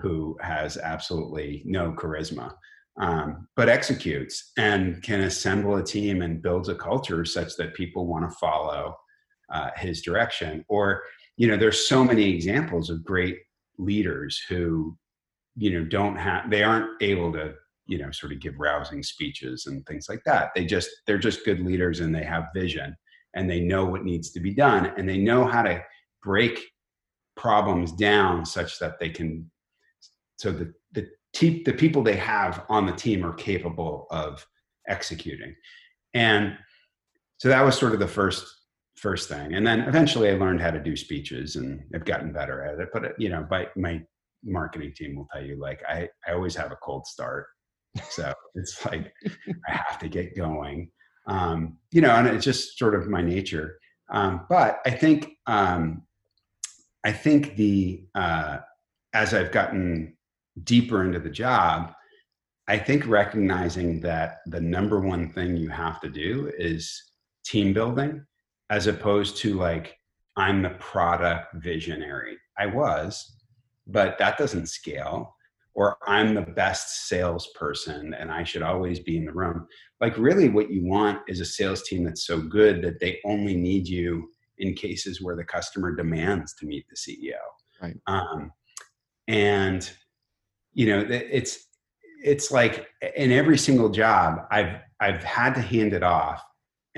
who 0.00 0.36
has 0.40 0.76
absolutely 0.76 1.62
no 1.64 1.92
charisma, 1.92 2.52
um, 3.00 3.48
but 3.56 3.68
executes 3.68 4.52
and 4.58 5.02
can 5.02 5.22
assemble 5.22 5.76
a 5.76 5.82
team 5.82 6.22
and 6.22 6.42
builds 6.42 6.68
a 6.68 6.74
culture 6.74 7.24
such 7.24 7.56
that 7.56 7.74
people 7.74 8.06
want 8.06 8.28
to 8.28 8.36
follow 8.36 8.94
uh, 9.52 9.70
his 9.76 10.02
direction. 10.02 10.64
Or, 10.68 11.02
you 11.36 11.48
know, 11.48 11.56
there's 11.56 11.88
so 11.88 12.04
many 12.04 12.24
examples 12.24 12.90
of 12.90 13.04
great 13.04 13.38
leaders 13.78 14.40
who, 14.48 14.96
you 15.56 15.70
know, 15.70 15.84
don't 15.84 16.16
have, 16.16 16.50
they 16.50 16.62
aren't 16.62 17.02
able 17.02 17.32
to 17.32 17.54
you 17.88 17.98
know 17.98 18.10
sort 18.12 18.32
of 18.32 18.40
give 18.40 18.60
rousing 18.60 19.02
speeches 19.02 19.66
and 19.66 19.84
things 19.86 20.08
like 20.08 20.22
that 20.24 20.50
they 20.54 20.64
just 20.64 20.90
they're 21.06 21.18
just 21.18 21.44
good 21.44 21.60
leaders 21.60 22.00
and 22.00 22.14
they 22.14 22.22
have 22.22 22.44
vision 22.54 22.94
and 23.34 23.50
they 23.50 23.60
know 23.60 23.84
what 23.84 24.04
needs 24.04 24.30
to 24.30 24.40
be 24.40 24.54
done 24.54 24.92
and 24.96 25.08
they 25.08 25.16
know 25.16 25.44
how 25.44 25.62
to 25.62 25.82
break 26.22 26.60
problems 27.36 27.92
down 27.92 28.44
such 28.44 28.78
that 28.78 29.00
they 29.00 29.08
can 29.08 29.50
so 30.36 30.52
the 30.52 30.72
the 30.92 31.08
te- 31.32 31.62
the 31.64 31.72
people 31.72 32.02
they 32.02 32.16
have 32.16 32.64
on 32.68 32.86
the 32.86 32.92
team 32.92 33.24
are 33.24 33.34
capable 33.34 34.06
of 34.10 34.46
executing 34.86 35.54
and 36.14 36.56
so 37.38 37.48
that 37.48 37.64
was 37.64 37.78
sort 37.78 37.94
of 37.94 38.00
the 38.00 38.06
first 38.06 38.44
first 38.98 39.28
thing 39.28 39.54
and 39.54 39.66
then 39.66 39.80
eventually 39.80 40.30
i 40.30 40.34
learned 40.34 40.60
how 40.60 40.70
to 40.70 40.82
do 40.82 40.96
speeches 40.96 41.56
and 41.56 41.80
i've 41.94 42.04
gotten 42.04 42.32
better 42.32 42.64
at 42.64 42.78
it 42.78 42.88
but 42.92 43.12
you 43.18 43.28
know 43.28 43.46
by 43.48 43.66
my 43.76 44.00
marketing 44.44 44.92
team 44.94 45.16
will 45.16 45.28
tell 45.32 45.44
you 45.44 45.58
like 45.58 45.82
i 45.88 46.08
i 46.26 46.32
always 46.32 46.54
have 46.54 46.72
a 46.72 46.76
cold 46.76 47.06
start 47.06 47.46
so 48.10 48.32
it's 48.54 48.84
like 48.90 49.12
I 49.68 49.72
have 49.72 49.98
to 50.00 50.08
get 50.08 50.36
going. 50.36 50.90
Um, 51.26 51.78
you 51.90 52.00
know, 52.00 52.10
and 52.10 52.26
it's 52.26 52.44
just 52.44 52.78
sort 52.78 52.94
of 52.94 53.08
my 53.08 53.22
nature. 53.22 53.78
Um, 54.10 54.46
but 54.48 54.80
I 54.86 54.90
think 54.90 55.32
um, 55.46 56.02
I 57.04 57.12
think 57.12 57.56
the 57.56 58.04
uh, 58.14 58.58
as 59.12 59.34
I've 59.34 59.52
gotten 59.52 60.16
deeper 60.64 61.04
into 61.04 61.18
the 61.18 61.30
job, 61.30 61.92
I 62.66 62.78
think 62.78 63.06
recognizing 63.06 64.00
that 64.00 64.38
the 64.46 64.60
number 64.60 65.00
one 65.00 65.30
thing 65.32 65.56
you 65.56 65.68
have 65.68 66.00
to 66.00 66.08
do 66.08 66.50
is 66.56 67.02
team 67.44 67.72
building, 67.72 68.24
as 68.70 68.86
opposed 68.86 69.36
to 69.38 69.54
like 69.54 69.96
I'm 70.36 70.62
the 70.62 70.70
product 70.70 71.54
visionary. 71.54 72.36
I 72.58 72.66
was, 72.66 73.36
but 73.86 74.18
that 74.18 74.38
doesn't 74.38 74.68
scale 74.68 75.34
or 75.74 75.96
I'm 76.06 76.34
the 76.34 76.42
best 76.42 77.08
salesperson 77.08 78.14
and 78.14 78.32
I 78.32 78.42
should 78.42 78.62
always 78.62 78.98
be 78.98 79.16
in 79.16 79.24
the 79.24 79.32
room. 79.32 79.66
Like, 80.00 80.18
really, 80.18 80.48
what 80.48 80.70
you 80.70 80.84
want 80.84 81.20
is 81.28 81.40
a 81.40 81.44
sales 81.44 81.82
team 81.84 82.04
that's 82.04 82.26
so 82.26 82.40
good 82.40 82.82
that 82.82 82.98
they 83.00 83.20
only 83.24 83.56
need 83.56 83.86
you 83.86 84.28
in 84.58 84.74
cases 84.74 85.22
where 85.22 85.36
the 85.36 85.44
customer 85.44 85.94
demands 85.94 86.54
to 86.54 86.66
meet 86.66 86.84
the 86.88 86.96
CEO. 86.96 87.38
Right. 87.80 87.96
Um, 88.08 88.50
and 89.28 89.88
you 90.72 90.86
know, 90.86 91.06
it's 91.08 91.66
it's 92.24 92.50
like 92.50 92.88
in 93.16 93.30
every 93.30 93.58
single 93.58 93.88
job, 93.88 94.46
I've 94.50 94.80
I've 95.00 95.22
had 95.22 95.54
to 95.54 95.60
hand 95.60 95.92
it 95.92 96.02
off 96.02 96.42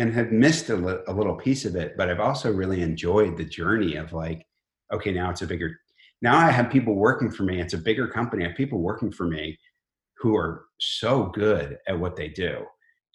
and 0.01 0.15
have 0.15 0.33
missed 0.33 0.71
a, 0.71 0.77
li- 0.77 1.05
a 1.07 1.13
little 1.13 1.35
piece 1.35 1.67
of 1.67 1.77
it, 1.77 1.95
but 1.97 2.09
I've 2.09 2.21
also 2.21 2.51
really 2.51 2.81
enjoyed 2.81 3.37
the 3.37 3.45
journey 3.45 3.97
of 3.97 4.15
like, 4.15 4.47
okay, 4.93 5.13
now 5.13 5.31
it's 5.31 5.43
a 5.43 5.47
bigger 5.47 5.77
now 6.23 6.37
I 6.37 6.51
have 6.51 6.71
people 6.71 6.95
working 6.95 7.31
for 7.31 7.45
me. 7.45 7.61
It's 7.61 7.75
a 7.75 7.79
bigger 7.79 8.07
company. 8.07 8.45
I 8.45 8.49
have 8.49 8.57
people 8.57 8.81
working 8.81 9.11
for 9.11 9.27
me 9.27 9.59
who 10.19 10.37
are 10.37 10.67
so 10.79 11.27
good 11.27 11.79
at 11.89 11.99
what 11.99 12.17
they 12.17 12.29
do 12.29 12.65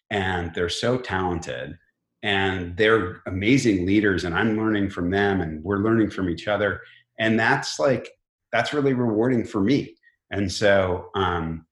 and 0.10 0.54
they're 0.56 0.70
so 0.70 0.98
talented 0.98 1.78
and 2.24 2.76
they're 2.78 3.22
amazing 3.28 3.86
leaders 3.86 4.24
and 4.24 4.34
I'm 4.34 4.58
learning 4.58 4.90
from 4.90 5.12
them 5.12 5.42
and 5.42 5.64
we're 5.64 5.84
learning 5.84 6.10
from 6.10 6.30
each 6.30 6.48
other. 6.48 6.82
And 7.20 7.40
that's 7.40 7.80
like, 7.80 8.10
that's 8.52 8.74
really 8.74 8.94
rewarding 8.94 9.46
for 9.46 9.62
me. 9.62 9.96
And 10.32 10.52
so, 10.52 11.10
um, 11.14 11.66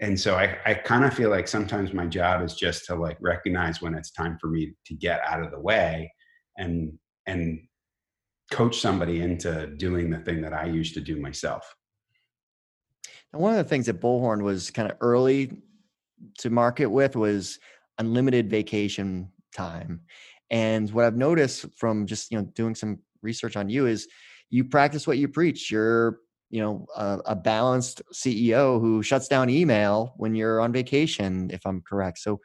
and 0.00 0.18
so 0.18 0.36
I, 0.36 0.56
I 0.64 0.74
kind 0.74 1.04
of 1.04 1.12
feel 1.12 1.28
like 1.28 1.46
sometimes 1.46 1.92
my 1.92 2.06
job 2.06 2.42
is 2.42 2.54
just 2.54 2.86
to 2.86 2.94
like 2.94 3.18
recognize 3.20 3.82
when 3.82 3.94
it's 3.94 4.10
time 4.10 4.38
for 4.40 4.48
me 4.48 4.72
to 4.86 4.94
get 4.94 5.20
out 5.26 5.42
of 5.42 5.50
the 5.50 5.60
way 5.60 6.10
and 6.56 6.98
and 7.26 7.60
coach 8.50 8.80
somebody 8.80 9.20
into 9.20 9.66
doing 9.76 10.10
the 10.10 10.18
thing 10.18 10.40
that 10.40 10.52
I 10.52 10.64
used 10.64 10.94
to 10.94 11.00
do 11.00 11.20
myself. 11.20 11.74
And 13.32 13.40
one 13.40 13.52
of 13.52 13.58
the 13.58 13.68
things 13.68 13.86
that 13.86 14.00
Bullhorn 14.00 14.42
was 14.42 14.70
kind 14.70 14.90
of 14.90 14.96
early 15.00 15.52
to 16.38 16.50
market 16.50 16.86
with 16.86 17.14
was 17.14 17.58
unlimited 17.98 18.50
vacation 18.50 19.30
time. 19.54 20.00
And 20.50 20.90
what 20.90 21.04
I've 21.04 21.16
noticed 21.16 21.66
from 21.76 22.06
just 22.06 22.30
you 22.30 22.38
know 22.38 22.44
doing 22.54 22.74
some 22.74 23.00
research 23.22 23.56
on 23.56 23.68
you 23.68 23.86
is 23.86 24.08
you 24.48 24.64
practice 24.64 25.06
what 25.06 25.18
you 25.18 25.28
preach. 25.28 25.70
You're 25.70 26.20
you 26.50 26.60
know 26.60 26.86
a, 26.96 27.20
a, 27.26 27.36
balanced 27.36 28.02
ceo 28.12 28.80
who 28.80 29.02
shuts 29.02 29.28
down 29.28 29.48
email 29.48 30.14
when 30.16 30.34
you're 30.34 30.60
on 30.60 30.72
vacation 30.72 31.48
if 31.52 31.60
i'm 31.64 31.80
correct. 31.88 32.18
So 32.18 32.40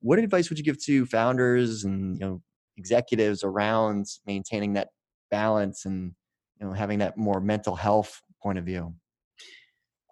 what 0.00 0.18
advice 0.18 0.48
would 0.48 0.58
you 0.58 0.64
give 0.64 0.82
to 0.84 1.06
founders 1.06 1.84
and 1.84 2.18
you 2.18 2.26
know 2.26 2.42
executives 2.76 3.44
around 3.44 4.06
maintaining 4.26 4.72
that 4.74 4.88
balance 5.30 5.84
and 5.84 6.12
you 6.58 6.66
know 6.66 6.72
having 6.72 6.98
that 7.00 7.16
more 7.16 7.40
mental 7.40 7.76
health 7.76 8.20
point 8.42 8.58
of 8.58 8.64
view? 8.64 8.94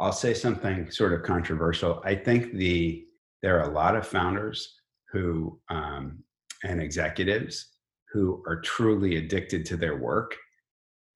I'll 0.01 0.13
say 0.13 0.35
something 0.35 0.91
sort 0.91 1.13
of 1.13 1.23
controversial. 1.25 2.01
I 2.05 2.15
think 2.15 2.53
the 2.53 3.05
there 3.43 3.59
are 3.59 3.71
a 3.71 3.75
lot 3.75 3.97
of 3.97 4.07
founders 4.07 4.77
who 5.11 5.59
um, 5.71 6.23
and 6.65 6.83
executives 6.83 7.75
who 8.13 8.43
are 8.47 8.61
truly 8.61 9.17
addicted 9.17 9.65
to 9.67 9.77
their 9.77 9.97
work 9.97 10.37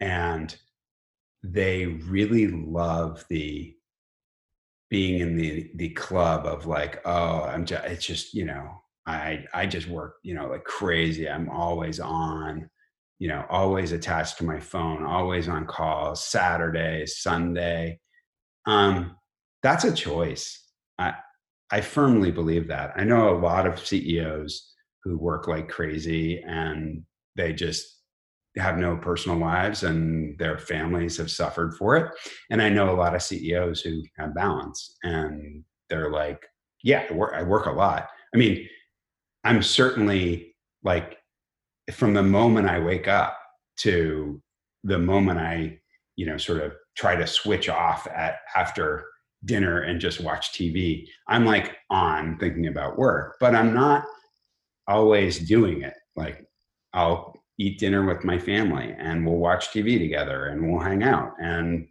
and 0.01 0.57
they 1.43 1.87
really 1.87 2.47
love 2.49 3.25
the 3.29 3.75
being 4.91 5.21
in 5.21 5.37
the 5.37 5.71
the 5.77 5.89
club 5.91 6.47
of 6.47 6.67
like 6.67 7.01
oh 7.07 7.43
i'm 7.45 7.65
just 7.65 7.85
it's 7.85 8.07
just 8.07 8.35
you 8.35 8.45
know 8.45 8.83
i 9.07 9.45
i 9.55 9.67
just 9.67 9.89
work 9.89 10.17
you 10.23 10.35
know 10.35 10.47
like 10.49 10.65
crazy. 10.65 11.29
I'm 11.29 11.49
always 11.49 11.99
on 11.99 12.69
you 13.19 13.29
know 13.29 13.45
always 13.49 13.93
attached 13.93 14.39
to 14.39 14.45
my 14.45 14.61
phone 14.61 15.05
always 15.05 15.49
on 15.49 15.67
calls 15.67 16.25
saturday 16.25 17.07
sunday. 17.07 17.99
Um 18.67 19.17
that's 19.63 19.85
a 19.85 19.95
choice. 19.95 20.63
I 20.99 21.15
i 21.71 21.81
firmly 21.81 22.31
believe 22.31 22.69
that. 22.69 22.93
I 22.95 23.05
know 23.05 23.31
a 23.31 23.39
lot 23.39 23.67
of 23.67 23.85
ceos 23.85 24.75
who 25.03 25.19
work 25.19 25.49
like 25.49 25.69
crazy 25.69 26.41
and 26.47 27.03
they 27.35 27.53
just 27.53 28.02
have 28.57 28.77
no 28.77 28.97
personal 28.97 29.39
lives 29.39 29.83
and 29.83 30.39
their 30.39 30.59
families 30.59 31.17
have 31.17 31.31
suffered 31.31 31.75
for 31.75 31.97
it. 31.97 32.13
And 32.51 32.61
I 32.61 32.69
know 32.69 32.91
a 32.91 32.97
lot 32.97 33.15
of 33.15 33.23
CEOs 33.23 33.81
who 33.81 34.03
have 34.19 34.35
balance 34.35 34.97
and 35.03 35.65
they're 35.89 36.11
like, 36.11 36.43
yeah, 36.83 37.07
I 37.09 37.13
work, 37.15 37.33
I 37.35 37.43
work 37.43 37.67
a 37.67 37.73
lot. 37.73 38.09
I 38.35 38.39
mean, 38.39 38.67
I'm 39.45 39.63
certainly 39.63 40.55
like 40.83 41.17
from 41.93 42.15
the 42.15 42.23
moment 42.23 42.69
I 42.69 42.79
wake 42.79 43.09
up 43.09 43.39
to 43.79 44.41
the 44.85 44.99
moment 44.99 45.39
I, 45.39 45.79
you 46.17 46.27
know, 46.27 46.37
sort 46.37 46.61
of 46.63 46.73
try 46.97 47.17
to 47.17 47.27
switch 47.27 47.69
off 47.69 48.07
at 48.07 48.37
after 48.55 49.05
dinner 49.45 49.81
and 49.81 50.01
just 50.01 50.21
watch 50.21 50.53
TV, 50.53 51.07
I'm 51.29 51.45
like 51.45 51.77
on 51.91 52.37
thinking 52.39 52.67
about 52.67 52.99
work, 52.99 53.37
but 53.41 53.55
I'm 53.55 53.75
not 53.75 54.05
always 54.87 55.39
doing 55.39 55.83
it. 55.83 55.95
Like 56.17 56.45
I'll 56.93 57.35
eat 57.59 57.79
dinner 57.79 58.05
with 58.05 58.25
my 58.25 58.39
family 58.39 58.95
and 58.99 59.27
we'll 59.27 59.37
watch 59.37 59.71
TV 59.71 59.99
together 59.99 60.47
and 60.47 60.71
we'll 60.71 60.81
hang 60.81 61.03
out. 61.03 61.33
And 61.41 61.87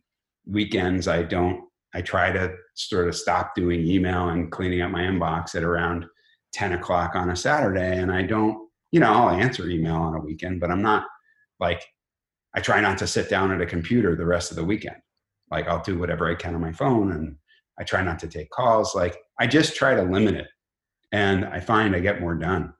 weekends, 0.45 1.07
I 1.07 1.23
don't, 1.23 1.63
I 1.93 2.01
try 2.01 2.31
to 2.31 2.55
sort 2.73 3.07
of 3.07 3.15
stop 3.15 3.53
doing 3.55 3.85
email 3.85 4.29
and 4.29 4.51
cleaning 4.51 4.81
up 4.81 4.91
my 4.91 5.01
inbox 5.01 5.55
at 5.55 5.63
around 5.63 6.05
10 6.53 6.73
o'clock 6.73 7.15
on 7.15 7.29
a 7.29 7.35
Saturday. 7.35 7.97
And 7.97 8.11
I 8.11 8.23
don't, 8.23 8.67
you 8.91 8.99
know, 8.99 9.13
I'll 9.13 9.29
answer 9.29 9.69
email 9.69 9.95
on 9.95 10.15
a 10.15 10.19
weekend, 10.19 10.59
but 10.59 10.71
I'm 10.71 10.81
not 10.81 11.05
like, 11.59 11.85
I 12.53 12.59
try 12.59 12.81
not 12.81 12.97
to 12.97 13.07
sit 13.07 13.29
down 13.29 13.51
at 13.51 13.61
a 13.61 13.65
computer 13.65 14.15
the 14.15 14.25
rest 14.25 14.51
of 14.51 14.57
the 14.57 14.65
weekend. 14.65 14.97
Like 15.49 15.67
I'll 15.67 15.83
do 15.83 15.97
whatever 15.97 16.29
I 16.29 16.35
can 16.35 16.55
on 16.55 16.61
my 16.61 16.71
phone 16.71 17.11
and 17.11 17.35
I 17.79 17.83
try 17.83 18.01
not 18.01 18.19
to 18.19 18.27
take 18.27 18.49
calls. 18.49 18.95
Like 18.95 19.17
I 19.39 19.47
just 19.47 19.75
try 19.75 19.95
to 19.95 20.01
limit 20.01 20.35
it. 20.35 20.47
And 21.13 21.45
I 21.45 21.59
find 21.59 21.95
I 21.95 21.99
get 21.99 22.21
more 22.21 22.35
done 22.35 22.73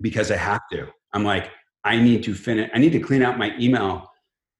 because 0.00 0.30
I 0.30 0.36
have 0.36 0.62
to. 0.72 0.88
I'm 1.12 1.24
like, 1.24 1.50
I 1.84 1.96
need 1.96 2.22
to 2.24 2.34
finish, 2.34 2.70
I 2.74 2.78
need 2.78 2.92
to 2.92 3.00
clean 3.00 3.22
out 3.22 3.38
my 3.38 3.54
email 3.58 4.10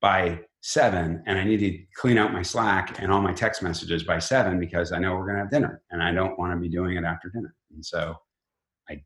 by 0.00 0.40
seven 0.60 1.22
and 1.26 1.38
I 1.38 1.44
need 1.44 1.60
to 1.60 1.78
clean 1.96 2.18
out 2.18 2.32
my 2.32 2.42
Slack 2.42 3.00
and 3.00 3.10
all 3.10 3.22
my 3.22 3.32
text 3.32 3.62
messages 3.62 4.02
by 4.02 4.18
seven 4.18 4.60
because 4.60 4.92
I 4.92 4.98
know 4.98 5.14
we're 5.14 5.24
going 5.24 5.36
to 5.36 5.42
have 5.42 5.50
dinner 5.50 5.82
and 5.90 6.02
I 6.02 6.12
don't 6.12 6.38
want 6.38 6.52
to 6.52 6.58
be 6.58 6.68
doing 6.68 6.96
it 6.96 7.04
after 7.04 7.30
dinner. 7.30 7.54
And 7.74 7.84
so 7.84 8.14
I 8.90 9.02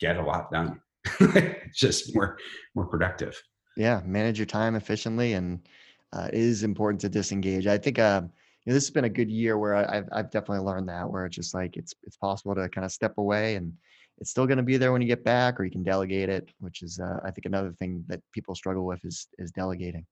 get 0.00 0.16
a 0.16 0.22
lot 0.22 0.50
done. 0.52 0.80
just 1.74 2.14
more, 2.14 2.38
more 2.74 2.86
productive. 2.86 3.40
Yeah. 3.76 4.02
Manage 4.04 4.38
your 4.38 4.46
time 4.46 4.76
efficiently. 4.76 5.34
And 5.34 5.66
uh, 6.12 6.28
it 6.32 6.38
is 6.38 6.62
important 6.62 7.00
to 7.02 7.08
disengage. 7.08 7.66
I 7.66 7.78
think, 7.78 7.98
uh, 7.98 8.22
you 8.24 8.70
know, 8.70 8.74
this 8.74 8.84
has 8.84 8.90
been 8.90 9.04
a 9.04 9.10
good 9.10 9.30
year 9.30 9.58
where 9.58 9.74
I, 9.74 9.96
have 9.96 10.08
I've 10.12 10.30
definitely 10.30 10.64
learned 10.64 10.88
that 10.88 11.10
where 11.10 11.26
it's 11.26 11.36
just 11.36 11.54
like, 11.54 11.76
it's, 11.76 11.94
it's 12.04 12.16
possible 12.16 12.54
to 12.54 12.68
kind 12.68 12.84
of 12.84 12.92
step 12.92 13.14
away 13.18 13.56
and, 13.56 13.72
it's 14.18 14.30
still 14.30 14.46
going 14.46 14.58
to 14.58 14.62
be 14.62 14.76
there 14.76 14.92
when 14.92 15.02
you 15.02 15.08
get 15.08 15.24
back 15.24 15.58
or 15.58 15.64
you 15.64 15.70
can 15.70 15.82
delegate 15.82 16.28
it 16.28 16.48
which 16.60 16.82
is 16.82 17.00
uh, 17.00 17.20
i 17.24 17.30
think 17.30 17.46
another 17.46 17.72
thing 17.78 18.04
that 18.08 18.20
people 18.32 18.54
struggle 18.54 18.86
with 18.86 19.04
is 19.04 19.28
is 19.38 19.50
delegating. 19.50 20.06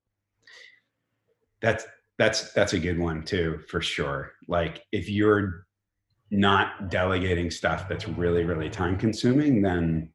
That's 1.61 1.87
that's 2.19 2.53
that's 2.53 2.73
a 2.73 2.79
good 2.79 2.99
one 2.99 3.25
too 3.25 3.61
for 3.69 3.81
sure. 3.81 4.33
Like 4.49 4.85
if 4.93 5.09
you're 5.09 5.67
not 6.31 6.91
delegating 6.91 7.51
stuff 7.51 7.89
that's 7.89 8.09
really 8.09 8.45
really 8.45 8.71
time 8.71 8.97
consuming 8.97 9.61
then 9.61 10.11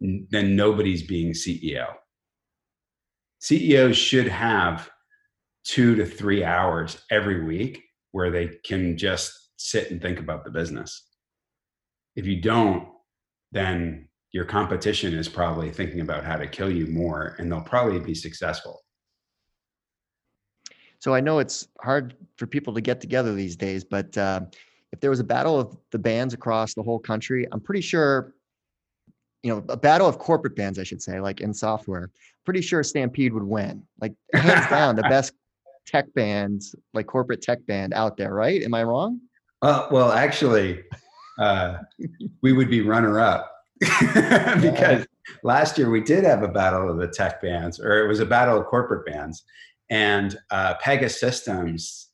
then 0.00 0.54
nobody's 0.54 1.02
being 1.02 1.32
ceo 1.32 1.88
ceos 3.40 3.96
should 3.96 4.28
have 4.28 4.88
two 5.64 5.94
to 5.96 6.06
three 6.06 6.44
hours 6.44 6.98
every 7.10 7.44
week 7.44 7.82
where 8.12 8.30
they 8.30 8.48
can 8.64 8.96
just 8.96 9.32
sit 9.56 9.90
and 9.90 10.00
think 10.00 10.18
about 10.18 10.44
the 10.44 10.50
business. 10.50 11.10
If 12.16 12.26
you 12.26 12.40
don't 12.40 12.88
then 13.54 14.08
your 14.32 14.44
competition 14.44 15.14
is 15.14 15.28
probably 15.28 15.70
thinking 15.70 16.00
about 16.00 16.24
how 16.24 16.36
to 16.36 16.46
kill 16.46 16.70
you 16.70 16.86
more 16.88 17.36
and 17.38 17.50
they'll 17.50 17.62
probably 17.62 18.00
be 18.00 18.14
successful. 18.14 18.82
So 20.98 21.14
I 21.14 21.20
know 21.20 21.38
it's 21.38 21.68
hard 21.80 22.16
for 22.36 22.46
people 22.46 22.74
to 22.74 22.80
get 22.80 23.00
together 23.00 23.32
these 23.32 23.56
days, 23.56 23.84
but 23.84 24.16
uh, 24.18 24.40
if 24.92 25.00
there 25.00 25.10
was 25.10 25.20
a 25.20 25.24
battle 25.24 25.60
of 25.60 25.76
the 25.92 25.98
bands 25.98 26.34
across 26.34 26.74
the 26.74 26.82
whole 26.82 26.98
country, 26.98 27.46
I'm 27.52 27.60
pretty 27.60 27.80
sure, 27.80 28.34
you 29.42 29.54
know, 29.54 29.64
a 29.68 29.76
battle 29.76 30.08
of 30.08 30.18
corporate 30.18 30.56
bands, 30.56 30.78
I 30.78 30.82
should 30.82 31.02
say, 31.02 31.20
like 31.20 31.40
in 31.40 31.54
software, 31.54 32.10
pretty 32.44 32.60
sure 32.60 32.82
Stampede 32.82 33.32
would 33.32 33.44
win. 33.44 33.84
Like 34.00 34.14
hands 34.34 34.68
down, 34.68 34.96
the 34.96 35.02
best 35.02 35.32
tech 35.86 36.12
bands, 36.14 36.74
like 36.92 37.06
corporate 37.06 37.42
tech 37.42 37.64
band 37.66 37.94
out 37.94 38.16
there, 38.16 38.34
right? 38.34 38.62
Am 38.62 38.74
I 38.74 38.82
wrong? 38.82 39.20
Uh, 39.62 39.86
well, 39.90 40.10
actually, 40.10 40.82
uh, 41.38 41.78
we 42.42 42.52
would 42.52 42.70
be 42.70 42.80
runner 42.80 43.20
up 43.20 43.52
because 43.80 45.06
last 45.42 45.78
year 45.78 45.90
we 45.90 46.00
did 46.00 46.24
have 46.24 46.42
a 46.42 46.48
battle 46.48 46.90
of 46.90 46.98
the 46.98 47.08
tech 47.08 47.42
bands, 47.42 47.80
or 47.80 48.04
it 48.04 48.08
was 48.08 48.20
a 48.20 48.26
battle 48.26 48.58
of 48.58 48.66
corporate 48.66 49.06
bands, 49.06 49.44
and 49.90 50.36
uh, 50.50 50.74
Pegasystems 50.82 52.06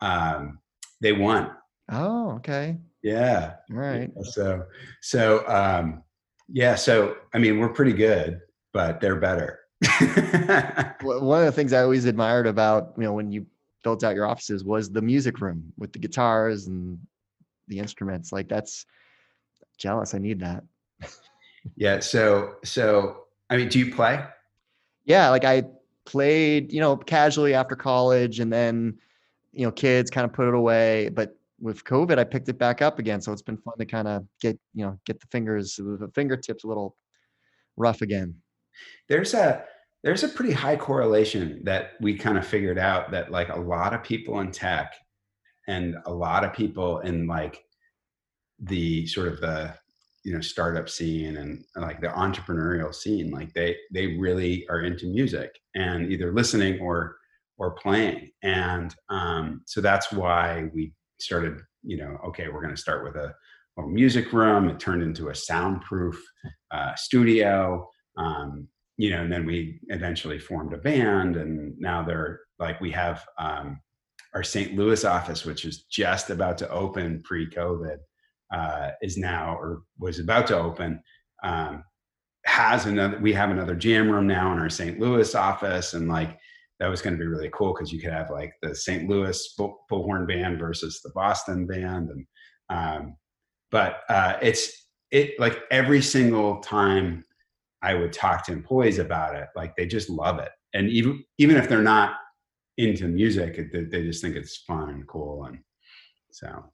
um, 0.00 0.58
they 1.00 1.12
won. 1.12 1.50
Oh, 1.90 2.32
okay. 2.32 2.76
Yeah. 3.02 3.54
All 3.70 3.76
right. 3.76 4.10
So, 4.22 4.64
so 5.00 5.46
um, 5.48 6.02
yeah. 6.48 6.74
So 6.74 7.16
I 7.32 7.38
mean, 7.38 7.58
we're 7.58 7.68
pretty 7.68 7.92
good, 7.92 8.40
but 8.72 9.00
they're 9.00 9.16
better. 9.16 9.60
One 11.02 11.40
of 11.40 11.46
the 11.46 11.52
things 11.52 11.72
I 11.72 11.82
always 11.82 12.04
admired 12.04 12.46
about 12.46 12.94
you 12.96 13.04
know 13.04 13.12
when 13.12 13.30
you 13.30 13.46
built 13.84 14.02
out 14.02 14.14
your 14.14 14.26
offices 14.26 14.64
was 14.64 14.90
the 14.90 15.00
music 15.00 15.40
room 15.40 15.72
with 15.78 15.92
the 15.92 15.98
guitars 15.98 16.66
and 16.66 16.98
the 17.68 17.78
instruments 17.78 18.32
like 18.32 18.48
that's 18.48 18.86
jealous 19.76 20.14
i 20.14 20.18
need 20.18 20.40
that. 20.40 20.64
Yeah 21.76 22.00
so 22.00 22.54
so 22.64 23.24
i 23.50 23.56
mean 23.56 23.68
do 23.68 23.78
you 23.78 23.94
play? 23.94 24.24
Yeah 25.04 25.30
like 25.30 25.44
i 25.44 25.64
played 26.04 26.72
you 26.72 26.80
know 26.80 26.96
casually 26.96 27.54
after 27.54 27.76
college 27.76 28.40
and 28.40 28.52
then 28.52 28.98
you 29.52 29.64
know 29.64 29.72
kids 29.72 30.10
kind 30.10 30.24
of 30.24 30.32
put 30.32 30.48
it 30.48 30.54
away 30.54 31.10
but 31.10 31.36
with 31.60 31.84
covid 31.84 32.18
i 32.18 32.24
picked 32.24 32.48
it 32.48 32.58
back 32.58 32.80
up 32.80 32.98
again 32.98 33.20
so 33.20 33.32
it's 33.32 33.42
been 33.42 33.58
fun 33.58 33.74
to 33.78 33.84
kind 33.84 34.08
of 34.08 34.24
get 34.40 34.58
you 34.74 34.84
know 34.84 34.98
get 35.04 35.20
the 35.20 35.26
fingers 35.26 35.76
the 35.76 36.10
fingertips 36.14 36.64
a 36.64 36.66
little 36.66 36.96
rough 37.78 38.02
again. 38.02 38.34
There's 39.08 39.32
a 39.32 39.64
there's 40.04 40.22
a 40.22 40.28
pretty 40.28 40.52
high 40.52 40.76
correlation 40.76 41.60
that 41.64 41.92
we 42.00 42.16
kind 42.16 42.38
of 42.38 42.46
figured 42.46 42.78
out 42.78 43.10
that 43.12 43.30
like 43.30 43.48
a 43.48 43.58
lot 43.58 43.94
of 43.94 44.02
people 44.02 44.40
in 44.40 44.52
tech 44.52 44.94
and 45.68 45.96
a 46.06 46.12
lot 46.12 46.44
of 46.44 46.52
people 46.52 46.98
in 47.00 47.26
like 47.26 47.62
the 48.60 49.06
sort 49.06 49.28
of 49.28 49.40
the 49.40 49.72
you 50.24 50.34
know 50.34 50.40
startup 50.40 50.88
scene 50.88 51.36
and 51.36 51.64
like 51.76 52.00
the 52.00 52.08
entrepreneurial 52.08 52.92
scene 52.92 53.30
like 53.30 53.52
they 53.54 53.76
they 53.92 54.18
really 54.18 54.66
are 54.68 54.80
into 54.80 55.06
music 55.06 55.60
and 55.76 56.10
either 56.10 56.32
listening 56.32 56.80
or 56.80 57.16
or 57.58 57.72
playing. 57.72 58.30
And 58.42 58.94
um, 59.10 59.62
so 59.66 59.80
that's 59.80 60.12
why 60.12 60.70
we 60.74 60.92
started 61.20 61.60
you 61.82 61.96
know 61.96 62.18
okay 62.26 62.48
we're 62.48 62.62
going 62.62 62.74
to 62.74 62.80
start 62.80 63.04
with 63.04 63.16
a, 63.16 63.34
a, 63.78 63.82
music 63.86 64.32
room. 64.32 64.68
It 64.68 64.80
turned 64.80 65.02
into 65.02 65.28
a 65.28 65.34
soundproof 65.34 66.20
uh, 66.72 66.94
studio 66.96 67.88
um, 68.16 68.66
you 68.96 69.10
know 69.10 69.22
and 69.22 69.32
then 69.32 69.46
we 69.46 69.80
eventually 69.88 70.38
formed 70.38 70.72
a 70.72 70.78
band 70.78 71.36
and 71.36 71.78
now 71.78 72.02
they're 72.02 72.40
like 72.58 72.80
we 72.80 72.90
have 72.90 73.24
um, 73.38 73.80
our 74.34 74.42
St. 74.42 74.74
Louis 74.74 75.04
office, 75.04 75.44
which 75.44 75.64
is 75.64 75.84
just 75.84 76.30
about 76.30 76.58
to 76.58 76.70
open 76.70 77.22
pre-COVID, 77.22 77.98
uh, 78.52 78.90
is 79.02 79.16
now 79.16 79.56
or 79.56 79.82
was 79.98 80.18
about 80.18 80.46
to 80.48 80.58
open. 80.58 81.02
Um, 81.42 81.84
has 82.44 82.86
another. 82.86 83.18
We 83.18 83.32
have 83.34 83.50
another 83.50 83.74
jam 83.74 84.10
room 84.10 84.26
now 84.26 84.52
in 84.52 84.58
our 84.58 84.70
St. 84.70 84.98
Louis 84.98 85.34
office, 85.34 85.94
and 85.94 86.08
like 86.08 86.38
that 86.80 86.88
was 86.88 87.02
going 87.02 87.14
to 87.14 87.20
be 87.20 87.26
really 87.26 87.50
cool 87.52 87.74
because 87.74 87.92
you 87.92 88.00
could 88.00 88.12
have 88.12 88.30
like 88.30 88.52
the 88.62 88.74
St. 88.74 89.08
Louis 89.08 89.54
bull, 89.56 89.84
bullhorn 89.90 90.26
band 90.26 90.58
versus 90.58 91.00
the 91.02 91.10
Boston 91.14 91.66
band, 91.66 92.08
and 92.08 92.26
um, 92.70 93.16
but 93.70 94.00
uh, 94.08 94.38
it's 94.40 94.88
it 95.10 95.38
like 95.38 95.60
every 95.70 96.00
single 96.00 96.60
time 96.60 97.24
I 97.82 97.94
would 97.94 98.12
talk 98.12 98.46
to 98.46 98.52
employees 98.52 98.98
about 98.98 99.36
it, 99.36 99.48
like 99.54 99.76
they 99.76 99.86
just 99.86 100.08
love 100.08 100.38
it, 100.38 100.50
and 100.74 100.88
even 100.88 101.22
even 101.38 101.56
if 101.56 101.68
they're 101.68 101.82
not 101.82 102.16
into 102.78 103.08
music, 103.08 103.72
they, 103.72 103.84
they 103.84 104.02
just 104.02 104.22
think 104.22 104.36
it's 104.36 104.56
fun 104.56 104.88
and 104.88 105.06
cool, 105.06 105.44
and 105.44 105.58
so 106.30 106.64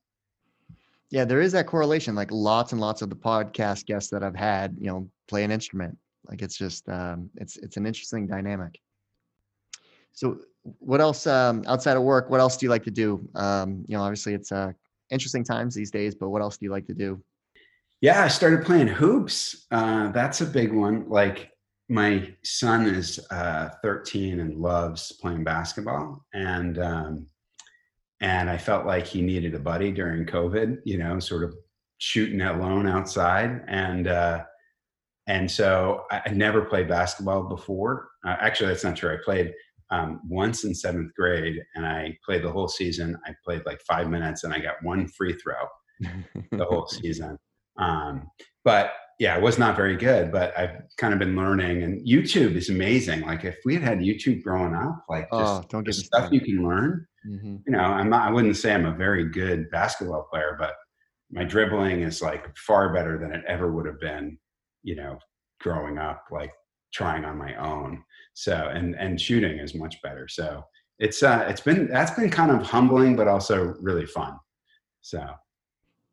yeah, 1.10 1.24
there 1.24 1.40
is 1.40 1.52
that 1.52 1.68
correlation. 1.68 2.16
Like 2.16 2.32
lots 2.32 2.72
and 2.72 2.80
lots 2.80 3.00
of 3.00 3.08
the 3.08 3.14
podcast 3.14 3.86
guests 3.86 4.10
that 4.10 4.24
I've 4.24 4.34
had, 4.34 4.76
you 4.80 4.88
know, 4.88 5.08
play 5.28 5.44
an 5.44 5.52
instrument. 5.52 5.96
Like 6.28 6.42
it's 6.42 6.56
just 6.56 6.88
um, 6.88 7.30
it's 7.36 7.56
it's 7.58 7.76
an 7.76 7.86
interesting 7.86 8.26
dynamic. 8.26 8.80
So, 10.12 10.38
what 10.80 11.00
else 11.00 11.26
um, 11.26 11.62
outside 11.68 11.96
of 11.96 12.02
work? 12.02 12.30
What 12.30 12.40
else 12.40 12.56
do 12.56 12.66
you 12.66 12.70
like 12.70 12.82
to 12.84 12.90
do? 12.90 13.28
Um, 13.36 13.84
you 13.86 13.96
know, 13.96 14.02
obviously 14.02 14.34
it's 14.34 14.50
uh, 14.50 14.72
interesting 15.10 15.44
times 15.44 15.74
these 15.74 15.92
days, 15.92 16.16
but 16.16 16.30
what 16.30 16.42
else 16.42 16.56
do 16.56 16.66
you 16.66 16.72
like 16.72 16.86
to 16.86 16.94
do? 16.94 17.22
Yeah, 18.00 18.24
I 18.24 18.28
started 18.28 18.64
playing 18.64 18.88
hoops. 18.88 19.66
Uh, 19.70 20.10
that's 20.10 20.40
a 20.40 20.46
big 20.46 20.72
one. 20.72 21.08
Like 21.08 21.50
my 21.88 22.34
son 22.44 22.86
is 22.86 23.20
uh, 23.30 23.68
13 23.82 24.40
and 24.40 24.56
loves 24.56 25.12
playing 25.20 25.44
basketball, 25.44 26.24
and 26.32 26.78
um, 26.78 27.26
and 28.24 28.48
I 28.48 28.56
felt 28.56 28.86
like 28.86 29.06
he 29.06 29.20
needed 29.20 29.54
a 29.54 29.58
buddy 29.58 29.92
during 29.92 30.24
COVID, 30.24 30.78
you 30.84 30.96
know, 30.96 31.18
sort 31.18 31.44
of 31.44 31.54
shooting 31.98 32.40
alone 32.40 32.88
outside. 32.88 33.62
And, 33.68 34.08
uh, 34.08 34.44
and 35.26 35.50
so 35.50 36.04
I, 36.10 36.22
I 36.26 36.30
never 36.30 36.62
played 36.62 36.88
basketball 36.88 37.42
before. 37.42 38.08
Uh, 38.26 38.36
actually, 38.40 38.68
that's 38.68 38.84
not 38.84 38.96
true. 38.96 39.12
I 39.12 39.18
played 39.22 39.52
um, 39.90 40.20
once 40.26 40.64
in 40.64 40.74
seventh 40.74 41.12
grade 41.14 41.62
and 41.74 41.84
I 41.84 42.16
played 42.24 42.42
the 42.42 42.50
whole 42.50 42.68
season. 42.68 43.18
I 43.26 43.34
played 43.44 43.60
like 43.66 43.82
five 43.82 44.08
minutes 44.08 44.44
and 44.44 44.54
I 44.54 44.58
got 44.58 44.82
one 44.82 45.06
free 45.08 45.34
throw 45.34 45.66
the 46.50 46.64
whole 46.64 46.86
season. 46.86 47.36
Um, 47.78 48.28
but 48.64 48.92
yeah, 49.18 49.36
it 49.36 49.42
was 49.42 49.58
not 49.58 49.76
very 49.76 49.96
good, 49.96 50.32
but 50.32 50.56
I've 50.58 50.82
kind 50.96 51.12
of 51.12 51.18
been 51.18 51.36
learning 51.36 51.82
and 51.82 52.06
YouTube 52.06 52.54
is 52.56 52.68
amazing. 52.68 53.22
Like 53.22 53.44
if 53.44 53.56
we 53.64 53.74
had 53.74 53.82
had 53.82 53.98
YouTube 53.98 54.42
growing 54.42 54.74
up, 54.74 55.04
like 55.08 55.30
just 55.30 55.34
oh, 55.34 55.64
don't 55.68 55.84
get 55.84 55.94
stuff 55.94 56.32
you 56.32 56.40
can 56.40 56.66
learn 56.66 57.06
Mm-hmm. 57.26 57.56
You 57.66 57.72
know, 57.72 57.78
I'm 57.78 58.10
not, 58.10 58.28
I 58.28 58.32
wouldn't 58.32 58.56
say 58.56 58.72
I'm 58.72 58.86
a 58.86 58.94
very 58.94 59.28
good 59.28 59.70
basketball 59.70 60.26
player, 60.30 60.56
but 60.58 60.74
my 61.30 61.44
dribbling 61.44 62.02
is 62.02 62.20
like 62.20 62.54
far 62.56 62.92
better 62.92 63.18
than 63.18 63.32
it 63.32 63.44
ever 63.48 63.72
would 63.72 63.86
have 63.86 64.00
been, 64.00 64.38
you 64.82 64.96
know, 64.96 65.18
growing 65.60 65.98
up, 65.98 66.24
like 66.30 66.52
trying 66.92 67.24
on 67.24 67.38
my 67.38 67.54
own. 67.56 68.02
So, 68.34 68.70
and, 68.72 68.94
and 68.96 69.20
shooting 69.20 69.58
is 69.58 69.74
much 69.74 70.00
better. 70.02 70.28
So 70.28 70.62
it's, 70.98 71.22
uh, 71.22 71.46
it's 71.48 71.60
been, 71.60 71.88
that's 71.88 72.10
been 72.12 72.30
kind 72.30 72.50
of 72.50 72.62
humbling, 72.66 73.16
but 73.16 73.28
also 73.28 73.74
really 73.80 74.06
fun. 74.06 74.36
So. 75.00 75.24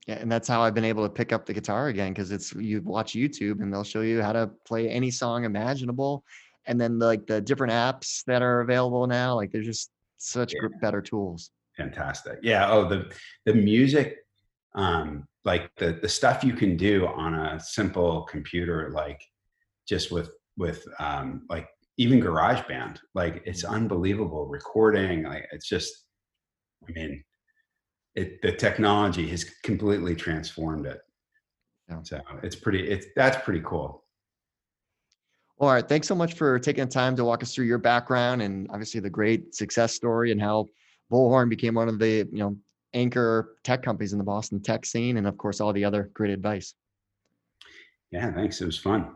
Yeah, 0.08 0.16
and 0.16 0.32
that's 0.32 0.48
how 0.48 0.62
I've 0.62 0.74
been 0.74 0.86
able 0.86 1.04
to 1.04 1.14
pick 1.14 1.32
up 1.32 1.46
the 1.46 1.54
guitar 1.54 1.88
again 1.90 2.12
because 2.12 2.32
it's 2.32 2.54
you 2.54 2.82
watch 2.82 3.14
YouTube 3.14 3.62
and 3.62 3.72
they'll 3.72 3.84
show 3.84 4.02
you 4.02 4.22
how 4.22 4.34
to 4.34 4.50
play 4.66 4.90
any 4.90 5.12
song 5.12 5.44
imaginable, 5.46 6.24
and 6.66 6.82
then 6.82 6.98
like 6.98 7.28
the 7.28 7.40
different 7.40 7.72
apps 7.72 8.24
that 8.26 8.42
are 8.42 8.62
available 8.62 9.06
now, 9.06 9.36
like 9.36 9.52
there's 9.52 9.66
just 9.66 9.92
such 10.18 10.54
yeah. 10.54 10.68
better 10.82 11.02
tools. 11.02 11.52
Fantastic. 11.78 12.40
Yeah. 12.42 12.72
Oh, 12.72 12.88
the 12.88 13.12
the 13.46 13.54
music, 13.54 14.18
um, 14.76 15.28
like 15.46 15.70
the 15.78 16.00
the 16.02 16.10
stuff 16.10 16.44
you 16.44 16.54
can 16.54 16.78
do 16.78 17.08
on 17.08 17.36
a 17.36 17.60
simple 17.60 18.24
computer, 18.24 18.92
like 18.94 19.22
just 19.88 20.12
with 20.12 20.32
with 20.58 20.86
um, 21.00 21.44
like 21.50 21.68
even 21.98 22.20
GarageBand, 22.20 22.98
like 23.14 23.44
it's 23.46 23.64
mm-hmm. 23.64 23.76
unbelievable 23.76 24.48
recording. 24.48 25.24
Like 25.24 25.48
it's 25.52 25.68
just, 25.68 26.06
I 26.88 26.92
mean, 26.92 27.24
it 28.16 28.42
the 28.42 28.52
technology 28.52 29.28
has 29.30 29.44
completely 29.64 30.16
transformed 30.16 30.86
it. 30.86 31.00
Yeah. 31.90 32.00
So 32.04 32.22
it's 32.44 32.56
pretty. 32.56 32.90
It's 32.90 33.08
that's 33.16 33.44
pretty 33.44 33.62
cool. 33.66 34.04
All 35.60 35.70
right. 35.70 35.88
Thanks 35.88 36.08
so 36.08 36.16
much 36.16 36.34
for 36.34 36.58
taking 36.58 36.86
the 36.86 36.92
time 36.92 37.16
to 37.16 37.24
walk 37.24 37.44
us 37.44 37.54
through 37.54 37.66
your 37.66 37.78
background 37.78 38.42
and 38.42 38.68
obviously 38.72 39.00
the 39.00 39.10
great 39.10 39.54
success 39.54 39.94
story 39.94 40.32
and 40.32 40.42
how 40.42 40.68
Bullhorn 41.12 41.50
became 41.50 41.76
one 41.76 41.88
of 41.88 42.00
the, 42.00 42.28
you 42.32 42.40
know, 42.40 42.58
anchor 42.94 43.58
tech 43.64 43.84
companies 43.84 44.12
in 44.12 44.18
the 44.18 44.24
Boston 44.24 44.62
tech 44.62 44.86
scene 44.86 45.18
and 45.18 45.28
of 45.28 45.38
course 45.38 45.62
all 45.62 45.72
the 45.72 45.86
other 45.86 46.10
great 46.14 46.32
advice. 46.32 46.74
Yeah, 48.10 48.34
thanks. 48.34 48.60
It 48.60 48.66
was 48.66 48.78
fun. 48.78 49.16